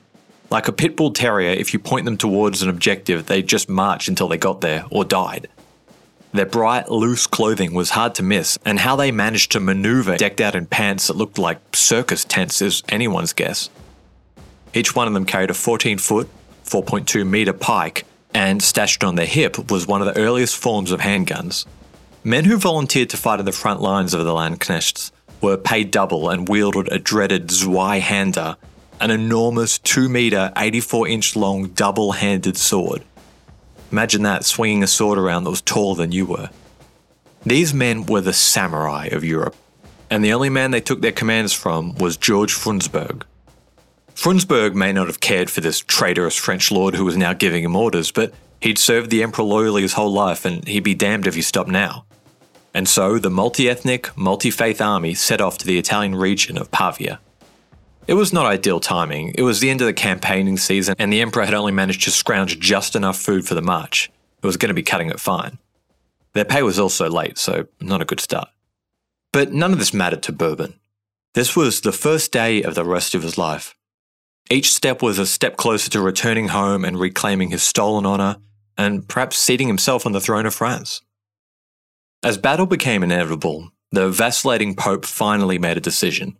Like 0.50 0.68
a 0.68 0.74
pit 0.74 0.98
bull 0.98 1.12
terrier, 1.12 1.52
if 1.52 1.72
you 1.72 1.80
point 1.80 2.04
them 2.04 2.18
towards 2.18 2.62
an 2.62 2.70
objective, 2.70 3.28
they 3.28 3.42
just 3.42 3.70
march 3.70 4.10
until 4.10 4.28
they 4.28 4.38
got 4.38 4.60
there 4.60 4.84
or 4.92 5.06
died. 5.06 5.48
Their 6.38 6.46
bright, 6.46 6.92
loose 6.92 7.26
clothing 7.26 7.74
was 7.74 7.90
hard 7.90 8.14
to 8.16 8.24
miss, 8.24 8.60
and 8.64 8.80
how 8.80 8.96
they 8.96 9.12
managed 9.12 9.52
to 9.54 9.60
maneuver 9.60 10.18
decked 10.18 10.40
out 10.40 10.56
in 10.56 10.68
pants 10.68 11.08
that 11.08 11.18
looked 11.18 11.38
like 11.38 11.76
circus 11.76 12.24
tents 12.24 12.62
is 12.62 12.84
anyone's 12.90 13.34
guess. 13.34 13.70
Each 14.74 14.96
one 14.96 15.08
of 15.08 15.14
them 15.14 15.26
carried 15.26 15.50
a 15.50 15.56
14 15.56 15.98
foot, 15.98 16.30
4.2 16.64 17.28
metre 17.28 17.54
pike 17.54 18.06
and 18.34 18.62
stashed 18.62 19.04
on 19.04 19.16
their 19.16 19.26
hip 19.26 19.72
was 19.72 19.88
one 19.88 20.00
of 20.00 20.14
the 20.14 20.20
earliest 20.22 20.58
forms 20.58 20.92
of 20.92 21.00
handguns. 21.00 21.66
Men 22.24 22.46
who 22.46 22.58
volunteered 22.58 23.10
to 23.10 23.18
fight 23.18 23.40
in 23.40 23.46
the 23.46 23.52
front 23.52 23.82
lines 23.82 24.14
of 24.14 24.26
the 24.26 24.32
Landknechts 24.32 25.12
were 25.42 25.58
paid 25.58 25.90
double 25.90 26.30
and 26.30 26.48
wielded 26.48 26.92
a 26.92 27.00
dreaded 27.00 27.48
Zweihander, 27.48 28.58
an 29.00 29.10
enormous 29.10 29.80
2 29.80 30.08
metre, 30.08 30.52
84 30.56 31.08
inch 31.08 31.36
long 31.36 31.70
double 31.70 32.12
handed 32.12 32.58
sword. 32.58 33.04
Imagine 33.92 34.24
that, 34.24 34.46
swinging 34.46 34.84
a 34.84 34.88
sword 34.88 35.18
around 35.18 35.44
that 35.44 35.50
was 35.50 35.62
taller 35.62 35.96
than 35.96 36.12
you 36.12 36.26
were. 36.26 36.50
These 37.46 37.74
men 37.74 38.06
were 38.06 38.22
the 38.22 38.34
samurai 38.34 39.08
of 39.08 39.24
Europe, 39.24 39.56
and 40.10 40.24
the 40.24 40.34
only 40.34 40.50
man 40.50 40.72
they 40.72 40.82
took 40.82 41.02
their 41.02 41.12
commands 41.12 41.54
from 41.54 41.96
was 41.96 42.18
George 42.18 42.54
Frundsberg. 42.54 43.24
Frundsberg 44.14 44.74
may 44.74 44.92
not 44.92 45.08
have 45.08 45.20
cared 45.20 45.50
for 45.50 45.62
this 45.62 45.80
traitorous 45.80 46.36
French 46.36 46.72
lord 46.72 46.96
who 46.96 47.06
was 47.06 47.16
now 47.16 47.34
giving 47.34 47.64
him 47.64 47.76
orders, 47.76 48.12
but 48.12 48.34
he'd 48.60 48.80
served 48.80 49.10
the 49.10 49.24
emperor 49.24 49.46
loyally 49.46 49.84
his 49.84 49.94
whole 49.94 50.12
life, 50.12 50.44
and 50.44 50.68
he'd 50.68 50.84
be 50.84 50.96
damned 50.96 51.28
if 51.28 51.36
he 51.36 51.42
stopped 51.42 51.70
now. 51.70 52.04
And 52.74 52.90
so 52.90 53.18
the 53.20 53.30
multi 53.30 53.70
ethnic, 53.70 54.16
multi 54.18 54.52
faith 54.52 54.82
army 54.82 55.14
set 55.14 55.40
off 55.40 55.58
to 55.60 55.66
the 55.66 55.78
Italian 55.78 56.16
region 56.16 56.58
of 56.58 56.72
Pavia. 56.72 57.20
It 58.08 58.14
was 58.14 58.32
not 58.32 58.46
ideal 58.46 58.80
timing. 58.80 59.34
It 59.38 59.42
was 59.42 59.60
the 59.60 59.70
end 59.70 59.82
of 59.82 59.88
the 59.88 59.94
campaigning 59.94 60.56
season, 60.58 60.96
and 60.98 61.12
the 61.12 61.22
emperor 61.22 61.44
had 61.44 61.54
only 61.54 61.74
managed 61.74 62.04
to 62.04 62.12
scrounge 62.12 62.58
just 62.58 62.96
enough 62.96 63.20
food 63.20 63.46
for 63.46 63.54
the 63.54 63.62
march. 63.62 64.10
It 64.42 64.46
was 64.46 64.56
going 64.56 64.70
to 64.70 64.74
be 64.74 64.84
cutting 64.84 65.10
it 65.10 65.20
fine. 65.20 65.58
Their 66.34 66.46
pay 66.46 66.64
was 66.64 66.80
also 66.80 67.10
late, 67.10 67.38
so 67.38 67.68
not 67.82 68.02
a 68.02 68.06
good 68.06 68.22
start. 68.22 68.48
But 69.34 69.52
none 69.52 69.74
of 69.74 69.80
this 69.80 69.94
mattered 69.94 70.24
to 70.24 70.32
Bourbon. 70.32 70.80
This 71.34 71.54
was 71.56 71.82
the 71.82 71.92
first 71.92 72.32
day 72.32 72.64
of 72.64 72.76
the 72.76 72.86
rest 72.86 73.14
of 73.14 73.24
his 73.24 73.38
life. 73.38 73.76
Each 74.50 74.74
step 74.74 75.02
was 75.02 75.20
a 75.20 75.26
step 75.26 75.58
closer 75.58 75.90
to 75.90 76.00
returning 76.00 76.48
home 76.48 76.86
and 76.86 76.98
reclaiming 76.98 77.50
his 77.50 77.64
stolen 77.64 78.06
honour, 78.06 78.38
and 78.78 79.06
perhaps 79.10 79.38
seating 79.38 79.68
himself 79.68 80.06
on 80.06 80.14
the 80.14 80.22
throne 80.22 80.46
of 80.46 80.56
France. 80.56 81.02
As 82.24 82.38
battle 82.38 82.66
became 82.66 83.04
inevitable, 83.04 83.72
the 83.92 84.10
vacillating 84.10 84.76
Pope 84.76 85.06
finally 85.06 85.60
made 85.60 85.76
a 85.76 85.82
decision. 85.82 86.38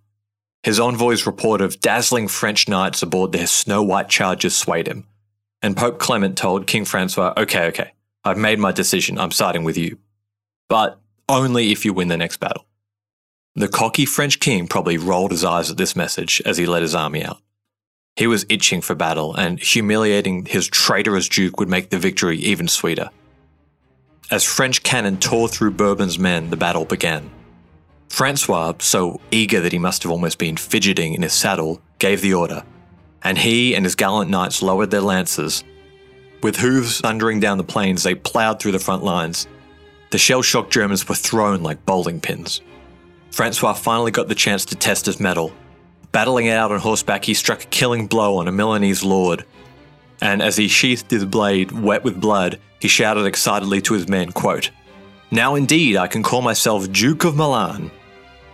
His 0.68 0.82
envoy's 0.82 1.26
report 1.26 1.62
of 1.62 1.80
dazzling 1.80 2.28
French 2.28 2.68
knights 2.68 3.02
aboard 3.02 3.32
their 3.32 3.48
snow 3.48 3.82
white 3.82 4.10
chargers 4.10 4.54
swayed 4.54 4.86
him, 4.86 5.08
and 5.62 5.78
Pope 5.78 5.98
Clement 5.98 6.38
told 6.38 6.68
King 6.68 6.84
Francois, 6.84 7.34
Okay, 7.38 7.68
okay, 7.68 7.94
I've 8.26 8.38
made 8.38 8.60
my 8.60 8.74
decision, 8.74 9.18
I'm 9.18 9.32
siding 9.32 9.64
with 9.64 9.78
you. 9.78 9.98
But 10.68 11.00
only 11.30 11.72
if 11.72 11.86
you 11.86 11.94
win 11.94 12.10
the 12.10 12.18
next 12.18 12.42
battle. 12.42 12.66
The 13.56 13.70
cocky 13.70 14.06
French 14.06 14.42
king 14.42 14.68
probably 14.68 14.98
rolled 14.98 15.32
his 15.32 15.46
eyes 15.46 15.72
at 15.72 15.78
this 15.78 15.96
message 15.96 16.42
as 16.46 16.58
he 16.58 16.66
led 16.66 16.82
his 16.82 16.94
army 16.94 17.24
out. 17.24 17.40
He 18.18 18.28
was 18.28 18.46
itching 18.50 18.82
for 18.82 18.94
battle, 18.94 19.34
and 19.34 19.62
humiliating 19.62 20.48
his 20.48 20.68
traitorous 20.68 21.30
duke 21.30 21.62
would 21.62 21.70
make 21.70 21.92
the 21.92 21.98
victory 21.98 22.40
even 22.40 22.68
sweeter. 22.68 23.10
As 24.30 24.44
French 24.44 24.84
cannon 24.84 25.16
tore 25.16 25.48
through 25.48 25.72
Bourbon's 25.72 26.20
men, 26.20 26.50
the 26.50 26.58
battle 26.58 26.84
began. 26.84 27.32
Francois, 28.10 28.74
so 28.80 29.20
eager 29.32 29.62
that 29.62 29.72
he 29.72 29.80
must 29.80 30.04
have 30.04 30.12
almost 30.12 30.38
been 30.38 30.58
fidgeting 30.58 31.14
in 31.14 31.22
his 31.22 31.34
saddle, 31.34 31.82
gave 32.00 32.22
the 32.22 32.34
order, 32.34 32.64
and 33.24 33.38
he 33.38 33.76
and 33.76 33.86
his 33.86 33.96
gallant 33.96 34.30
knights 34.30 34.62
lowered 34.62 34.92
their 34.92 35.02
lances. 35.02 35.64
With 36.42 36.58
hooves 36.58 37.02
thundering 37.02 37.40
down 37.40 37.58
the 37.58 37.64
plains, 37.64 38.04
they 38.04 38.16
ploughed 38.16 38.60
through 38.60 38.72
the 38.74 38.80
front 38.80 39.04
lines. 39.04 39.48
The 40.12 40.18
shell 40.18 40.42
shocked 40.42 40.72
Germans 40.72 41.08
were 41.08 41.16
thrown 41.16 41.64
like 41.64 41.86
bowling 41.86 42.22
pins. 42.22 42.62
Francois 43.32 43.74
finally 43.74 44.12
got 44.12 44.28
the 44.28 44.36
chance 44.36 44.66
to 44.66 44.76
test 44.76 45.06
his 45.06 45.20
mettle 45.20 45.52
Battling 46.12 46.48
it 46.48 46.54
out 46.54 46.72
on 46.72 46.80
horseback, 46.80 47.26
he 47.26 47.34
struck 47.34 47.64
a 47.64 47.68
killing 47.68 48.08
blow 48.08 48.38
on 48.38 48.48
a 48.48 48.52
Milanese 48.52 49.04
lord. 49.04 49.46
And 50.22 50.42
as 50.42 50.58
he 50.58 50.68
sheathed 50.68 51.12
his 51.12 51.26
blade, 51.26 51.72
wet 51.72 52.04
with 52.04 52.20
blood, 52.20 52.60
he 52.80 52.88
shouted 52.88 53.26
excitedly 53.26 53.82
to 53.82 53.94
his 53.94 54.08
men, 54.08 54.32
quote, 54.32 54.72
Now 55.30 55.56
indeed 55.56 55.96
I 55.96 56.08
can 56.08 56.24
call 56.24 56.42
myself 56.42 56.92
Duke 56.92 57.24
of 57.24 57.36
Milan. 57.36 57.92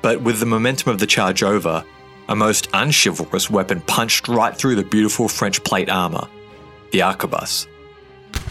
But 0.03 0.21
with 0.21 0.39
the 0.39 0.45
momentum 0.45 0.91
of 0.91 0.99
the 0.99 1.07
charge 1.07 1.41
over, 1.41 1.83
a 2.27 2.35
most 2.35 2.69
unchivalrous 2.73 3.49
weapon 3.49 3.79
punched 3.81 4.27
right 4.27 4.55
through 4.55 4.75
the 4.75 4.83
beautiful 4.83 5.27
French 5.27 5.63
plate 5.63 5.89
armour, 5.89 6.27
the 6.91 6.99
arquebus. 6.99 7.67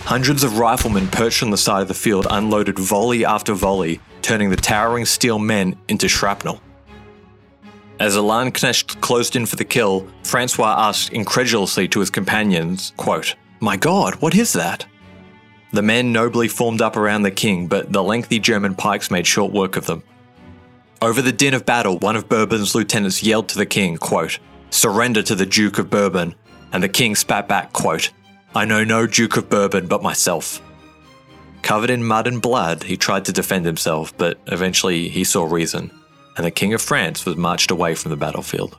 Hundreds 0.01 0.45
of 0.45 0.59
riflemen 0.59 1.07
perched 1.09 1.43
on 1.43 1.51
the 1.51 1.57
side 1.57 1.83
of 1.83 1.89
the 1.89 1.95
field 1.95 2.27
unloaded 2.31 2.79
volley 2.79 3.25
after 3.25 3.53
volley, 3.53 4.01
turning 4.23 4.49
the 4.49 4.57
towering 4.57 5.05
steel 5.05 5.39
men 5.39 5.77
into 5.89 6.09
shrapnel. 6.09 6.61
As 8.01 8.17
Landknecht 8.17 9.01
closed 9.03 9.37
in 9.37 9.45
for 9.45 9.57
the 9.57 9.65
kill, 9.65 10.09
Francois 10.25 10.75
asked 10.89 11.13
incredulously 11.13 11.87
to 11.89 12.01
his 12.01 12.11
companions, 12.11 12.95
quote, 12.97 13.37
My 13.61 13.77
god, 13.77 14.15
what 14.17 14.35
is 14.35 14.55
that? 14.55 14.87
The 15.73 15.83
men 15.83 16.13
nobly 16.13 16.49
formed 16.49 16.81
up 16.81 16.97
around 16.97 17.23
the 17.23 17.31
king, 17.31 17.67
but 17.67 17.93
the 17.93 18.03
lengthy 18.03 18.39
German 18.39 18.75
pikes 18.75 19.11
made 19.11 19.27
short 19.27 19.53
work 19.53 19.77
of 19.77 19.87
them. 19.87 20.03
Over 21.03 21.21
the 21.21 21.33
din 21.33 21.53
of 21.53 21.67
battle, 21.67 21.99
one 21.99 22.15
of 22.15 22.29
Bourbon's 22.29 22.77
lieutenants 22.77 23.25
yelled 23.25 23.49
to 23.49 23.59
the 23.59 23.67
king, 23.67 23.97
quote, 23.97 24.39
Surrender 24.71 25.21
to 25.25 25.35
the 25.35 25.45
Duke 25.45 25.81
of 25.81 25.91
Bourbon, 25.91 26.37
and 26.73 26.81
the 26.81 26.89
king 26.89 27.17
spat 27.17 27.49
back, 27.49 27.73
quote, 27.73 28.13
I 28.55 28.67
know 28.67 28.85
no 28.85 29.09
Duke 29.09 29.37
of 29.37 29.51
Bourbon 29.51 29.89
but 29.89 30.05
myself. 30.05 30.63
Covered 31.63 31.91
in 31.91 32.05
mud 32.05 32.29
and 32.29 32.41
blood, 32.41 32.85
he 32.85 32.97
tried 32.97 33.25
to 33.25 33.33
defend 33.33 33.67
himself, 33.67 34.17
but 34.17 34.39
eventually 34.47 35.09
he 35.09 35.25
saw 35.25 35.43
reason, 35.43 35.91
and 36.37 36.47
the 36.47 36.53
King 36.53 36.73
of 36.73 36.81
France 36.81 37.27
was 37.27 37.35
marched 37.35 37.73
away 37.73 37.97
from 37.97 38.11
the 38.11 38.17
battlefield. 38.17 38.79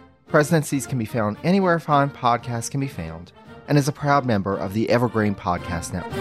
Presidencies 0.31 0.87
can 0.87 0.97
be 0.97 1.03
found 1.03 1.35
anywhere 1.43 1.77
fine 1.77 2.09
podcasts 2.09 2.71
can 2.71 2.79
be 2.79 2.87
found, 2.87 3.33
and 3.67 3.77
is 3.77 3.89
a 3.89 3.91
proud 3.91 4.25
member 4.25 4.55
of 4.55 4.73
the 4.73 4.89
Evergreen 4.89 5.35
Podcast 5.35 5.91
Network. 5.91 6.13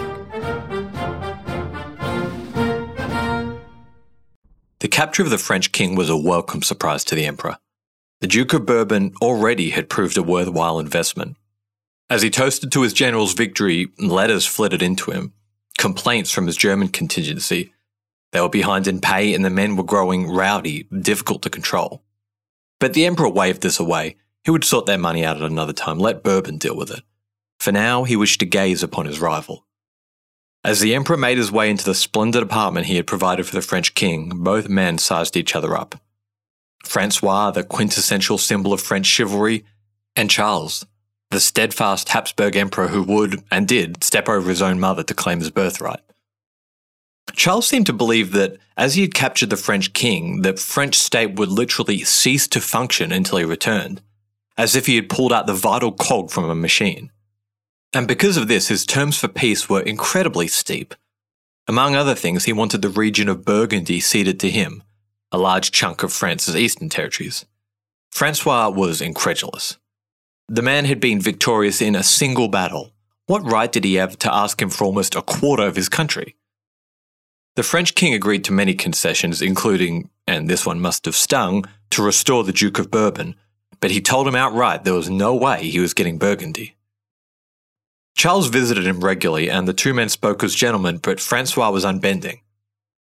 The 4.81 4.89
capture 4.89 5.23
of 5.23 5.31
the 5.31 5.39
French 5.39 5.71
king 5.71 5.95
was 5.95 6.11
a 6.11 6.17
welcome 6.17 6.63
surprise 6.63 7.05
to 7.05 7.15
the 7.15 7.25
emperor. 7.25 7.59
The 8.21 8.27
Duke 8.27 8.53
of 8.53 8.67
Bourbon 8.67 9.15
already 9.23 9.71
had 9.71 9.89
proved 9.89 10.17
a 10.17 10.25
worthwhile 10.25 10.81
investment. 10.81 11.37
As 12.11 12.23
he 12.23 12.31
toasted 12.31 12.73
to 12.73 12.83
his 12.83 12.93
general's 12.93 13.35
victory, 13.35 13.93
letters 14.01 14.45
flitted 14.45 14.83
into 14.83 15.13
him, 15.13 15.35
complaints 15.79 16.33
from 16.33 16.49
his 16.49 16.57
German 16.57 16.89
contingency. 16.89 17.73
They 18.33 18.41
were 18.41 18.49
behind 18.49 18.89
in 18.89 19.01
pay 19.01 19.35
and 19.35 19.45
the 19.45 19.51
men 19.51 19.77
were 19.77 19.85
growing 19.85 20.29
rowdy, 20.29 20.89
difficult 21.01 21.43
to 21.43 21.51
control. 21.51 22.03
But 22.81 22.95
the 22.95 23.07
Emperor 23.07 23.28
waved 23.28 23.62
this 23.62 23.78
away. 23.78 24.16
He 24.43 24.51
would 24.51 24.64
sort 24.64 24.87
their 24.87 24.99
money 24.99 25.24
out 25.24 25.37
at 25.37 25.43
another 25.43 25.72
time, 25.72 25.99
let 25.99 26.24
Bourbon 26.24 26.59
deal 26.59 26.76
with 26.76 26.91
it. 26.91 27.03
For 27.61 27.70
now, 27.70 28.05
he 28.05 28.16
wished 28.16 28.41
to 28.41 28.47
gaze 28.47 28.83
upon 28.83 29.05
his 29.05 29.20
rival. 29.20 29.66
As 30.64 30.81
the 30.81 30.95
Emperor 30.95 31.16
made 31.16 31.39
his 31.39 31.53
way 31.53 31.70
into 31.70 31.85
the 31.85 31.95
splendid 31.95 32.43
apartment 32.43 32.87
he 32.87 32.97
had 32.97 33.07
provided 33.07 33.47
for 33.47 33.55
the 33.55 33.62
French 33.62 33.95
king, 33.95 34.31
both 34.43 34.68
men 34.68 34.99
sized 34.99 35.37
each 35.37 35.55
other 35.55 35.76
up. 35.76 36.01
Francois, 36.85 37.51
the 37.51 37.62
quintessential 37.62 38.39
symbol 38.39 38.72
of 38.72 38.81
French 38.81 39.07
chivalry, 39.07 39.64
and 40.16 40.31
Charles, 40.31 40.87
the 41.31 41.41
steadfast 41.41 42.09
Habsburg 42.09 42.57
emperor 42.57 42.89
who 42.89 43.03
would, 43.03 43.43
and 43.51 43.68
did, 43.68 44.03
step 44.03 44.28
over 44.28 44.49
his 44.49 44.62
own 44.62 44.81
mother 44.81 45.03
to 45.03 45.14
claim 45.14 45.39
his 45.39 45.51
birthright. 45.51 46.01
Charles 47.35 47.68
seemed 47.68 47.87
to 47.87 47.93
believe 47.93 48.33
that 48.33 48.57
as 48.76 48.95
he 48.95 49.03
had 49.03 49.14
captured 49.14 49.51
the 49.51 49.57
French 49.57 49.93
king, 49.93 50.43
the 50.43 50.57
French 50.57 50.95
state 50.97 51.35
would 51.35 51.51
literally 51.51 52.05
cease 52.05 52.49
to 52.49 52.61
function 52.61 53.12
until 53.12 53.39
he 53.39 53.45
returned, 53.45 54.01
as 54.57 54.74
if 54.74 54.87
he 54.87 54.97
had 54.97 55.09
pulled 55.09 55.33
out 55.33 55.47
the 55.47 55.55
vital 55.55 55.93
cog 55.93 56.31
from 56.31 56.49
a 56.49 56.55
machine. 56.55 57.11
And 57.93 58.07
because 58.07 58.37
of 58.37 58.49
this, 58.49 58.68
his 58.68 58.87
terms 58.87 59.18
for 59.18 59.28
peace 59.28 59.68
were 59.68 59.81
incredibly 59.81 60.47
steep. 60.49 60.95
Among 61.66 61.95
other 61.95 62.14
things, 62.14 62.45
he 62.45 62.53
wanted 62.53 62.83
the 62.83 62.89
region 62.89 63.28
of 63.28 63.45
Burgundy 63.45 64.01
ceded 64.01 64.41
to 64.41 64.51
him, 64.51 64.83
a 65.33 65.39
large 65.39 65.70
chunk 65.72 66.03
of 66.03 66.12
France's 66.12 66.57
eastern 66.57 66.89
territories. 66.89 67.45
Francois 68.11 68.68
was 68.68 69.01
incredulous. 69.01 69.76
The 70.49 70.62
man 70.62 70.85
had 70.85 71.01
been 71.01 71.20
victorious 71.20 71.81
in 71.81 71.95
a 71.95 72.03
single 72.03 72.49
battle. 72.49 72.93
What 73.26 73.45
right 73.45 73.70
did 73.70 73.85
he 73.85 73.95
have 73.95 74.18
to 74.20 74.35
ask 74.35 74.61
him 74.61 74.70
for 74.70 74.85
almost 74.85 75.14
a 75.14 75.22
quarter 75.22 75.62
of 75.62 75.76
his 75.76 75.89
country? 75.89 76.35
The 77.57 77.63
French 77.63 77.95
king 77.95 78.15
agreed 78.15 78.45
to 78.45 78.53
many 78.53 78.75
concessions, 78.75 79.43
including, 79.43 80.09
and 80.27 80.49
this 80.49 80.65
one 80.65 80.81
must 80.81 81.05
have 81.05 81.17
stung, 81.17 81.65
to 81.91 82.03
restore 82.03 82.45
the 82.45 82.53
Duke 82.53 82.79
of 82.79 82.91
Bourbon, 82.91 83.35
but 83.81 83.91
he 83.91 84.01
told 84.01 84.29
him 84.29 84.37
outright 84.37 84.85
there 84.85 84.95
was 84.95 85.11
no 85.11 85.35
way 85.35 85.65
he 85.65 85.81
was 85.81 85.95
getting 85.95 86.19
Burgundy. 86.19 86.77
Charles 88.17 88.49
visited 88.49 88.87
him 88.87 89.01
regularly, 89.01 89.51
and 89.51 89.67
the 89.67 89.73
two 89.73 89.95
men 89.95 90.09
spoke 90.09 90.45
as 90.45 90.55
gentlemen, 90.55 90.99
but 90.99 91.21
Francois 91.21 91.71
was 91.71 91.85
unbending. 91.85 92.41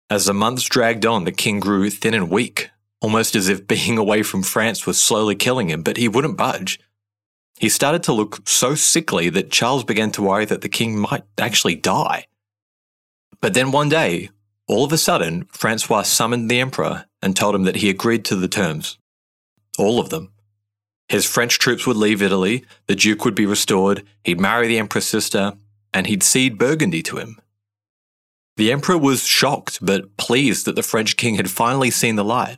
As 0.10 0.26
the 0.26 0.34
months 0.34 0.64
dragged 0.64 1.06
on, 1.06 1.26
the 1.26 1.32
king 1.32 1.60
grew 1.60 1.90
thin 1.90 2.14
and 2.14 2.30
weak, 2.30 2.70
almost 3.02 3.36
as 3.36 3.50
if 3.50 3.68
being 3.68 3.98
away 3.98 4.24
from 4.24 4.44
France 4.44 4.86
was 4.86 5.00
slowly 5.00 5.36
killing 5.36 5.70
him, 5.70 5.82
but 5.82 5.98
he 5.98 6.08
wouldn't 6.08 6.38
budge. 6.38 6.80
He 7.60 7.70
started 7.70 8.04
to 8.04 8.14
look 8.14 8.48
so 8.48 8.76
sickly 8.76 9.30
that 9.30 9.52
Charles 9.52 9.84
began 9.84 10.12
to 10.12 10.22
worry 10.22 10.46
that 10.46 10.62
the 10.62 10.70
king 10.70 10.98
might 10.98 11.24
actually 11.38 11.76
die. 11.76 12.28
But 13.42 13.54
then 13.54 13.72
one 13.72 13.90
day, 13.90 14.30
all 14.68 14.84
of 14.84 14.92
a 14.92 14.98
sudden, 14.98 15.46
Francois 15.52 16.04
summoned 16.04 16.50
the 16.50 16.60
emperor 16.60 17.06
and 17.22 17.36
told 17.36 17.56
him 17.56 17.64
that 17.64 17.78
he 17.78 17.90
agreed 17.90 18.26
to 18.26 18.36
the 18.36 18.48
terms. 18.48 18.98
All 19.78 20.00
of 20.00 20.10
them. 20.10 20.34
His 21.10 21.26
French 21.26 21.58
troops 21.58 21.88
would 21.88 21.96
leave 21.96 22.22
Italy, 22.22 22.66
the 22.88 22.96
Duke 22.96 23.24
would 23.24 23.36
be 23.36 23.46
restored, 23.46 24.04
he'd 24.24 24.42
marry 24.42 24.68
the 24.68 24.78
Empress' 24.78 25.08
sister, 25.08 25.54
and 25.94 26.06
he'd 26.06 26.24
cede 26.24 26.58
Burgundy 26.58 27.02
to 27.04 27.18
him. 27.18 27.40
The 28.58 28.72
Emperor 28.72 28.98
was 28.98 29.26
shocked, 29.26 29.80
but 29.82 30.18
pleased 30.18 30.66
that 30.66 30.76
the 30.76 30.84
French 30.84 31.16
king 31.16 31.36
had 31.36 31.50
finally 31.50 31.92
seen 31.92 32.16
the 32.16 32.26
light. 32.26 32.58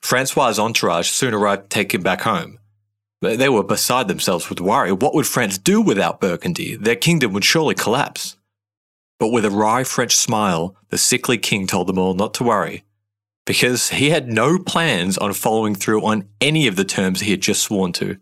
Francois' 0.00 0.58
entourage 0.58 1.10
soon 1.10 1.34
arrived 1.34 1.64
to 1.64 1.68
take 1.68 1.92
him 1.92 2.02
back 2.02 2.20
home. 2.20 2.58
They 3.20 3.48
were 3.48 3.64
beside 3.64 4.08
themselves 4.08 4.48
with 4.48 4.60
worry. 4.60 4.92
What 4.92 5.14
would 5.14 5.26
France 5.26 5.58
do 5.58 5.80
without 5.80 6.20
Burgundy? 6.20 6.76
Their 6.76 6.96
kingdom 6.96 7.32
would 7.32 7.44
surely 7.44 7.74
collapse. 7.74 8.36
But 9.20 9.28
with 9.28 9.44
a 9.44 9.50
wry 9.50 9.84
French 9.84 10.16
smile, 10.16 10.74
the 10.88 10.98
sickly 10.98 11.36
king 11.36 11.66
told 11.66 11.86
them 11.86 11.98
all 11.98 12.14
not 12.14 12.32
to 12.34 12.44
worry, 12.44 12.84
because 13.44 13.90
he 13.90 14.08
had 14.08 14.32
no 14.32 14.58
plans 14.58 15.18
on 15.18 15.34
following 15.34 15.74
through 15.74 16.04
on 16.06 16.24
any 16.40 16.66
of 16.66 16.76
the 16.76 16.86
terms 16.86 17.20
he 17.20 17.30
had 17.30 17.42
just 17.42 17.62
sworn 17.62 17.92
to. 17.92 18.16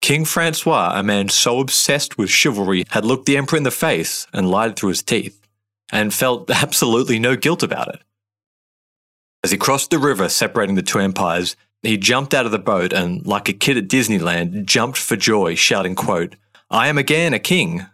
King 0.00 0.24
Francois, 0.24 0.92
a 0.94 1.02
man 1.02 1.28
so 1.28 1.60
obsessed 1.60 2.16
with 2.16 2.30
chivalry, 2.30 2.84
had 2.88 3.04
looked 3.04 3.26
the 3.26 3.36
emperor 3.36 3.58
in 3.58 3.62
the 3.62 3.70
face 3.70 4.26
and 4.32 4.50
lied 4.50 4.74
through 4.74 4.88
his 4.88 5.02
teeth, 5.02 5.38
and 5.92 6.14
felt 6.14 6.50
absolutely 6.62 7.18
no 7.18 7.36
guilt 7.36 7.62
about 7.62 7.94
it. 7.94 8.00
As 9.44 9.50
he 9.50 9.58
crossed 9.58 9.90
the 9.90 9.98
river 9.98 10.30
separating 10.30 10.76
the 10.76 10.82
two 10.82 10.98
empires, 10.98 11.56
he 11.82 11.98
jumped 11.98 12.32
out 12.32 12.46
of 12.46 12.52
the 12.52 12.58
boat 12.58 12.94
and, 12.94 13.26
like 13.26 13.50
a 13.50 13.52
kid 13.52 13.76
at 13.76 13.88
Disneyland, 13.88 14.64
jumped 14.64 14.96
for 14.96 15.16
joy, 15.16 15.56
shouting, 15.56 15.94
quote, 15.94 16.36
I 16.70 16.88
am 16.88 16.96
again 16.96 17.34
a 17.34 17.38
king, 17.38 17.86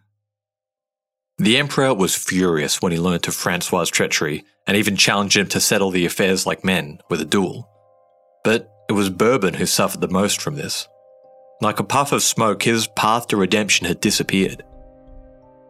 the 1.39 1.57
emperor 1.57 1.95
was 1.95 2.17
furious 2.17 2.83
when 2.83 2.91
he 2.91 2.99
learnt 2.99 3.29
of 3.29 3.35
Francois' 3.35 3.85
treachery 3.85 4.45
and 4.67 4.77
even 4.77 4.97
challenged 4.97 5.37
him 5.37 5.47
to 5.49 5.61
settle 5.61 5.91
the 5.91 6.05
affairs 6.05 6.47
like 6.47 6.65
men 6.65 7.01
with 7.09 7.21
a 7.21 7.25
duel. 7.25 7.69
But 8.43 8.69
it 8.89 8.93
was 8.93 9.09
Bourbon 9.09 9.55
who 9.55 9.67
suffered 9.67 10.01
the 10.01 10.09
most 10.09 10.41
from 10.41 10.57
this. 10.57 10.89
Like 11.61 11.79
a 11.79 11.85
puff 11.85 12.13
of 12.13 12.23
smoke, 12.23 12.63
his 12.65 12.89
path 12.89 13.29
to 13.29 13.37
redemption 13.37 13.87
had 13.87 14.01
disappeared. 14.01 14.65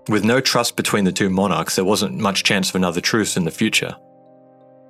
With 0.08 0.24
no 0.24 0.40
trust 0.40 0.74
between 0.76 1.04
the 1.04 1.12
two 1.12 1.28
monarchs, 1.28 1.76
there 1.76 1.84
wasn't 1.84 2.18
much 2.18 2.44
chance 2.44 2.70
of 2.70 2.76
another 2.76 3.02
truce 3.02 3.36
in 3.36 3.44
the 3.44 3.50
future. 3.50 3.94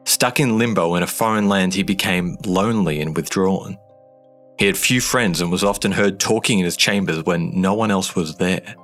Stuck 0.04 0.38
in 0.38 0.58
limbo 0.58 0.94
in 0.94 1.02
a 1.02 1.08
foreign 1.08 1.48
land, 1.48 1.74
he 1.74 1.82
became 1.82 2.36
lonely 2.46 3.00
and 3.00 3.16
withdrawn. 3.16 3.76
He 4.58 4.66
had 4.66 4.76
few 4.76 5.00
friends 5.00 5.40
and 5.40 5.50
was 5.50 5.64
often 5.64 5.92
heard 5.92 6.20
talking 6.20 6.60
in 6.60 6.64
his 6.64 6.76
chambers 6.76 7.24
when 7.24 7.60
no 7.60 7.74
one 7.74 7.90
else 7.90 8.14
was 8.14 8.36
there. 8.36 8.76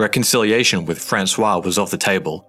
Reconciliation 0.00 0.86
with 0.86 0.98
Francois 0.98 1.58
was 1.58 1.76
off 1.76 1.90
the 1.90 1.98
table, 1.98 2.46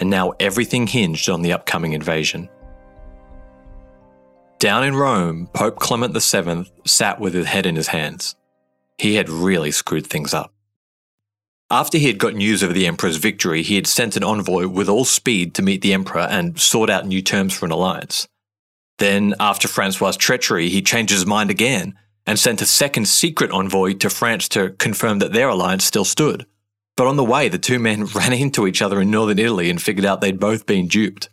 and 0.00 0.08
now 0.08 0.32
everything 0.40 0.86
hinged 0.86 1.28
on 1.28 1.42
the 1.42 1.52
upcoming 1.52 1.92
invasion. 1.92 2.48
Down 4.58 4.84
in 4.84 4.96
Rome, 4.96 5.50
Pope 5.52 5.78
Clement 5.78 6.14
VII 6.14 6.64
sat 6.86 7.20
with 7.20 7.34
his 7.34 7.44
head 7.44 7.66
in 7.66 7.76
his 7.76 7.88
hands. 7.88 8.36
He 8.96 9.16
had 9.16 9.28
really 9.28 9.70
screwed 9.70 10.06
things 10.06 10.32
up. 10.32 10.54
After 11.70 11.98
he 11.98 12.06
had 12.06 12.16
got 12.16 12.36
news 12.36 12.62
of 12.62 12.72
the 12.72 12.86
Emperor's 12.86 13.18
victory, 13.18 13.62
he 13.62 13.74
had 13.74 13.86
sent 13.86 14.16
an 14.16 14.24
envoy 14.24 14.66
with 14.66 14.88
all 14.88 15.04
speed 15.04 15.54
to 15.56 15.62
meet 15.62 15.82
the 15.82 15.92
Emperor 15.92 16.22
and 16.30 16.58
sort 16.58 16.88
out 16.88 17.06
new 17.06 17.20
terms 17.20 17.52
for 17.52 17.66
an 17.66 17.72
alliance. 17.72 18.26
Then, 18.96 19.34
after 19.38 19.68
Francois' 19.68 20.12
treachery, 20.12 20.70
he 20.70 20.80
changed 20.80 21.12
his 21.12 21.26
mind 21.26 21.50
again 21.50 21.98
and 22.26 22.38
sent 22.38 22.62
a 22.62 22.66
second 22.66 23.08
secret 23.08 23.50
envoy 23.50 23.92
to 23.92 24.08
France 24.08 24.48
to 24.48 24.70
confirm 24.70 25.18
that 25.18 25.34
their 25.34 25.50
alliance 25.50 25.84
still 25.84 26.06
stood. 26.06 26.46
But 26.96 27.06
on 27.06 27.16
the 27.16 27.24
way, 27.24 27.48
the 27.48 27.58
two 27.58 27.78
men 27.78 28.04
ran 28.14 28.32
into 28.32 28.66
each 28.66 28.82
other 28.82 29.00
in 29.00 29.10
northern 29.10 29.38
Italy 29.38 29.70
and 29.70 29.80
figured 29.80 30.06
out 30.06 30.20
they'd 30.20 30.40
both 30.40 30.66
been 30.66 30.88
duped. 30.88 31.28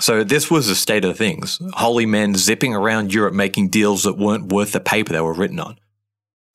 So, 0.00 0.24
this 0.24 0.50
was 0.50 0.66
the 0.66 0.74
state 0.74 1.04
of 1.04 1.18
things 1.18 1.60
holy 1.74 2.06
men 2.06 2.34
zipping 2.34 2.74
around 2.74 3.12
Europe 3.12 3.34
making 3.34 3.68
deals 3.68 4.04
that 4.04 4.16
weren't 4.16 4.50
worth 4.50 4.72
the 4.72 4.80
paper 4.80 5.12
they 5.12 5.20
were 5.20 5.34
written 5.34 5.60
on. 5.60 5.78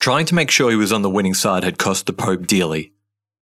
Trying 0.00 0.26
to 0.26 0.34
make 0.34 0.50
sure 0.50 0.70
he 0.70 0.76
was 0.76 0.92
on 0.92 1.02
the 1.02 1.10
winning 1.10 1.34
side 1.34 1.62
had 1.62 1.78
cost 1.78 2.06
the 2.06 2.12
Pope 2.12 2.46
dearly. 2.46 2.92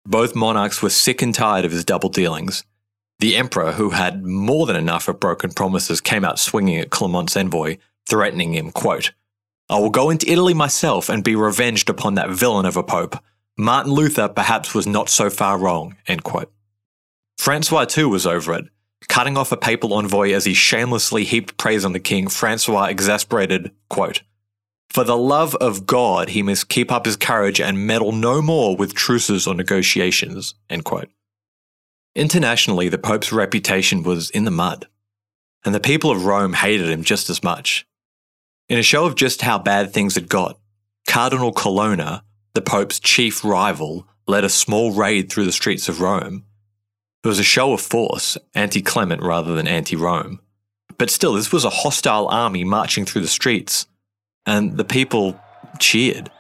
Both 0.07 0.37
monarchs 0.37 0.83
were 0.83 0.91
sick 0.91 1.23
and 1.23 1.35
tired 1.35 1.65
of 1.65 1.73
his 1.73 1.85
double 1.85 2.09
dealings. 2.09 2.65
The 3.19 3.37
Emperor, 3.37 3.73
who 3.73 3.91
had 3.91 4.25
more 4.25 4.67
than 4.67 4.77
enough 4.77 5.09
of 5.09 5.19
broken 5.19 5.51
promises, 5.51 6.01
came 6.01 6.25
out 6.25 6.39
swinging 6.39 6.79
at 6.79 6.91
Clement's 6.91 7.37
envoy, 7.37 7.79
threatening 8.09 8.55
him, 8.55 8.71
quote, 8.71 9.13
I 9.69 9.81
will 9.81 9.91
go 9.91 10.11
into 10.11 10.31
Italy 10.31 10.55
myself 10.55 11.09
and 11.09 11.25
be 11.25 11.35
revenged 11.35 11.91
upon 11.91 12.15
that 12.15 12.31
villain 12.31 12.67
of 12.67 12.77
a 12.77 12.85
pope. 12.85 13.17
Martin 13.59 13.93
Luther 13.93 14.29
perhaps 14.29 14.75
was 14.75 14.87
not 14.87 15.09
so 15.09 15.31
far 15.31 15.59
wrong, 15.59 15.97
end 16.07 16.23
quote. 16.23 16.53
Francois 17.39 17.87
too 17.87 18.09
was 18.09 18.27
over 18.27 18.55
it. 18.55 18.67
Cutting 19.09 19.37
off 19.37 19.53
a 19.53 19.57
papal 19.57 19.95
envoy 19.95 20.33
as 20.33 20.45
he 20.45 20.53
shamelessly 20.53 21.25
heaped 21.25 21.57
praise 21.57 21.85
on 21.85 21.93
the 21.93 22.01
king, 22.01 22.29
Francois 22.29 22.85
exasperated, 22.85 23.71
quote, 23.89 24.23
For 24.91 25.05
the 25.05 25.17
love 25.17 25.55
of 25.57 25.87
God, 25.87 26.31
he 26.31 26.43
must 26.43 26.69
keep 26.69 26.91
up 26.91 27.07
his 27.07 27.17
courage 27.17 27.61
and 27.61 27.87
meddle 27.87 28.13
no 28.13 28.43
more 28.43 28.77
with 28.77 28.95
truces 28.95 29.47
or 29.47 29.55
negotiations, 29.55 30.55
end 30.69 30.85
quote. 30.85 31.09
Internationally, 32.15 32.89
the 32.89 32.99
Pope's 32.99 33.33
reputation 33.33 34.03
was 34.03 34.31
in 34.31 34.45
the 34.45 34.51
mud, 34.51 34.87
and 35.65 35.75
the 35.75 35.81
people 35.81 36.11
of 36.11 36.25
Rome 36.25 36.55
hated 36.55 36.89
him 36.89 37.05
just 37.05 37.31
as 37.31 37.43
much. 37.43 37.87
In 38.69 38.79
a 38.79 38.83
show 38.83 39.05
of 39.07 39.15
just 39.15 39.43
how 39.43 39.59
bad 39.59 39.93
things 39.93 40.15
had 40.15 40.29
got, 40.29 40.59
Cardinal 41.07 41.53
Colonna, 41.53 42.25
the 42.57 42.63
Pope's 42.63 42.99
chief 42.99 43.45
rival, 43.45 44.09
led 44.27 44.43
a 44.43 44.49
small 44.49 44.91
raid 44.91 45.31
through 45.31 45.45
the 45.45 45.53
streets 45.53 45.91
of 45.91 46.01
Rome. 46.01 46.43
It 47.23 47.29
was 47.29 47.39
a 47.39 47.45
show 47.45 47.75
of 47.75 47.83
force, 47.83 48.39
anti 48.55 48.81
Clement 48.81 49.23
rather 49.23 49.55
than 49.55 49.69
anti 49.69 49.95
Rome. 49.95 50.41
But 50.97 51.11
still, 51.11 51.35
this 51.35 51.53
was 51.53 51.67
a 51.67 51.71
hostile 51.71 52.27
army 52.29 52.65
marching 52.65 53.05
through 53.05 53.21
the 53.21 53.29
streets, 53.29 53.87
and 54.47 54.79
the 54.79 54.85
people 54.85 55.39
cheered. 55.79 56.31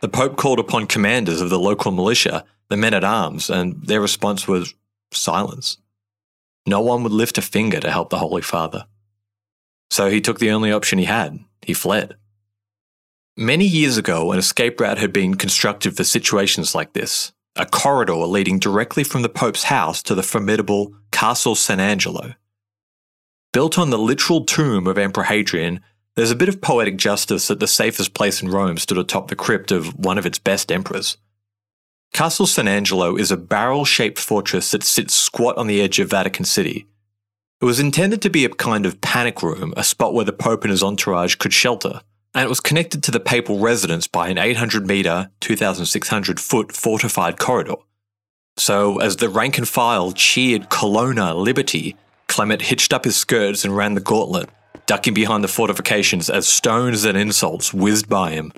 The 0.00 0.10
Pope 0.10 0.36
called 0.36 0.58
upon 0.58 0.88
commanders 0.88 1.40
of 1.40 1.48
the 1.48 1.58
local 1.58 1.90
militia 1.90 2.44
the 2.68 2.76
men 2.76 2.92
at 2.92 3.02
arms, 3.02 3.48
and 3.48 3.82
their 3.86 4.02
response 4.02 4.46
was 4.46 4.74
silence. 5.10 5.78
No 6.66 6.82
one 6.82 7.02
would 7.02 7.12
lift 7.12 7.38
a 7.38 7.42
finger 7.42 7.80
to 7.80 7.90
help 7.90 8.10
the 8.10 8.18
Holy 8.18 8.42
Father. 8.42 8.84
So 9.90 10.10
he 10.10 10.20
took 10.20 10.38
the 10.38 10.50
only 10.50 10.70
option 10.70 10.98
he 10.98 11.06
had 11.06 11.38
he 11.62 11.72
fled. 11.72 12.16
Many 13.36 13.64
years 13.66 13.96
ago, 13.96 14.30
an 14.30 14.38
escape 14.38 14.80
route 14.80 14.98
had 14.98 15.12
been 15.12 15.34
constructed 15.34 15.96
for 15.96 16.04
situations 16.04 16.72
like 16.72 16.92
this 16.92 17.32
a 17.56 17.66
corridor 17.66 18.14
leading 18.14 18.60
directly 18.60 19.02
from 19.02 19.22
the 19.22 19.28
Pope's 19.28 19.64
house 19.64 20.02
to 20.04 20.14
the 20.14 20.22
formidable 20.22 20.94
Castle 21.10 21.56
San 21.56 21.80
Angelo. 21.80 22.34
Built 23.52 23.76
on 23.76 23.90
the 23.90 23.98
literal 23.98 24.44
tomb 24.44 24.86
of 24.86 24.98
Emperor 24.98 25.24
Hadrian, 25.24 25.80
there's 26.14 26.30
a 26.30 26.36
bit 26.36 26.48
of 26.48 26.60
poetic 26.60 26.96
justice 26.96 27.48
that 27.48 27.58
the 27.58 27.66
safest 27.66 28.14
place 28.14 28.40
in 28.40 28.50
Rome 28.50 28.78
stood 28.78 28.98
atop 28.98 29.28
the 29.28 29.36
crypt 29.36 29.72
of 29.72 29.98
one 29.98 30.18
of 30.18 30.26
its 30.26 30.38
best 30.38 30.70
emperors. 30.70 31.16
Castle 32.12 32.46
San 32.46 32.68
Angelo 32.68 33.16
is 33.16 33.32
a 33.32 33.36
barrel 33.36 33.84
shaped 33.84 34.20
fortress 34.20 34.70
that 34.70 34.84
sits 34.84 35.14
squat 35.14 35.58
on 35.58 35.66
the 35.66 35.80
edge 35.80 35.98
of 35.98 36.10
Vatican 36.10 36.44
City. 36.44 36.86
It 37.60 37.64
was 37.64 37.80
intended 37.80 38.22
to 38.22 38.30
be 38.30 38.44
a 38.44 38.48
kind 38.48 38.86
of 38.86 39.00
panic 39.00 39.42
room, 39.42 39.74
a 39.76 39.82
spot 39.82 40.14
where 40.14 40.24
the 40.24 40.32
Pope 40.32 40.62
and 40.62 40.70
his 40.70 40.84
entourage 40.84 41.34
could 41.34 41.52
shelter, 41.52 42.00
and 42.34 42.44
it 42.44 42.48
was 42.48 42.60
connected 42.60 43.02
to 43.04 43.10
the 43.10 43.20
papal 43.20 43.60
residence 43.60 44.08
by 44.08 44.28
an 44.28 44.38
800 44.38 44.86
metre, 44.86 45.30
2,600 45.40 46.40
foot 46.40 46.72
fortified 46.72 47.38
corridor. 47.38 47.76
So, 48.56 48.98
as 48.98 49.16
the 49.16 49.28
rank 49.28 49.58
and 49.58 49.68
file 49.68 50.12
cheered 50.12 50.68
Colonna 50.68 51.34
liberty, 51.34 51.96
Clement 52.28 52.62
hitched 52.62 52.92
up 52.92 53.04
his 53.04 53.16
skirts 53.16 53.64
and 53.64 53.76
ran 53.76 53.94
the 53.94 54.00
gauntlet, 54.00 54.48
ducking 54.86 55.14
behind 55.14 55.44
the 55.44 55.48
fortifications 55.48 56.28
as 56.28 56.46
stones 56.46 57.04
and 57.04 57.16
insults 57.16 57.72
whizzed 57.72 58.08
by 58.08 58.32
him. 58.32 58.52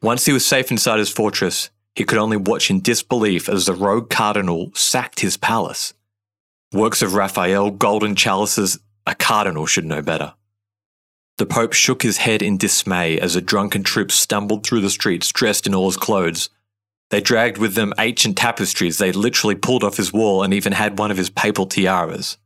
Once 0.00 0.26
he 0.26 0.32
was 0.32 0.46
safe 0.46 0.70
inside 0.70 0.98
his 0.98 1.10
fortress, 1.10 1.70
he 1.94 2.04
could 2.04 2.18
only 2.18 2.36
watch 2.36 2.70
in 2.70 2.80
disbelief 2.80 3.48
as 3.48 3.66
the 3.66 3.74
rogue 3.74 4.08
cardinal 4.08 4.70
sacked 4.74 5.20
his 5.20 5.36
palace. 5.36 5.94
Works 6.72 7.02
of 7.02 7.14
Raphael, 7.14 7.72
golden 7.72 8.14
chalices, 8.14 8.78
a 9.06 9.14
cardinal 9.14 9.66
should 9.66 9.84
know 9.84 10.02
better. 10.02 10.34
The 11.38 11.46
Pope 11.46 11.72
shook 11.72 12.02
his 12.02 12.18
head 12.18 12.42
in 12.42 12.58
dismay 12.58 13.18
as 13.18 13.36
a 13.36 13.40
drunken 13.40 13.84
troop 13.84 14.10
stumbled 14.10 14.66
through 14.66 14.80
the 14.80 14.90
streets 14.90 15.32
dressed 15.32 15.68
in 15.68 15.74
all 15.74 15.86
his 15.86 15.96
clothes. 15.96 16.50
They 17.10 17.20
dragged 17.20 17.58
with 17.58 17.74
them 17.74 17.94
ancient 17.98 18.36
tapestries 18.36 18.98
they 18.98 19.12
literally 19.12 19.54
pulled 19.54 19.84
off 19.84 19.96
his 19.96 20.12
wall 20.12 20.42
and 20.42 20.52
even 20.52 20.72
had 20.72 20.98
one 20.98 21.12
of 21.12 21.16
his 21.16 21.30
papal 21.30 21.66
tiaras. 21.66 22.38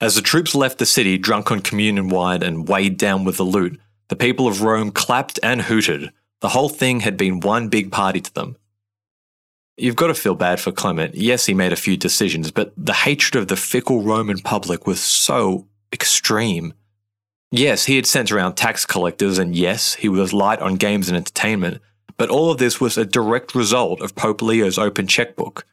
As 0.00 0.14
the 0.14 0.22
troops 0.22 0.54
left 0.54 0.78
the 0.78 0.86
city, 0.86 1.18
drunk 1.18 1.50
on 1.50 1.60
communion 1.60 2.08
wine 2.08 2.44
and 2.44 2.68
weighed 2.68 2.98
down 2.98 3.24
with 3.24 3.36
the 3.36 3.42
loot, 3.42 3.80
the 4.06 4.16
people 4.16 4.46
of 4.46 4.62
Rome 4.62 4.92
clapped 4.92 5.40
and 5.42 5.62
hooted, 5.62 6.12
the 6.40 6.50
whole 6.50 6.68
thing 6.68 7.00
had 7.00 7.16
been 7.16 7.40
one 7.40 7.68
big 7.68 7.90
party 7.90 8.20
to 8.20 8.32
them. 8.32 8.56
You've 9.76 9.96
got 9.96 10.06
to 10.06 10.14
feel 10.14 10.36
bad 10.36 10.60
for 10.60 10.70
Clement. 10.70 11.16
Yes, 11.16 11.46
he 11.46 11.54
made 11.54 11.72
a 11.72 11.76
few 11.76 11.96
decisions, 11.96 12.52
but 12.52 12.72
the 12.76 12.94
hatred 12.94 13.40
of 13.40 13.48
the 13.48 13.56
fickle 13.56 14.02
Roman 14.02 14.38
public 14.38 14.86
was 14.86 15.00
so 15.00 15.66
extreme. 15.92 16.74
Yes, 17.50 17.86
he 17.86 17.96
had 17.96 18.06
sent 18.06 18.30
around 18.30 18.54
tax 18.54 18.84
collectors, 18.84 19.38
and 19.38 19.56
yes, 19.56 19.94
he 19.94 20.08
was 20.08 20.32
light 20.32 20.60
on 20.60 20.74
games 20.74 21.08
and 21.08 21.16
entertainment, 21.16 21.80
but 22.16 22.28
all 22.28 22.50
of 22.50 22.58
this 22.58 22.80
was 22.80 22.98
a 22.98 23.06
direct 23.06 23.54
result 23.54 24.00
of 24.02 24.14
Pope 24.14 24.42
Leo's 24.42 24.78
open 24.78 25.06
checkbook. 25.06 25.64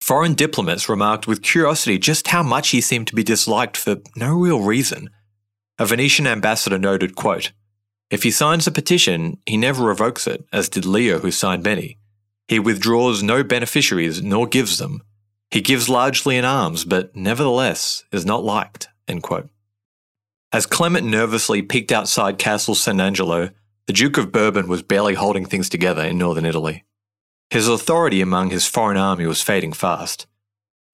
Foreign 0.00 0.34
diplomats 0.34 0.88
remarked 0.88 1.26
with 1.26 1.42
curiosity 1.42 1.98
just 1.98 2.28
how 2.28 2.42
much 2.42 2.70
he 2.70 2.80
seemed 2.80 3.08
to 3.08 3.14
be 3.14 3.22
disliked 3.22 3.76
for 3.76 3.96
no 4.16 4.32
real 4.32 4.60
reason. 4.60 5.10
A 5.78 5.84
Venetian 5.84 6.26
ambassador 6.26 6.78
noted, 6.78 7.14
quote, 7.14 7.52
if 8.10 8.22
he 8.22 8.30
signs 8.30 8.66
a 8.66 8.70
petition, 8.70 9.38
he 9.44 9.58
never 9.58 9.84
revokes 9.84 10.26
it, 10.26 10.46
as 10.50 10.70
did 10.70 10.86
Leo, 10.86 11.18
who 11.18 11.30
signed 11.30 11.62
many. 11.62 11.98
He 12.46 12.58
withdraws 12.58 13.22
no 13.22 13.44
beneficiaries 13.44 14.22
nor 14.22 14.46
gives 14.46 14.78
them. 14.78 15.02
He 15.50 15.60
gives 15.60 15.90
largely 15.90 16.38
in 16.38 16.46
alms, 16.46 16.84
but 16.84 17.14
nevertheless 17.14 18.04
is 18.10 18.24
not 18.24 18.44
liked. 18.44 18.88
As 20.50 20.64
Clement 20.64 21.06
nervously 21.06 21.60
peeked 21.60 21.92
outside 21.92 22.38
Castle 22.38 22.74
San 22.74 23.00
Angelo, 23.00 23.50
the 23.86 23.92
Duke 23.92 24.16
of 24.16 24.32
Bourbon 24.32 24.66
was 24.66 24.82
barely 24.82 25.14
holding 25.14 25.44
things 25.44 25.68
together 25.68 26.02
in 26.02 26.16
northern 26.16 26.46
Italy. 26.46 26.84
His 27.50 27.68
authority 27.68 28.22
among 28.22 28.48
his 28.48 28.66
foreign 28.66 28.96
army 28.96 29.26
was 29.26 29.42
fading 29.42 29.74
fast, 29.74 30.26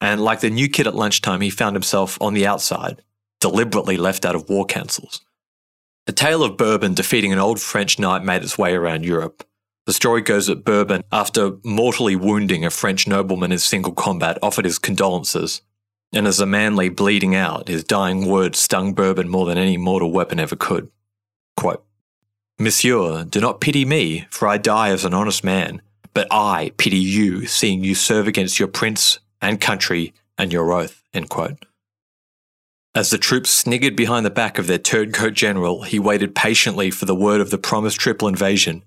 and 0.01 0.21
like 0.21 0.41
the 0.41 0.51
new 0.51 0.69
kid 0.69 0.89
at 0.89 0.97
lunchtime, 0.97 1.41
he 1.41 1.51
found 1.51 1.77
himself 1.77 2.19
on 2.21 2.35
the 2.35 2.47
outside, 2.47 3.03
deliberately 3.41 3.97
left 3.97 4.25
out 4.25 4.35
of 4.35 4.49
war 4.49 4.67
councils. 4.67 5.21
The 6.07 6.13
tale 6.13 6.43
of 6.43 6.57
Bourbon 6.57 6.95
defeating 6.95 7.33
an 7.33 7.39
old 7.39 7.61
French 7.61 7.99
knight 7.99 8.25
made 8.25 8.43
its 8.43 8.59
way 8.59 8.75
around 8.75 9.05
Europe. 9.05 9.47
The 9.87 9.93
story 9.93 10.21
goes 10.21 10.49
that 10.49 10.65
Bourbon, 10.65 11.03
after 11.13 11.59
mortally 11.65 12.17
wounding 12.17 12.65
a 12.65 12.71
French 12.71 13.07
nobleman 13.07 13.53
in 13.53 13.59
single 13.59 13.93
combat, 13.93 14.37
offered 14.43 14.65
his 14.65 14.79
condolences. 14.79 15.63
And 16.15 16.29
as 16.29 16.39
the 16.39 16.47
man 16.47 16.77
lay 16.77 16.91
bleeding 16.91 17.35
out, 17.35 17.67
his 17.67 17.83
dying 17.83 18.27
words 18.27 18.61
stung 18.61 18.95
Bourbon 18.95 19.29
more 19.29 19.47
than 19.47 19.59
any 19.59 19.77
mortal 19.77 20.13
weapon 20.13 20.39
ever 20.39 20.55
could. 20.55 20.91
Quote, 21.57 21.85
Monsieur, 22.57 23.25
do 23.25 23.41
not 23.41 23.61
pity 23.61 23.85
me, 23.85 24.27
for 24.31 24.47
I 24.47 24.59
die 24.59 24.91
as 24.91 25.05
an 25.05 25.13
honest 25.13 25.43
man, 25.43 25.83
but 26.15 26.29
I 26.31 26.71
pity 26.77 26.99
you, 26.99 27.47
seeing 27.47 27.83
you 27.83 27.97
serve 27.97 28.29
against 28.29 28.61
your 28.61 28.69
prince 28.69 29.19
and 29.43 29.61
country 29.61 30.15
and 30.39 30.53
your 30.53 30.73
oath. 30.73 31.03
As 32.95 33.11
the 33.11 33.19
troops 33.19 33.51
sniggered 33.51 33.97
behind 33.97 34.25
the 34.25 34.31
back 34.31 34.57
of 34.57 34.69
their 34.69 34.79
turncoat 34.79 35.33
general, 35.35 35.83
he 35.83 35.99
waited 35.99 36.37
patiently 36.37 36.93
for 36.93 37.07
the 37.07 37.15
word 37.15 37.41
of 37.41 37.51
the 37.51 37.59
promised 37.59 37.99
triple 37.99 38.29
invasion. 38.29 38.85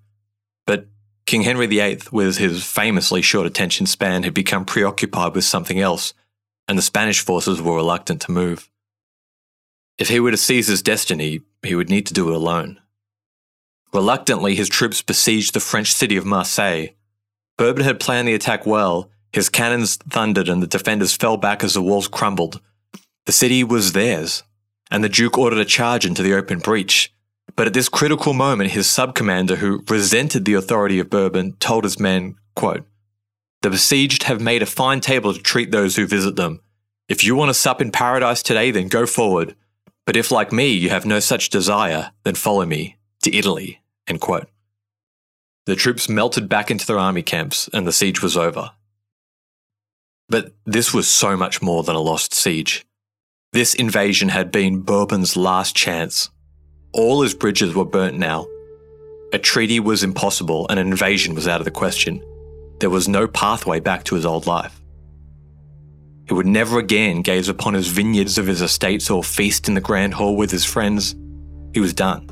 But 0.66 0.88
King 1.26 1.42
Henry 1.42 1.68
VIII, 1.68 2.00
with 2.14 2.38
his 2.38 2.64
famously 2.64 3.22
short 3.22 3.46
attention 3.46 3.86
span, 3.86 4.24
had 4.24 4.34
become 4.34 4.64
preoccupied 4.64 5.36
with 5.36 5.44
something 5.44 5.80
else, 5.80 6.14
and 6.68 6.78
the 6.78 6.84
Spanish 6.84 7.22
forces 7.22 7.62
were 7.62 7.76
reluctant 7.76 8.22
to 8.22 8.32
move. 8.32 8.70
If 9.98 10.10
he 10.10 10.20
were 10.20 10.32
to 10.32 10.38
seize 10.38 10.68
his 10.68 10.82
destiny, 10.82 11.42
he 11.64 11.76
would 11.76 11.90
need 11.90 12.06
to 12.08 12.14
do 12.14 12.30
it 12.30 12.36
alone. 12.36 12.80
Reluctantly, 13.94 14.56
his 14.56 14.70
troops 14.70 15.02
besieged 15.02 15.54
the 15.54 15.60
French 15.60 15.92
city 15.94 16.18
of 16.18 16.26
Marseille. 16.26 16.88
Bourbon 17.58 17.84
had 17.84 18.00
planned 18.00 18.28
the 18.28 18.36
attack 18.36 18.66
well, 18.66 19.10
his 19.32 19.50
cannons 19.50 19.96
thundered 19.96 20.50
and 20.50 20.62
the 20.62 20.68
defenders 20.68 21.16
fell 21.16 21.38
back 21.38 21.64
as 21.64 21.74
the 21.74 21.82
walls 21.82 22.08
crumbled. 22.08 22.62
The 23.26 23.32
city 23.32 23.64
was 23.64 23.94
theirs, 23.94 24.44
and 24.92 25.04
the 25.04 25.10
Duke 25.10 25.38
ordered 25.38 25.60
a 25.60 25.66
charge 25.66 26.06
into 26.06 26.22
the 26.22 26.34
open 26.34 26.60
breach. 26.60 27.14
But 27.56 27.68
at 27.68 27.74
this 27.74 27.90
critical 27.90 28.34
moment, 28.34 28.72
his 28.72 28.88
sub-commander, 28.88 29.56
who 29.56 29.84
resented 29.90 30.46
the 30.46 30.54
authority 30.54 31.00
of 31.00 31.10
Bourbon, 31.10 31.54
told 31.54 31.86
his 31.86 32.00
men, 32.00 32.36
quote, 32.56 32.86
The 33.62 33.70
besieged 33.70 34.24
have 34.24 34.40
made 34.40 34.62
a 34.62 34.68
fine 34.68 35.02
table 35.02 35.34
to 35.34 35.42
treat 35.42 35.72
those 35.72 35.96
who 35.96 36.06
visit 36.06 36.36
them. 36.36 36.62
If 37.10 37.24
you 37.24 37.36
want 37.36 37.50
to 37.50 37.54
sup 37.54 37.82
in 37.82 37.92
paradise 37.92 38.44
today, 38.44 38.72
then 38.72 38.88
go 38.88 39.06
forward. 39.06 39.56
But 40.06 40.16
if, 40.16 40.32
like 40.32 40.52
me, 40.52 40.72
you 40.72 40.90
have 40.90 41.06
no 41.06 41.20
such 41.20 41.50
desire, 41.50 42.12
then 42.24 42.36
follow 42.36 42.66
me 42.66 42.98
to 43.24 43.36
Italy. 43.36 43.82
End 44.08 44.22
quote. 44.22 44.48
The 45.66 45.76
troops 45.76 46.08
melted 46.08 46.48
back 46.48 46.72
into 46.72 46.86
their 46.86 47.00
army 47.00 47.24
camps, 47.24 47.70
and 47.74 47.86
the 47.86 47.92
siege 47.92 48.22
was 48.22 48.38
over. 48.38 48.72
But 50.30 50.54
this 50.66 50.94
was 50.94 51.08
so 51.08 51.36
much 51.36 51.62
more 51.62 51.84
than 51.84 51.96
a 51.96 52.02
lost 52.02 52.34
siege. 52.34 52.86
This 53.54 53.74
invasion 53.74 54.30
had 54.30 54.52
been 54.52 54.82
Bourbon's 54.82 55.36
last 55.36 55.76
chance. 55.76 56.30
All 56.94 57.22
his 57.22 57.34
bridges 57.34 57.74
were 57.74 57.86
burnt 57.86 58.18
now. 58.18 58.46
A 59.34 59.40
treaty 59.40 59.80
was 59.80 60.04
impossible 60.04 60.68
and 60.70 60.80
an 60.80 60.88
invasion 60.88 61.36
was 61.36 61.48
out 61.48 61.60
of 61.60 61.66
the 61.66 61.72
question. 61.72 62.22
There 62.80 62.90
was 62.90 63.08
no 63.08 63.28
pathway 63.28 63.80
back 63.80 64.04
to 64.06 64.16
his 64.16 64.26
old 64.26 64.46
life. 64.46 64.80
He 66.28 66.34
would 66.34 66.46
never 66.46 66.78
again 66.78 67.22
gaze 67.22 67.50
upon 67.50 67.74
his 67.74 67.88
vineyards 67.88 68.38
of 68.38 68.48
his 68.48 68.62
estates 68.62 69.10
or 69.10 69.24
feast 69.24 69.68
in 69.68 69.74
the 69.74 69.82
grand 69.82 70.14
hall 70.14 70.36
with 70.36 70.52
his 70.52 70.66
friends. 70.66 71.16
He 71.74 71.80
was 71.80 71.94
done. 71.94 72.30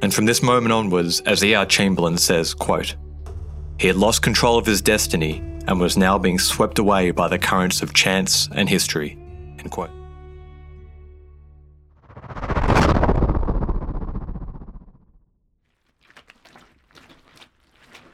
And 0.00 0.14
from 0.14 0.26
this 0.26 0.42
moment 0.42 0.72
onwards, 0.72 1.20
as 1.20 1.42
E.R. 1.42 1.66
Chamberlin 1.66 2.18
says, 2.18 2.54
quote, 2.54 2.94
he 3.78 3.88
had 3.88 3.96
lost 3.96 4.22
control 4.22 4.56
of 4.56 4.64
his 4.64 4.80
destiny 4.80 5.38
and 5.66 5.80
was 5.80 5.96
now 5.96 6.18
being 6.18 6.38
swept 6.38 6.78
away 6.78 7.10
by 7.10 7.28
the 7.28 7.38
currents 7.38 7.82
of 7.82 7.92
chance 7.92 8.48
and 8.52 8.68
history. 8.68 9.18
End 9.58 9.70
quote. 9.70 9.90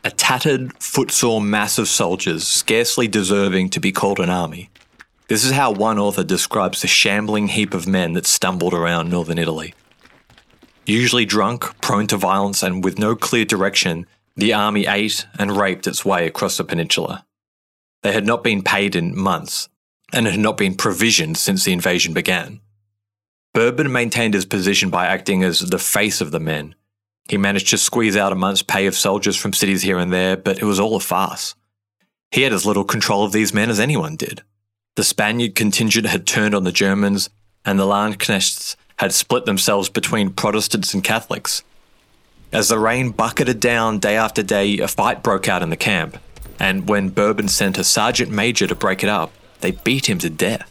A 0.04 0.10
tattered, 0.10 0.72
footsore 0.82 1.40
mass 1.40 1.78
of 1.78 1.88
soldiers, 1.88 2.46
scarcely 2.46 3.06
deserving 3.06 3.70
to 3.70 3.80
be 3.80 3.92
called 3.92 4.18
an 4.18 4.30
army. 4.30 4.70
This 5.28 5.44
is 5.44 5.52
how 5.52 5.70
one 5.70 5.98
author 5.98 6.24
describes 6.24 6.82
the 6.82 6.88
shambling 6.88 7.48
heap 7.48 7.72
of 7.72 7.86
men 7.86 8.14
that 8.14 8.26
stumbled 8.26 8.74
around 8.74 9.08
northern 9.08 9.38
Italy. 9.38 9.74
Usually 10.84 11.24
drunk, 11.24 11.80
prone 11.80 12.08
to 12.08 12.16
violence, 12.16 12.64
and 12.64 12.82
with 12.82 12.98
no 12.98 13.14
clear 13.14 13.44
direction, 13.44 14.06
the 14.34 14.52
army 14.52 14.86
ate 14.86 15.26
and 15.38 15.56
raped 15.56 15.86
its 15.86 16.04
way 16.04 16.26
across 16.26 16.56
the 16.56 16.64
peninsula. 16.64 17.24
They 18.02 18.12
had 18.12 18.26
not 18.26 18.42
been 18.42 18.62
paid 18.62 18.96
in 18.96 19.16
months, 19.16 19.68
and 20.12 20.26
had 20.26 20.40
not 20.40 20.56
been 20.56 20.74
provisioned 20.74 21.38
since 21.38 21.64
the 21.64 21.72
invasion 21.72 22.12
began. 22.12 22.60
Bourbon 23.54 23.92
maintained 23.92 24.34
his 24.34 24.46
position 24.46 24.90
by 24.90 25.06
acting 25.06 25.44
as 25.44 25.60
the 25.60 25.78
face 25.78 26.20
of 26.20 26.32
the 26.32 26.40
men. 26.40 26.74
He 27.28 27.36
managed 27.38 27.68
to 27.68 27.78
squeeze 27.78 28.16
out 28.16 28.32
a 28.32 28.36
month's 28.36 28.62
pay 28.62 28.86
of 28.86 28.94
soldiers 28.94 29.36
from 29.36 29.52
cities 29.52 29.82
here 29.82 29.98
and 29.98 30.12
there, 30.12 30.36
but 30.36 30.58
it 30.58 30.64
was 30.64 30.80
all 30.80 30.96
a 30.96 31.00
farce. 31.00 31.54
He 32.30 32.42
had 32.42 32.52
as 32.52 32.66
little 32.66 32.84
control 32.84 33.24
of 33.24 33.32
these 33.32 33.54
men 33.54 33.70
as 33.70 33.80
anyone 33.80 34.16
did. 34.16 34.42
The 34.96 35.04
Spaniard 35.04 35.54
contingent 35.54 36.06
had 36.06 36.26
turned 36.26 36.54
on 36.54 36.64
the 36.64 36.72
Germans, 36.72 37.30
and 37.64 37.78
the 37.78 37.86
Landsknechts 37.86 38.76
had 38.96 39.12
split 39.12 39.46
themselves 39.46 39.88
between 39.88 40.30
Protestants 40.30 40.94
and 40.94 41.02
Catholics. 41.02 41.62
As 42.52 42.68
the 42.68 42.78
rain 42.78 43.10
bucketed 43.10 43.60
down 43.60 43.98
day 43.98 44.16
after 44.16 44.42
day, 44.42 44.78
a 44.78 44.88
fight 44.88 45.22
broke 45.22 45.48
out 45.48 45.62
in 45.62 45.70
the 45.70 45.76
camp, 45.76 46.18
and 46.58 46.88
when 46.88 47.08
Bourbon 47.08 47.48
sent 47.48 47.78
a 47.78 47.84
sergeant 47.84 48.30
major 48.30 48.66
to 48.66 48.74
break 48.74 49.02
it 49.02 49.08
up, 49.08 49.32
they 49.60 49.70
beat 49.70 50.08
him 50.08 50.18
to 50.18 50.28
death. 50.28 50.70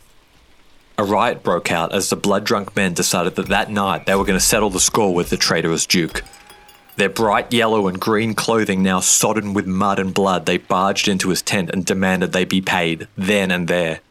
A 0.97 1.03
riot 1.03 1.41
broke 1.41 1.71
out 1.71 1.93
as 1.93 2.09
the 2.09 2.15
blood 2.15 2.43
drunk 2.43 2.75
men 2.75 2.93
decided 2.93 3.35
that 3.35 3.47
that 3.47 3.71
night 3.71 4.05
they 4.05 4.13
were 4.13 4.25
going 4.25 4.37
to 4.37 4.45
settle 4.45 4.69
the 4.69 4.79
score 4.79 5.13
with 5.13 5.31
the 5.31 5.37
traitorous 5.37 5.87
Duke. 5.87 6.23
Their 7.01 7.09
bright 7.09 7.51
yellow 7.51 7.87
and 7.87 7.99
green 7.99 8.35
clothing 8.35 8.83
now 8.83 8.99
sodden 8.99 9.55
with 9.55 9.65
mud 9.65 9.97
and 9.97 10.13
blood, 10.13 10.45
they 10.45 10.57
barged 10.57 11.07
into 11.07 11.29
his 11.29 11.41
tent 11.41 11.71
and 11.71 11.83
demanded 11.83 12.31
they 12.31 12.45
be 12.45 12.61
paid, 12.61 13.07
then 13.17 13.49
and 13.49 13.67
there. 13.67 14.01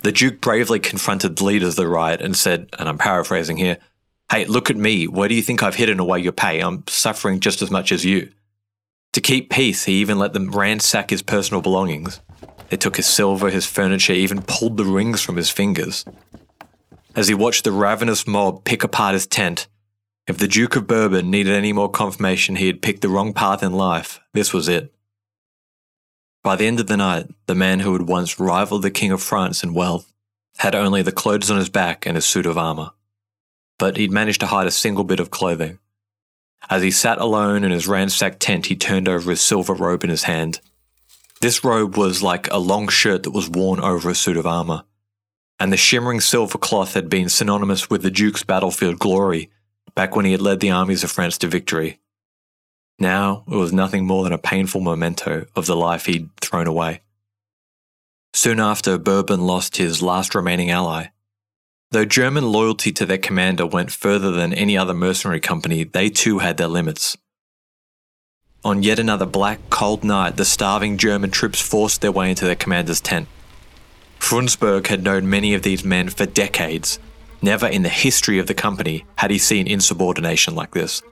The 0.00 0.10
Duke 0.10 0.40
bravely 0.40 0.80
confronted 0.80 1.36
the 1.36 1.44
leaders 1.44 1.74
of 1.74 1.76
the 1.76 1.86
riot 1.86 2.22
and 2.22 2.34
said, 2.34 2.70
and 2.78 2.88
I'm 2.88 2.96
paraphrasing 2.96 3.58
here, 3.58 3.76
Hey, 4.30 4.46
look 4.46 4.70
at 4.70 4.76
me. 4.78 5.06
Where 5.06 5.28
do 5.28 5.34
you 5.34 5.42
think 5.42 5.62
I've 5.62 5.74
hidden 5.74 6.00
away 6.00 6.20
your 6.20 6.32
pay? 6.32 6.60
I'm 6.60 6.84
suffering 6.88 7.40
just 7.40 7.60
as 7.60 7.70
much 7.70 7.92
as 7.92 8.06
you. 8.06 8.30
To 9.12 9.20
keep 9.20 9.50
peace, 9.50 9.84
he 9.84 10.00
even 10.00 10.18
let 10.18 10.32
them 10.32 10.50
ransack 10.50 11.10
his 11.10 11.20
personal 11.20 11.60
belongings. 11.60 12.22
They 12.70 12.78
took 12.78 12.96
his 12.96 13.06
silver, 13.06 13.50
his 13.50 13.66
furniture, 13.66 14.14
even 14.14 14.40
pulled 14.40 14.78
the 14.78 14.86
rings 14.86 15.20
from 15.20 15.36
his 15.36 15.50
fingers. 15.50 16.06
As 17.14 17.28
he 17.28 17.34
watched 17.34 17.64
the 17.64 17.70
ravenous 17.70 18.26
mob 18.26 18.64
pick 18.64 18.82
apart 18.82 19.12
his 19.12 19.26
tent, 19.26 19.68
if 20.26 20.38
the 20.38 20.48
Duke 20.48 20.76
of 20.76 20.86
Bourbon 20.86 21.30
needed 21.30 21.52
any 21.52 21.72
more 21.72 21.90
confirmation 21.90 22.56
he 22.56 22.66
had 22.66 22.80
picked 22.80 23.02
the 23.02 23.08
wrong 23.08 23.34
path 23.34 23.62
in 23.62 23.72
life, 23.72 24.20
this 24.32 24.52
was 24.52 24.68
it. 24.68 24.94
By 26.42 26.56
the 26.56 26.66
end 26.66 26.80
of 26.80 26.86
the 26.86 26.96
night, 26.96 27.26
the 27.46 27.54
man 27.54 27.80
who 27.80 27.92
had 27.92 28.02
once 28.02 28.40
rivaled 28.40 28.82
the 28.82 28.90
King 28.90 29.12
of 29.12 29.22
France 29.22 29.62
in 29.62 29.74
wealth 29.74 30.12
had 30.58 30.74
only 30.74 31.02
the 31.02 31.12
clothes 31.12 31.50
on 31.50 31.58
his 31.58 31.68
back 31.68 32.06
and 32.06 32.16
a 32.16 32.22
suit 32.22 32.46
of 32.46 32.56
armour. 32.56 32.90
But 33.78 33.96
he'd 33.96 34.12
managed 34.12 34.40
to 34.40 34.46
hide 34.46 34.66
a 34.66 34.70
single 34.70 35.04
bit 35.04 35.20
of 35.20 35.30
clothing. 35.30 35.78
As 36.70 36.82
he 36.82 36.90
sat 36.90 37.18
alone 37.18 37.64
in 37.64 37.70
his 37.70 37.88
ransacked 37.88 38.40
tent, 38.40 38.66
he 38.66 38.76
turned 38.76 39.08
over 39.08 39.30
his 39.30 39.40
silver 39.40 39.74
robe 39.74 40.04
in 40.04 40.10
his 40.10 40.22
hand. 40.22 40.60
This 41.40 41.64
robe 41.64 41.96
was 41.96 42.22
like 42.22 42.50
a 42.50 42.58
long 42.58 42.88
shirt 42.88 43.24
that 43.24 43.32
was 43.32 43.50
worn 43.50 43.80
over 43.80 44.08
a 44.08 44.14
suit 44.14 44.38
of 44.38 44.46
armour, 44.46 44.84
and 45.60 45.70
the 45.70 45.76
shimmering 45.76 46.20
silver 46.20 46.56
cloth 46.56 46.94
had 46.94 47.10
been 47.10 47.28
synonymous 47.28 47.90
with 47.90 48.02
the 48.02 48.10
Duke's 48.10 48.42
battlefield 48.42 48.98
glory 48.98 49.50
back 49.94 50.16
when 50.16 50.24
he 50.24 50.32
had 50.32 50.40
led 50.40 50.60
the 50.60 50.70
armies 50.70 51.04
of 51.04 51.10
France 51.10 51.38
to 51.38 51.48
victory. 51.48 52.00
Now 52.98 53.44
it 53.50 53.56
was 53.56 53.72
nothing 53.72 54.06
more 54.06 54.24
than 54.24 54.32
a 54.32 54.38
painful 54.38 54.80
memento 54.80 55.46
of 55.56 55.66
the 55.66 55.76
life 55.76 56.06
he'd 56.06 56.34
thrown 56.36 56.66
away. 56.66 57.02
Soon 58.32 58.60
after, 58.60 58.98
Bourbon 58.98 59.46
lost 59.46 59.76
his 59.76 60.02
last 60.02 60.34
remaining 60.34 60.70
ally. 60.70 61.06
Though 61.90 62.04
German 62.04 62.50
loyalty 62.50 62.90
to 62.92 63.06
their 63.06 63.18
commander 63.18 63.66
went 63.66 63.92
further 63.92 64.32
than 64.32 64.52
any 64.52 64.76
other 64.76 64.94
mercenary 64.94 65.38
company, 65.38 65.84
they 65.84 66.10
too 66.10 66.40
had 66.40 66.56
their 66.56 66.66
limits. 66.66 67.16
On 68.64 68.82
yet 68.82 68.98
another 68.98 69.26
black, 69.26 69.60
cold 69.70 70.02
night, 70.02 70.36
the 70.36 70.44
starving 70.44 70.98
German 70.98 71.30
troops 71.30 71.60
forced 71.60 72.00
their 72.00 72.10
way 72.10 72.30
into 72.30 72.44
their 72.44 72.56
commander's 72.56 73.00
tent. 73.00 73.28
Frundsberg 74.18 74.86
had 74.86 75.04
known 75.04 75.28
many 75.28 75.54
of 75.54 75.62
these 75.62 75.84
men 75.84 76.08
for 76.08 76.24
decades. 76.26 76.98
Never 77.42 77.66
in 77.66 77.82
the 77.82 77.88
history 77.88 78.38
of 78.38 78.46
the 78.46 78.54
company 78.54 79.04
had 79.16 79.30
he 79.30 79.38
seen 79.38 79.66
insubordination 79.66 80.54
like 80.54 80.72
this. 80.72 81.02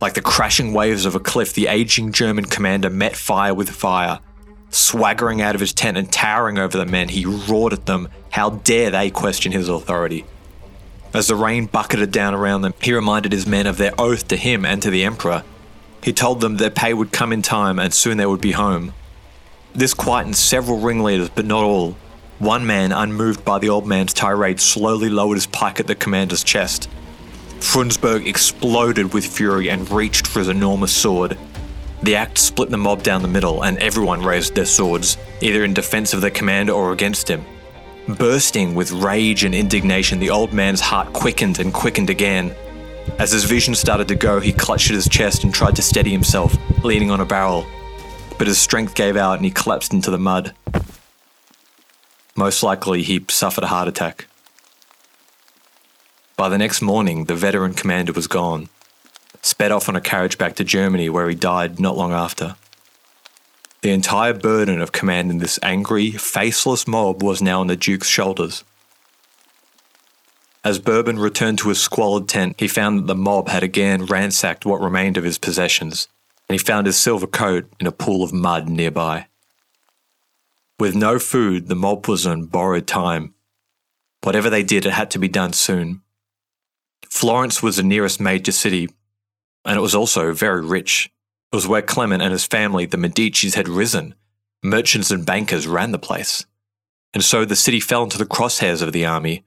Like 0.00 0.14
the 0.14 0.20
crashing 0.20 0.72
waves 0.72 1.04
of 1.06 1.14
a 1.14 1.20
cliff, 1.20 1.54
the 1.54 1.68
aging 1.68 2.12
German 2.12 2.46
commander 2.46 2.90
met 2.90 3.14
fire 3.14 3.54
with 3.54 3.70
fire. 3.70 4.20
Swaggering 4.70 5.40
out 5.40 5.54
of 5.54 5.60
his 5.60 5.72
tent 5.72 5.96
and 5.96 6.10
towering 6.10 6.58
over 6.58 6.78
the 6.78 6.86
men, 6.86 7.08
he 7.08 7.24
roared 7.24 7.72
at 7.72 7.86
them, 7.86 8.08
How 8.30 8.50
dare 8.50 8.90
they 8.90 9.10
question 9.10 9.52
his 9.52 9.68
authority? 9.68 10.24
As 11.14 11.26
the 11.26 11.36
rain 11.36 11.66
bucketed 11.66 12.10
down 12.10 12.34
around 12.34 12.62
them, 12.62 12.74
he 12.80 12.92
reminded 12.92 13.32
his 13.32 13.46
men 13.46 13.66
of 13.66 13.76
their 13.76 13.92
oath 14.00 14.26
to 14.28 14.36
him 14.36 14.64
and 14.64 14.80
to 14.82 14.90
the 14.90 15.04
Emperor. 15.04 15.44
He 16.02 16.12
told 16.12 16.40
them 16.40 16.56
their 16.56 16.70
pay 16.70 16.94
would 16.94 17.12
come 17.12 17.32
in 17.32 17.42
time 17.42 17.78
and 17.78 17.92
soon 17.92 18.16
they 18.16 18.26
would 18.26 18.40
be 18.40 18.52
home. 18.52 18.94
This 19.74 19.94
quietened 19.94 20.36
several 20.36 20.80
ringleaders, 20.80 21.28
but 21.28 21.44
not 21.44 21.64
all. 21.64 21.96
One 22.42 22.66
man, 22.66 22.90
unmoved 22.90 23.44
by 23.44 23.60
the 23.60 23.68
old 23.68 23.86
man's 23.86 24.12
tirade, 24.12 24.60
slowly 24.60 25.08
lowered 25.08 25.36
his 25.36 25.46
pike 25.46 25.78
at 25.78 25.86
the 25.86 25.94
commander's 25.94 26.42
chest. 26.42 26.90
Frundsberg 27.60 28.26
exploded 28.26 29.14
with 29.14 29.24
fury 29.24 29.70
and 29.70 29.88
reached 29.88 30.26
for 30.26 30.40
his 30.40 30.48
enormous 30.48 30.90
sword. 30.90 31.38
The 32.02 32.16
act 32.16 32.38
split 32.38 32.70
the 32.70 32.76
mob 32.76 33.04
down 33.04 33.22
the 33.22 33.28
middle, 33.28 33.62
and 33.62 33.78
everyone 33.78 34.24
raised 34.24 34.56
their 34.56 34.66
swords, 34.66 35.18
either 35.40 35.62
in 35.62 35.72
defense 35.72 36.14
of 36.14 36.20
their 36.20 36.32
commander 36.32 36.72
or 36.72 36.92
against 36.92 37.30
him. 37.30 37.44
Bursting 38.08 38.74
with 38.74 38.90
rage 38.90 39.44
and 39.44 39.54
indignation, 39.54 40.18
the 40.18 40.30
old 40.30 40.52
man's 40.52 40.80
heart 40.80 41.12
quickened 41.12 41.60
and 41.60 41.72
quickened 41.72 42.10
again. 42.10 42.52
As 43.20 43.30
his 43.30 43.44
vision 43.44 43.76
started 43.76 44.08
to 44.08 44.16
go, 44.16 44.40
he 44.40 44.52
clutched 44.52 44.90
at 44.90 44.96
his 44.96 45.08
chest 45.08 45.44
and 45.44 45.54
tried 45.54 45.76
to 45.76 45.82
steady 45.82 46.10
himself, 46.10 46.56
leaning 46.82 47.12
on 47.12 47.20
a 47.20 47.24
barrel. 47.24 47.64
But 48.36 48.48
his 48.48 48.58
strength 48.58 48.96
gave 48.96 49.16
out 49.16 49.36
and 49.36 49.44
he 49.44 49.52
collapsed 49.52 49.92
into 49.92 50.10
the 50.10 50.18
mud. 50.18 50.52
Most 52.34 52.62
likely, 52.62 53.02
he 53.02 53.24
suffered 53.28 53.64
a 53.64 53.68
heart 53.68 53.88
attack. 53.88 54.26
By 56.36 56.48
the 56.48 56.58
next 56.58 56.80
morning, 56.80 57.26
the 57.26 57.34
veteran 57.34 57.74
commander 57.74 58.12
was 58.12 58.26
gone, 58.26 58.68
sped 59.42 59.70
off 59.70 59.88
on 59.88 59.96
a 59.96 60.00
carriage 60.00 60.38
back 60.38 60.56
to 60.56 60.64
Germany, 60.64 61.08
where 61.08 61.28
he 61.28 61.34
died 61.34 61.78
not 61.78 61.96
long 61.96 62.12
after. 62.12 62.56
The 63.82 63.90
entire 63.90 64.32
burden 64.32 64.80
of 64.80 64.92
commanding 64.92 65.38
this 65.38 65.58
angry, 65.62 66.12
faceless 66.12 66.86
mob 66.86 67.22
was 67.22 67.42
now 67.42 67.60
on 67.60 67.66
the 67.66 67.76
Duke's 67.76 68.08
shoulders. 68.08 68.64
As 70.64 70.78
Bourbon 70.78 71.18
returned 71.18 71.58
to 71.58 71.68
his 71.68 71.80
squalid 71.80 72.28
tent, 72.28 72.54
he 72.58 72.68
found 72.68 73.00
that 73.00 73.06
the 73.08 73.16
mob 73.16 73.48
had 73.48 73.64
again 73.64 74.06
ransacked 74.06 74.64
what 74.64 74.80
remained 74.80 75.16
of 75.16 75.24
his 75.24 75.36
possessions, 75.36 76.06
and 76.48 76.54
he 76.54 76.64
found 76.64 76.86
his 76.86 76.96
silver 76.96 77.26
coat 77.26 77.68
in 77.80 77.86
a 77.88 77.92
pool 77.92 78.22
of 78.22 78.32
mud 78.32 78.68
nearby. 78.68 79.26
With 80.82 80.96
no 80.96 81.20
food, 81.20 81.68
the 81.68 81.76
mob 81.76 82.08
was 82.08 82.26
on 82.26 82.46
borrowed 82.46 82.88
time. 82.88 83.34
Whatever 84.24 84.50
they 84.50 84.64
did, 84.64 84.84
it 84.84 84.92
had 84.92 85.12
to 85.12 85.20
be 85.20 85.28
done 85.28 85.52
soon. 85.52 86.02
Florence 87.08 87.62
was 87.62 87.76
the 87.76 87.84
nearest 87.84 88.18
major 88.18 88.50
city, 88.50 88.88
and 89.64 89.78
it 89.78 89.80
was 89.80 89.94
also 89.94 90.32
very 90.32 90.60
rich. 90.60 91.08
It 91.52 91.54
was 91.54 91.68
where 91.68 91.82
Clement 91.82 92.20
and 92.20 92.32
his 92.32 92.46
family, 92.46 92.84
the 92.84 92.96
Medicis, 92.96 93.54
had 93.54 93.68
risen. 93.68 94.16
Merchants 94.60 95.12
and 95.12 95.24
bankers 95.24 95.68
ran 95.68 95.92
the 95.92 96.00
place. 96.00 96.46
And 97.14 97.22
so 97.22 97.44
the 97.44 97.54
city 97.54 97.78
fell 97.78 98.02
into 98.02 98.18
the 98.18 98.26
crosshairs 98.26 98.82
of 98.82 98.90
the 98.92 99.06
army, 99.06 99.44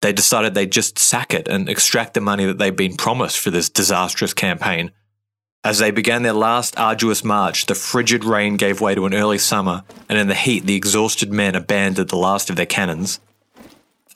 they 0.00 0.14
decided 0.14 0.54
they'd 0.54 0.72
just 0.72 0.98
sack 0.98 1.34
it 1.34 1.46
and 1.46 1.68
extract 1.68 2.14
the 2.14 2.22
money 2.22 2.46
that 2.46 2.56
they'd 2.56 2.74
been 2.74 2.96
promised 2.96 3.38
for 3.38 3.50
this 3.50 3.68
disastrous 3.68 4.32
campaign. 4.32 4.92
As 5.62 5.78
they 5.78 5.90
began 5.90 6.22
their 6.22 6.32
last 6.32 6.78
arduous 6.78 7.22
march, 7.22 7.66
the 7.66 7.74
frigid 7.74 8.24
rain 8.24 8.56
gave 8.56 8.80
way 8.80 8.94
to 8.94 9.04
an 9.04 9.12
early 9.12 9.36
summer, 9.36 9.84
and 10.08 10.18
in 10.18 10.28
the 10.28 10.34
heat, 10.34 10.64
the 10.64 10.74
exhausted 10.74 11.30
men 11.30 11.54
abandoned 11.54 12.08
the 12.08 12.16
last 12.16 12.48
of 12.48 12.56
their 12.56 12.64
cannons. 12.64 13.20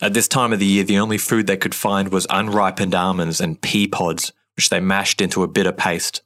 At 0.00 0.14
this 0.14 0.26
time 0.26 0.54
of 0.54 0.58
the 0.58 0.66
year, 0.66 0.84
the 0.84 0.98
only 0.98 1.18
food 1.18 1.46
they 1.46 1.58
could 1.58 1.74
find 1.74 2.08
was 2.08 2.26
unripened 2.30 2.94
almonds 2.94 3.42
and 3.42 3.60
pea 3.60 3.86
pods, 3.86 4.32
which 4.56 4.70
they 4.70 4.80
mashed 4.80 5.20
into 5.20 5.42
a 5.42 5.48
bitter 5.48 5.72
paste. 5.72 6.22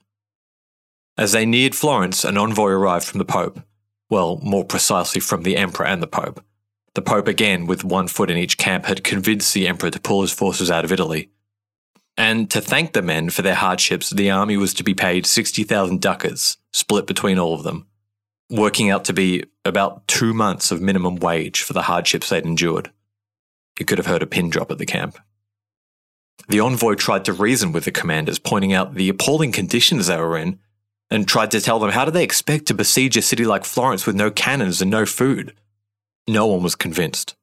As 1.16 1.32
they 1.32 1.44
neared 1.44 1.74
Florence, 1.74 2.24
an 2.24 2.38
envoy 2.38 2.70
arrived 2.70 3.04
from 3.04 3.18
the 3.18 3.24
Pope. 3.24 3.60
Well, 4.08 4.38
more 4.40 4.64
precisely, 4.64 5.20
from 5.20 5.42
the 5.42 5.56
Emperor 5.56 5.86
and 5.86 6.00
the 6.00 6.06
Pope. 6.06 6.44
The 6.94 7.02
Pope, 7.02 7.26
again 7.26 7.66
with 7.66 7.82
one 7.82 8.06
foot 8.06 8.30
in 8.30 8.36
each 8.36 8.56
camp, 8.56 8.86
had 8.86 9.02
convinced 9.02 9.52
the 9.52 9.66
Emperor 9.66 9.90
to 9.90 10.00
pull 10.00 10.22
his 10.22 10.32
forces 10.32 10.70
out 10.70 10.84
of 10.84 10.92
Italy. 10.92 11.30
And 12.18 12.50
to 12.50 12.60
thank 12.60 12.92
the 12.92 13.00
men 13.00 13.30
for 13.30 13.42
their 13.42 13.54
hardships, 13.54 14.10
the 14.10 14.28
army 14.28 14.56
was 14.56 14.74
to 14.74 14.82
be 14.82 14.92
paid 14.92 15.24
60,000 15.24 16.00
ducats, 16.00 16.58
split 16.72 17.06
between 17.06 17.38
all 17.38 17.54
of 17.54 17.62
them, 17.62 17.86
working 18.50 18.90
out 18.90 19.04
to 19.04 19.12
be 19.12 19.44
about 19.64 20.06
two 20.08 20.34
months 20.34 20.72
of 20.72 20.82
minimum 20.82 21.16
wage 21.16 21.62
for 21.62 21.74
the 21.74 21.82
hardships 21.82 22.28
they'd 22.28 22.44
endured. 22.44 22.90
You 23.78 23.86
could 23.86 23.98
have 23.98 24.08
heard 24.08 24.24
a 24.24 24.26
pin 24.26 24.50
drop 24.50 24.72
at 24.72 24.78
the 24.78 24.84
camp. 24.84 25.16
The 26.48 26.58
envoy 26.58 26.94
tried 26.94 27.24
to 27.26 27.32
reason 27.32 27.70
with 27.70 27.84
the 27.84 27.92
commanders, 27.92 28.40
pointing 28.40 28.72
out 28.72 28.94
the 28.94 29.08
appalling 29.08 29.52
conditions 29.52 30.08
they 30.08 30.16
were 30.16 30.36
in, 30.36 30.58
and 31.10 31.28
tried 31.28 31.52
to 31.52 31.60
tell 31.60 31.78
them 31.78 31.90
how 31.90 32.04
do 32.04 32.10
they 32.10 32.24
expect 32.24 32.66
to 32.66 32.74
besiege 32.74 33.16
a 33.16 33.22
city 33.22 33.44
like 33.44 33.64
Florence 33.64 34.06
with 34.06 34.16
no 34.16 34.28
cannons 34.28 34.82
and 34.82 34.90
no 34.90 35.06
food? 35.06 35.54
No 36.26 36.48
one 36.48 36.64
was 36.64 36.74
convinced. 36.74 37.36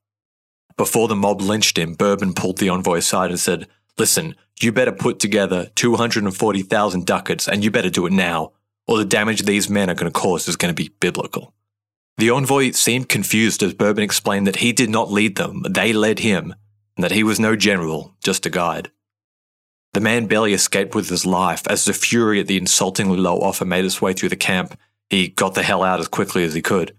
Before 0.76 1.07
the 1.07 1.15
mob 1.15 1.39
lynched 1.39 1.78
him, 1.78 1.93
Bourbon 1.93 2.34
pulled 2.34 2.57
the 2.57 2.67
envoy 2.67 2.97
aside 2.97 3.30
and 3.30 3.39
said, 3.39 3.67
Listen, 3.97 4.35
you 4.61 4.71
better 4.71 4.91
put 4.91 5.19
together 5.19 5.69
240,000 5.75 7.05
ducats 7.05 7.47
and 7.47 7.63
you 7.63 7.71
better 7.71 7.89
do 7.89 8.05
it 8.05 8.13
now, 8.13 8.51
or 8.87 8.97
the 8.97 9.05
damage 9.05 9.43
these 9.43 9.69
men 9.69 9.89
are 9.89 9.95
going 9.95 10.11
to 10.11 10.19
cause 10.19 10.47
is 10.47 10.55
going 10.55 10.73
to 10.73 10.83
be 10.83 10.93
biblical. 10.99 11.53
The 12.17 12.29
envoy 12.29 12.71
seemed 12.71 13.09
confused 13.09 13.61
as 13.61 13.73
Bourbon 13.73 14.03
explained 14.03 14.47
that 14.47 14.57
he 14.57 14.71
did 14.71 14.89
not 14.89 15.11
lead 15.11 15.35
them, 15.35 15.63
they 15.69 15.91
led 15.91 16.19
him, 16.19 16.55
and 16.95 17.03
that 17.03 17.11
he 17.11 17.23
was 17.23 17.39
no 17.39 17.55
general, 17.55 18.15
just 18.23 18.45
a 18.45 18.49
guide. 18.49 18.91
The 19.93 20.01
man 20.01 20.27
barely 20.27 20.53
escaped 20.53 20.93
with 20.93 21.09
his 21.09 21.25
life 21.25 21.65
as 21.67 21.85
the 21.85 21.93
fury 21.93 22.39
at 22.39 22.47
the 22.47 22.57
insultingly 22.57 23.17
low 23.17 23.39
offer 23.39 23.65
made 23.65 23.85
its 23.85 24.01
way 24.01 24.13
through 24.13 24.29
the 24.29 24.35
camp. 24.35 24.77
He 25.09 25.29
got 25.29 25.55
the 25.55 25.63
hell 25.63 25.83
out 25.83 25.99
as 25.99 26.07
quickly 26.07 26.43
as 26.43 26.53
he 26.53 26.61
could. 26.61 26.95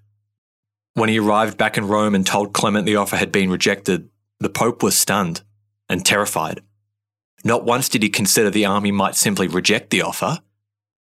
When 0.94 1.10
he 1.10 1.18
arrived 1.18 1.58
back 1.58 1.76
in 1.76 1.88
Rome 1.88 2.14
and 2.14 2.26
told 2.26 2.54
Clement 2.54 2.86
the 2.86 2.96
offer 2.96 3.16
had 3.16 3.32
been 3.32 3.50
rejected, 3.50 4.08
the 4.40 4.48
Pope 4.48 4.82
was 4.82 4.96
stunned 4.96 5.42
and 5.90 6.06
terrified. 6.06 6.62
Not 7.46 7.64
once 7.64 7.88
did 7.88 8.02
he 8.02 8.08
consider 8.08 8.50
the 8.50 8.66
army 8.66 8.90
might 8.90 9.14
simply 9.14 9.46
reject 9.46 9.90
the 9.90 10.02
offer. 10.02 10.40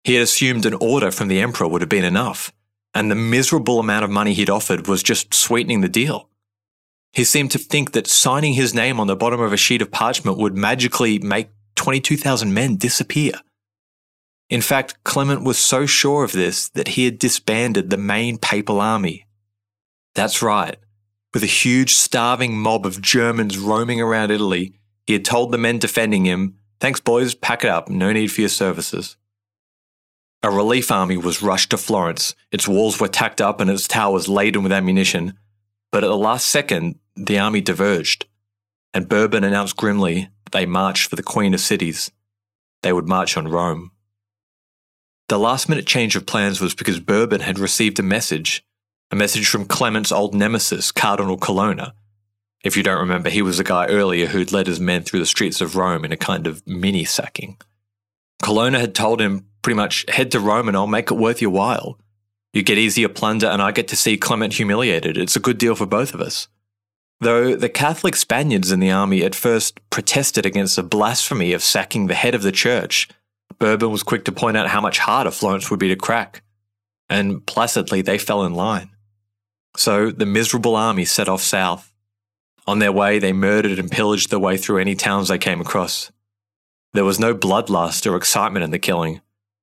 He 0.05 0.15
had 0.15 0.23
assumed 0.23 0.67
an 0.67 0.75
order 0.75 1.11
from 1.11 1.29
the 1.29 1.41
emperor 1.41 1.69
would 1.69 1.81
have 1.81 1.89
been 1.89 2.05
enough, 2.05 2.53
and 2.93 3.11
the 3.11 3.15
miserable 3.15 3.79
amount 3.79 4.05
of 4.05 4.11
money 4.11 4.35
he'd 4.35 4.51
offered 4.51 4.89
was 4.89 5.03
just 5.03 5.33
sweetening 5.33 5.81
the 5.81 5.89
deal. 5.89 6.29
He 7.13 7.25
seemed 7.25 7.53
to 7.53 7.59
think 7.59 7.93
that 7.93 8.07
signing 8.07 8.55
his 8.55 8.75
name 8.75 8.99
on 8.99 9.07
the 9.07 9.17
bottom 9.17 9.41
of 9.41 9.53
a 9.53 9.57
sheet 9.57 9.83
of 9.83 9.91
parchment 9.93 10.37
would 10.37 10.57
magically 10.57 11.19
make 11.21 11.51
22,000 11.77 12.53
men 12.53 12.77
disappear. 12.77 13.35
In 14.51 14.61
fact, 14.61 15.05
Clement 15.05 15.45
was 15.45 15.59
so 15.59 15.87
sure 15.87 16.25
of 16.25 16.33
this 16.33 16.69
that 16.71 16.89
he 16.89 17.05
had 17.05 17.19
disbanded 17.19 17.89
the 17.89 17.97
main 17.97 18.37
papal 18.37 18.81
army 18.81 19.27
that's 20.15 20.43
right. 20.43 20.77
With 21.33 21.43
a 21.43 21.47
huge 21.47 21.95
starving 21.95 22.57
mob 22.57 22.85
of 22.85 23.01
Germans 23.01 23.59
roaming 23.59 24.01
around 24.01 24.31
Italy, 24.31 24.75
he 25.07 25.13
had 25.13 25.25
told 25.25 25.51
the 25.51 25.59
men 25.59 25.79
defending 25.79 26.25
him, 26.25 26.59
Thanks, 26.81 27.01
boys, 27.01 27.35
pack 27.35 27.65
it 27.65 27.71
up, 27.71 27.89
no 27.89 28.13
need 28.13 28.33
for 28.33 28.41
your 28.41 28.51
services. 28.51 29.17
A 30.43 30.51
relief 30.51 30.91
army 30.91 31.17
was 31.17 31.43
rushed 31.43 31.71
to 31.71 31.77
Florence. 31.77 32.35
Its 32.51 32.67
walls 32.67 32.99
were 32.99 33.07
tacked 33.07 33.41
up 33.41 33.61
and 33.61 33.71
its 33.71 33.87
towers 33.87 34.29
laden 34.29 34.65
with 34.65 34.73
ammunition. 34.73 35.39
But 35.93 36.03
at 36.03 36.09
the 36.09 36.17
last 36.17 36.49
second, 36.49 36.99
the 37.15 37.39
army 37.39 37.61
diverged, 37.61 38.27
and 38.93 39.09
Bourbon 39.09 39.45
announced 39.45 39.77
grimly 39.77 40.31
that 40.45 40.53
they 40.53 40.67
marched 40.67 41.09
for 41.09 41.15
the 41.15 41.23
Queen 41.23 41.55
of 41.55 41.61
Cities. 41.61 42.11
They 42.83 42.93
would 42.93 43.07
march 43.07 43.37
on 43.37 43.47
Rome. 43.47 43.93
The 45.29 45.39
last 45.39 45.69
minute 45.69 45.87
change 45.87 46.17
of 46.17 46.27
plans 46.27 46.61
was 46.61 46.75
because 46.75 46.99
Bourbon 46.99 47.41
had 47.41 47.59
received 47.59 47.99
a 48.01 48.03
message 48.03 48.65
a 49.13 49.15
message 49.15 49.47
from 49.47 49.67
Clement's 49.67 50.11
old 50.11 50.35
nemesis, 50.35 50.91
Cardinal 50.91 51.37
Colonna. 51.37 51.93
If 52.63 52.77
you 52.77 52.83
don't 52.83 53.01
remember, 53.01 53.29
he 53.29 53.43
was 53.43 53.59
the 53.59 53.65
guy 53.65 53.87
earlier 53.87 54.27
who'd 54.27 54.53
led 54.53 54.67
his 54.67 54.79
men 54.79 55.03
through 55.03 55.21
the 55.21 55.27
streets 55.27 55.61
of 55.61 55.77
Rome 55.77 56.05
in 56.05 56.13
a 56.13 56.17
kind 56.17 56.47
of 56.47 56.67
mini 56.67 57.05
sacking. 57.05 57.57
Colonna 58.41 58.79
had 58.79 58.95
told 58.95 59.21
him 59.21 59.47
pretty 59.63 59.77
much, 59.77 60.05
head 60.09 60.31
to 60.33 60.41
Rome 60.41 60.69
and 60.69 60.77
I'll 60.77 60.87
make 60.87 61.11
it 61.11 61.15
worth 61.15 61.41
your 61.41 61.51
while. 61.51 61.99
You 62.53 62.63
get 62.63 62.79
easier 62.79 63.09
plunder 63.09 63.47
and 63.47 63.63
I 63.63 63.73
get 63.73 63.89
to 63.89 63.97
see 63.97 64.17
Clement 64.17 64.55
humiliated. 64.55 65.17
It's 65.17 65.37
a 65.37 65.41
good 65.41 65.59
deal 65.59 65.75
for 65.75 65.87
both 65.87 66.15
of 66.15 66.21
us. 66.21 66.49
Though 67.21 67.55
the 67.55 67.69
Catholic 67.69 68.17
Spaniards 68.17 68.73
in 68.73 68.81
the 68.81 68.91
army 68.91 69.23
at 69.23 69.35
first 69.35 69.79
protested 69.91 70.45
against 70.45 70.77
the 70.77 70.83
blasphemy 70.83 71.53
of 71.53 71.63
sacking 71.63 72.09
the 72.09 72.15
head 72.15 72.35
of 72.35 72.43
the 72.43 72.53
church, 72.53 73.09
Bourbon 73.59 73.93
was 73.93 74.03
quick 74.03 74.25
to 74.25 74.33
point 74.33 74.57
out 74.57 74.69
how 74.69 74.81
much 74.81 74.99
harder 74.99 75.31
Florence 75.31 75.71
would 75.71 75.79
be 75.79 75.89
to 75.89 75.97
crack. 75.97 76.43
And 77.09 77.47
placidly 77.47 78.03
they 78.03 78.19
fell 78.19 78.45
in 78.45 78.55
line. 78.55 78.91
So 79.77 80.11
the 80.11 80.27
miserable 80.27 80.75
army 80.75 81.05
set 81.05 81.29
off 81.29 81.43
south. 81.43 81.92
On 82.67 82.79
their 82.79 82.93
way, 82.93 83.19
they 83.19 83.33
murdered 83.33 83.79
and 83.79 83.91
pillaged 83.91 84.31
their 84.31 84.39
way 84.39 84.57
through 84.57 84.79
any 84.79 84.95
towns 84.95 85.29
they 85.29 85.39
came 85.39 85.61
across. 85.61 86.13
There 86.93 87.05
was 87.05 87.19
no 87.19 87.35
bloodlust 87.35 88.11
or 88.11 88.17
excitement 88.17 88.65
in 88.65 88.71
the 88.71 88.79
killing. 88.79 89.21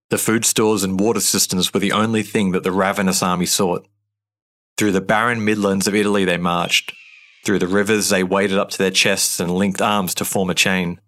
The 0.09 0.17
food 0.17 0.45
stores 0.45 0.83
and 0.83 0.99
water 0.99 1.19
systems 1.19 1.73
were 1.73 1.79
the 1.79 1.91
only 1.91 2.23
thing 2.23 2.51
that 2.51 2.63
the 2.63 2.71
ravenous 2.71 3.21
army 3.21 3.45
sought. 3.45 3.87
Through 4.77 4.93
the 4.93 5.01
barren 5.01 5.45
midlands 5.45 5.87
of 5.87 5.95
Italy 5.95 6.25
they 6.25 6.37
marched. 6.37 6.93
Through 7.45 7.59
the 7.59 7.67
rivers 7.67 8.09
they 8.09 8.23
waded 8.23 8.57
up 8.57 8.69
to 8.71 8.77
their 8.77 8.91
chests 8.91 9.39
and 9.39 9.51
linked 9.51 9.81
arms 9.81 10.13
to 10.15 10.25
form 10.25 10.49
a 10.49 10.55
chain. 10.55 10.99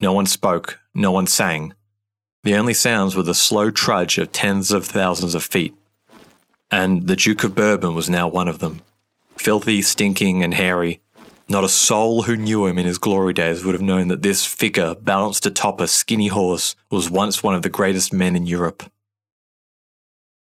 No 0.00 0.12
one 0.12 0.26
spoke, 0.26 0.80
no 0.94 1.12
one 1.12 1.26
sang. 1.26 1.74
The 2.42 2.54
only 2.54 2.74
sounds 2.74 3.14
were 3.14 3.22
the 3.22 3.34
slow 3.34 3.70
trudge 3.70 4.18
of 4.18 4.32
tens 4.32 4.72
of 4.72 4.86
thousands 4.86 5.34
of 5.34 5.44
feet 5.44 5.74
and 6.72 7.06
the 7.06 7.16
Duke 7.16 7.44
of 7.44 7.54
Bourbon 7.54 7.94
was 7.94 8.08
now 8.08 8.26
one 8.26 8.48
of 8.48 8.58
them. 8.58 8.80
Filthy, 9.36 9.82
stinking, 9.82 10.42
and 10.42 10.54
hairy. 10.54 11.02
Not 11.48 11.64
a 11.64 11.68
soul 11.68 12.22
who 12.22 12.36
knew 12.36 12.66
him 12.66 12.78
in 12.78 12.86
his 12.86 12.98
glory 12.98 13.32
days 13.32 13.64
would 13.64 13.74
have 13.74 13.82
known 13.82 14.08
that 14.08 14.22
this 14.22 14.46
figure, 14.46 14.94
balanced 14.94 15.44
atop 15.46 15.80
a 15.80 15.88
skinny 15.88 16.28
horse, 16.28 16.76
was 16.90 17.10
once 17.10 17.42
one 17.42 17.54
of 17.54 17.62
the 17.62 17.68
greatest 17.68 18.12
men 18.12 18.36
in 18.36 18.46
Europe. 18.46 18.90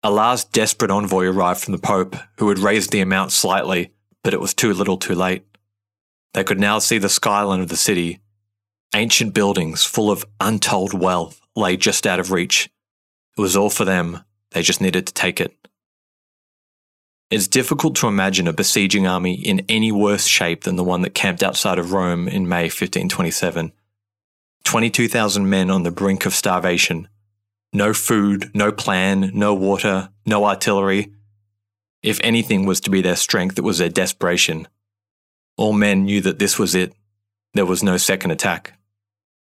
A 0.03 0.11
last 0.11 0.53
desperate 0.53 0.91
envoy 0.91 1.27
arrived 1.27 1.61
from 1.61 1.73
the 1.73 1.79
Pope, 1.79 2.17
who 2.39 2.49
had 2.49 2.59
raised 2.59 2.93
the 2.93 3.01
amount 3.01 3.33
slightly, 3.33 3.93
but 4.23 4.33
it 4.33 4.41
was 4.41 4.55
too 4.55 4.73
little 4.73 4.97
too 4.97 5.15
late. 5.15 5.45
They 6.35 6.45
could 6.45 6.61
now 6.61 6.79
see 6.79 6.99
the 6.99 7.09
skyline 7.09 7.61
of 7.61 7.69
the 7.69 7.77
city. 7.77 8.21
Ancient 8.95 9.35
buildings 9.35 9.85
full 9.85 10.11
of 10.11 10.25
untold 10.41 10.95
wealth 10.95 11.41
lay 11.57 11.77
just 11.77 12.07
out 12.07 12.21
of 12.21 12.31
reach. 12.31 12.71
It 13.37 13.41
was 13.41 13.57
all 13.57 13.71
for 13.71 13.85
them, 13.85 14.25
they 14.53 14.63
just 14.63 14.81
needed 14.81 15.07
to 15.07 15.13
take 15.13 15.41
it. 15.41 15.58
It's 17.31 17.47
difficult 17.47 17.95
to 17.97 18.09
imagine 18.09 18.49
a 18.49 18.55
besieging 18.55 19.07
army 19.07 19.35
in 19.35 19.61
any 19.69 19.93
worse 19.93 20.27
shape 20.27 20.65
than 20.65 20.77
the 20.77 20.85
one 20.85 21.03
that 21.03 21.15
camped 21.15 21.43
outside 21.43 21.79
of 21.79 21.93
Rome 21.93 22.27
in 22.27 22.49
May 22.49 22.65
1527. 22.65 23.73
22,000 24.65 25.49
men 25.49 25.71
on 25.71 25.83
the 25.83 25.91
brink 25.91 26.25
of 26.25 26.35
starvation. 26.35 27.09
No 27.73 27.93
food, 27.93 28.51
no 28.55 28.73
plan, 28.73 29.31
no 29.35 29.53
water, 29.53 30.09
no 30.25 30.47
artillery. 30.47 31.13
If 32.03 32.19
anything 32.23 32.65
was 32.65 32.81
to 32.81 32.91
be 32.91 33.03
their 33.03 33.17
strength, 33.17 33.59
it 33.59 33.65
was 33.65 33.77
their 33.79 33.91
desperation. 33.91 34.67
All 35.59 35.75
men 35.75 36.05
knew 36.05 36.23
that 36.23 36.39
this 36.39 36.59
was 36.59 36.75
it. 36.75 36.95
there 37.53 37.67
was 37.67 37.83
no 37.83 37.97
second 37.97 38.31
attack. 38.31 38.79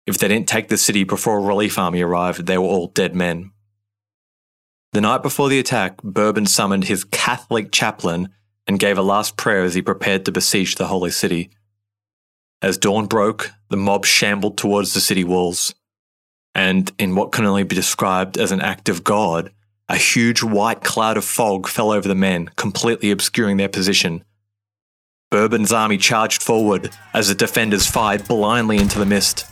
If 0.06 0.18
they 0.18 0.28
didn't 0.28 0.48
take 0.48 0.68
the 0.68 0.76
city 0.76 1.02
before 1.02 1.38
a 1.38 1.42
relief 1.42 1.78
army 1.78 2.02
arrived, 2.02 2.46
they 2.46 2.58
were 2.58 2.64
all 2.64 2.88
dead 2.88 3.14
men. 3.14 3.51
The 4.92 5.00
night 5.00 5.22
before 5.22 5.48
the 5.48 5.58
attack, 5.58 6.02
Bourbon 6.02 6.44
summoned 6.44 6.84
his 6.84 7.04
Catholic 7.04 7.72
chaplain 7.72 8.28
and 8.66 8.78
gave 8.78 8.98
a 8.98 9.02
last 9.02 9.38
prayer 9.38 9.62
as 9.62 9.74
he 9.74 9.80
prepared 9.80 10.26
to 10.26 10.32
besiege 10.32 10.74
the 10.74 10.88
holy 10.88 11.10
city. 11.10 11.50
As 12.60 12.76
dawn 12.76 13.06
broke, 13.06 13.50
the 13.70 13.78
mob 13.78 14.04
shambled 14.04 14.58
towards 14.58 14.92
the 14.92 15.00
city 15.00 15.24
walls, 15.24 15.74
and 16.54 16.92
in 16.98 17.14
what 17.14 17.32
can 17.32 17.46
only 17.46 17.62
be 17.62 17.74
described 17.74 18.36
as 18.36 18.52
an 18.52 18.60
act 18.60 18.90
of 18.90 19.02
God, 19.02 19.50
a 19.88 19.96
huge 19.96 20.42
white 20.42 20.84
cloud 20.84 21.16
of 21.16 21.24
fog 21.24 21.66
fell 21.66 21.90
over 21.90 22.06
the 22.06 22.14
men, 22.14 22.50
completely 22.56 23.10
obscuring 23.10 23.56
their 23.56 23.70
position. 23.70 24.22
Bourbon's 25.30 25.72
army 25.72 25.96
charged 25.96 26.42
forward 26.42 26.90
as 27.14 27.28
the 27.28 27.34
defenders 27.34 27.86
fired 27.86 28.28
blindly 28.28 28.76
into 28.76 28.98
the 28.98 29.06
mist. 29.06 29.46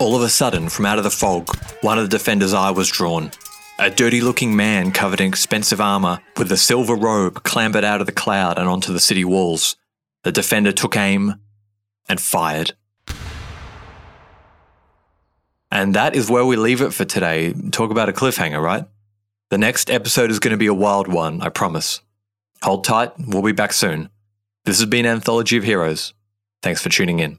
All 0.00 0.16
of 0.16 0.22
a 0.22 0.28
sudden, 0.28 0.68
from 0.68 0.86
out 0.86 0.98
of 0.98 1.04
the 1.04 1.10
fog, 1.10 1.56
one 1.82 1.98
of 1.98 2.10
the 2.10 2.18
defenders' 2.18 2.52
eye 2.52 2.72
was 2.72 2.90
drawn. 2.90 3.30
A 3.78 3.90
dirty 3.90 4.20
looking 4.20 4.54
man 4.54 4.92
covered 4.92 5.20
in 5.20 5.28
expensive 5.28 5.80
armor 5.80 6.20
with 6.36 6.52
a 6.52 6.56
silver 6.56 6.94
robe 6.94 7.42
clambered 7.42 7.84
out 7.84 8.00
of 8.00 8.06
the 8.06 8.12
cloud 8.12 8.58
and 8.58 8.68
onto 8.68 8.92
the 8.92 9.00
city 9.00 9.24
walls. 9.24 9.76
The 10.24 10.30
defender 10.30 10.72
took 10.72 10.96
aim 10.96 11.36
and 12.08 12.20
fired. 12.20 12.74
And 15.70 15.94
that 15.94 16.14
is 16.14 16.30
where 16.30 16.44
we 16.44 16.56
leave 16.56 16.82
it 16.82 16.92
for 16.92 17.06
today. 17.06 17.54
Talk 17.72 17.90
about 17.90 18.10
a 18.10 18.12
cliffhanger, 18.12 18.62
right? 18.62 18.84
The 19.48 19.58
next 19.58 19.90
episode 19.90 20.30
is 20.30 20.38
going 20.38 20.52
to 20.52 20.58
be 20.58 20.66
a 20.66 20.74
wild 20.74 21.08
one, 21.08 21.40
I 21.40 21.48
promise. 21.48 22.02
Hold 22.62 22.84
tight, 22.84 23.12
we'll 23.18 23.42
be 23.42 23.52
back 23.52 23.72
soon. 23.72 24.10
This 24.64 24.78
has 24.78 24.86
been 24.86 25.06
Anthology 25.06 25.56
of 25.56 25.64
Heroes. 25.64 26.12
Thanks 26.62 26.82
for 26.82 26.90
tuning 26.90 27.18
in. 27.18 27.38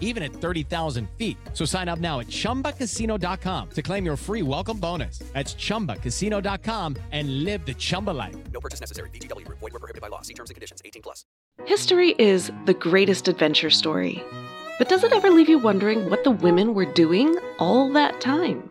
even 0.00 0.22
at 0.22 0.32
30,000 0.32 1.08
feet. 1.16 1.36
So 1.54 1.64
sign 1.64 1.88
up 1.88 2.00
now 2.00 2.18
at 2.20 2.26
chumbacasino.com 2.26 3.68
to 3.70 3.82
claim 3.82 4.04
your 4.04 4.16
free 4.16 4.42
welcome 4.42 4.78
bonus. 4.78 5.20
That's 5.32 5.54
chumbacasino.com 5.54 6.96
and 7.12 7.44
live 7.44 7.64
the 7.64 7.74
Chumba 7.74 8.10
life. 8.10 8.36
No 8.52 8.60
purchase 8.60 8.80
necessary. 8.80 9.10
VGW 9.10 9.46
Group. 9.46 9.60
Void 9.60 9.72
were 9.72 9.78
prohibited 9.78 10.02
by 10.02 10.08
law. 10.08 10.22
See 10.22 10.34
terms 10.34 10.50
and 10.50 10.56
conditions. 10.56 10.82
18 10.84 11.02
plus. 11.02 11.24
History 11.66 12.14
is 12.18 12.50
the 12.64 12.74
greatest 12.74 13.28
adventure 13.28 13.70
story. 13.70 14.22
But 14.78 14.88
does 14.88 15.04
it 15.04 15.12
ever 15.12 15.30
leave 15.30 15.48
you 15.50 15.58
wondering 15.58 16.08
what 16.08 16.24
the 16.24 16.30
women 16.30 16.72
were 16.72 16.90
doing 16.90 17.36
all 17.58 17.92
that 17.92 18.18
time? 18.20 18.70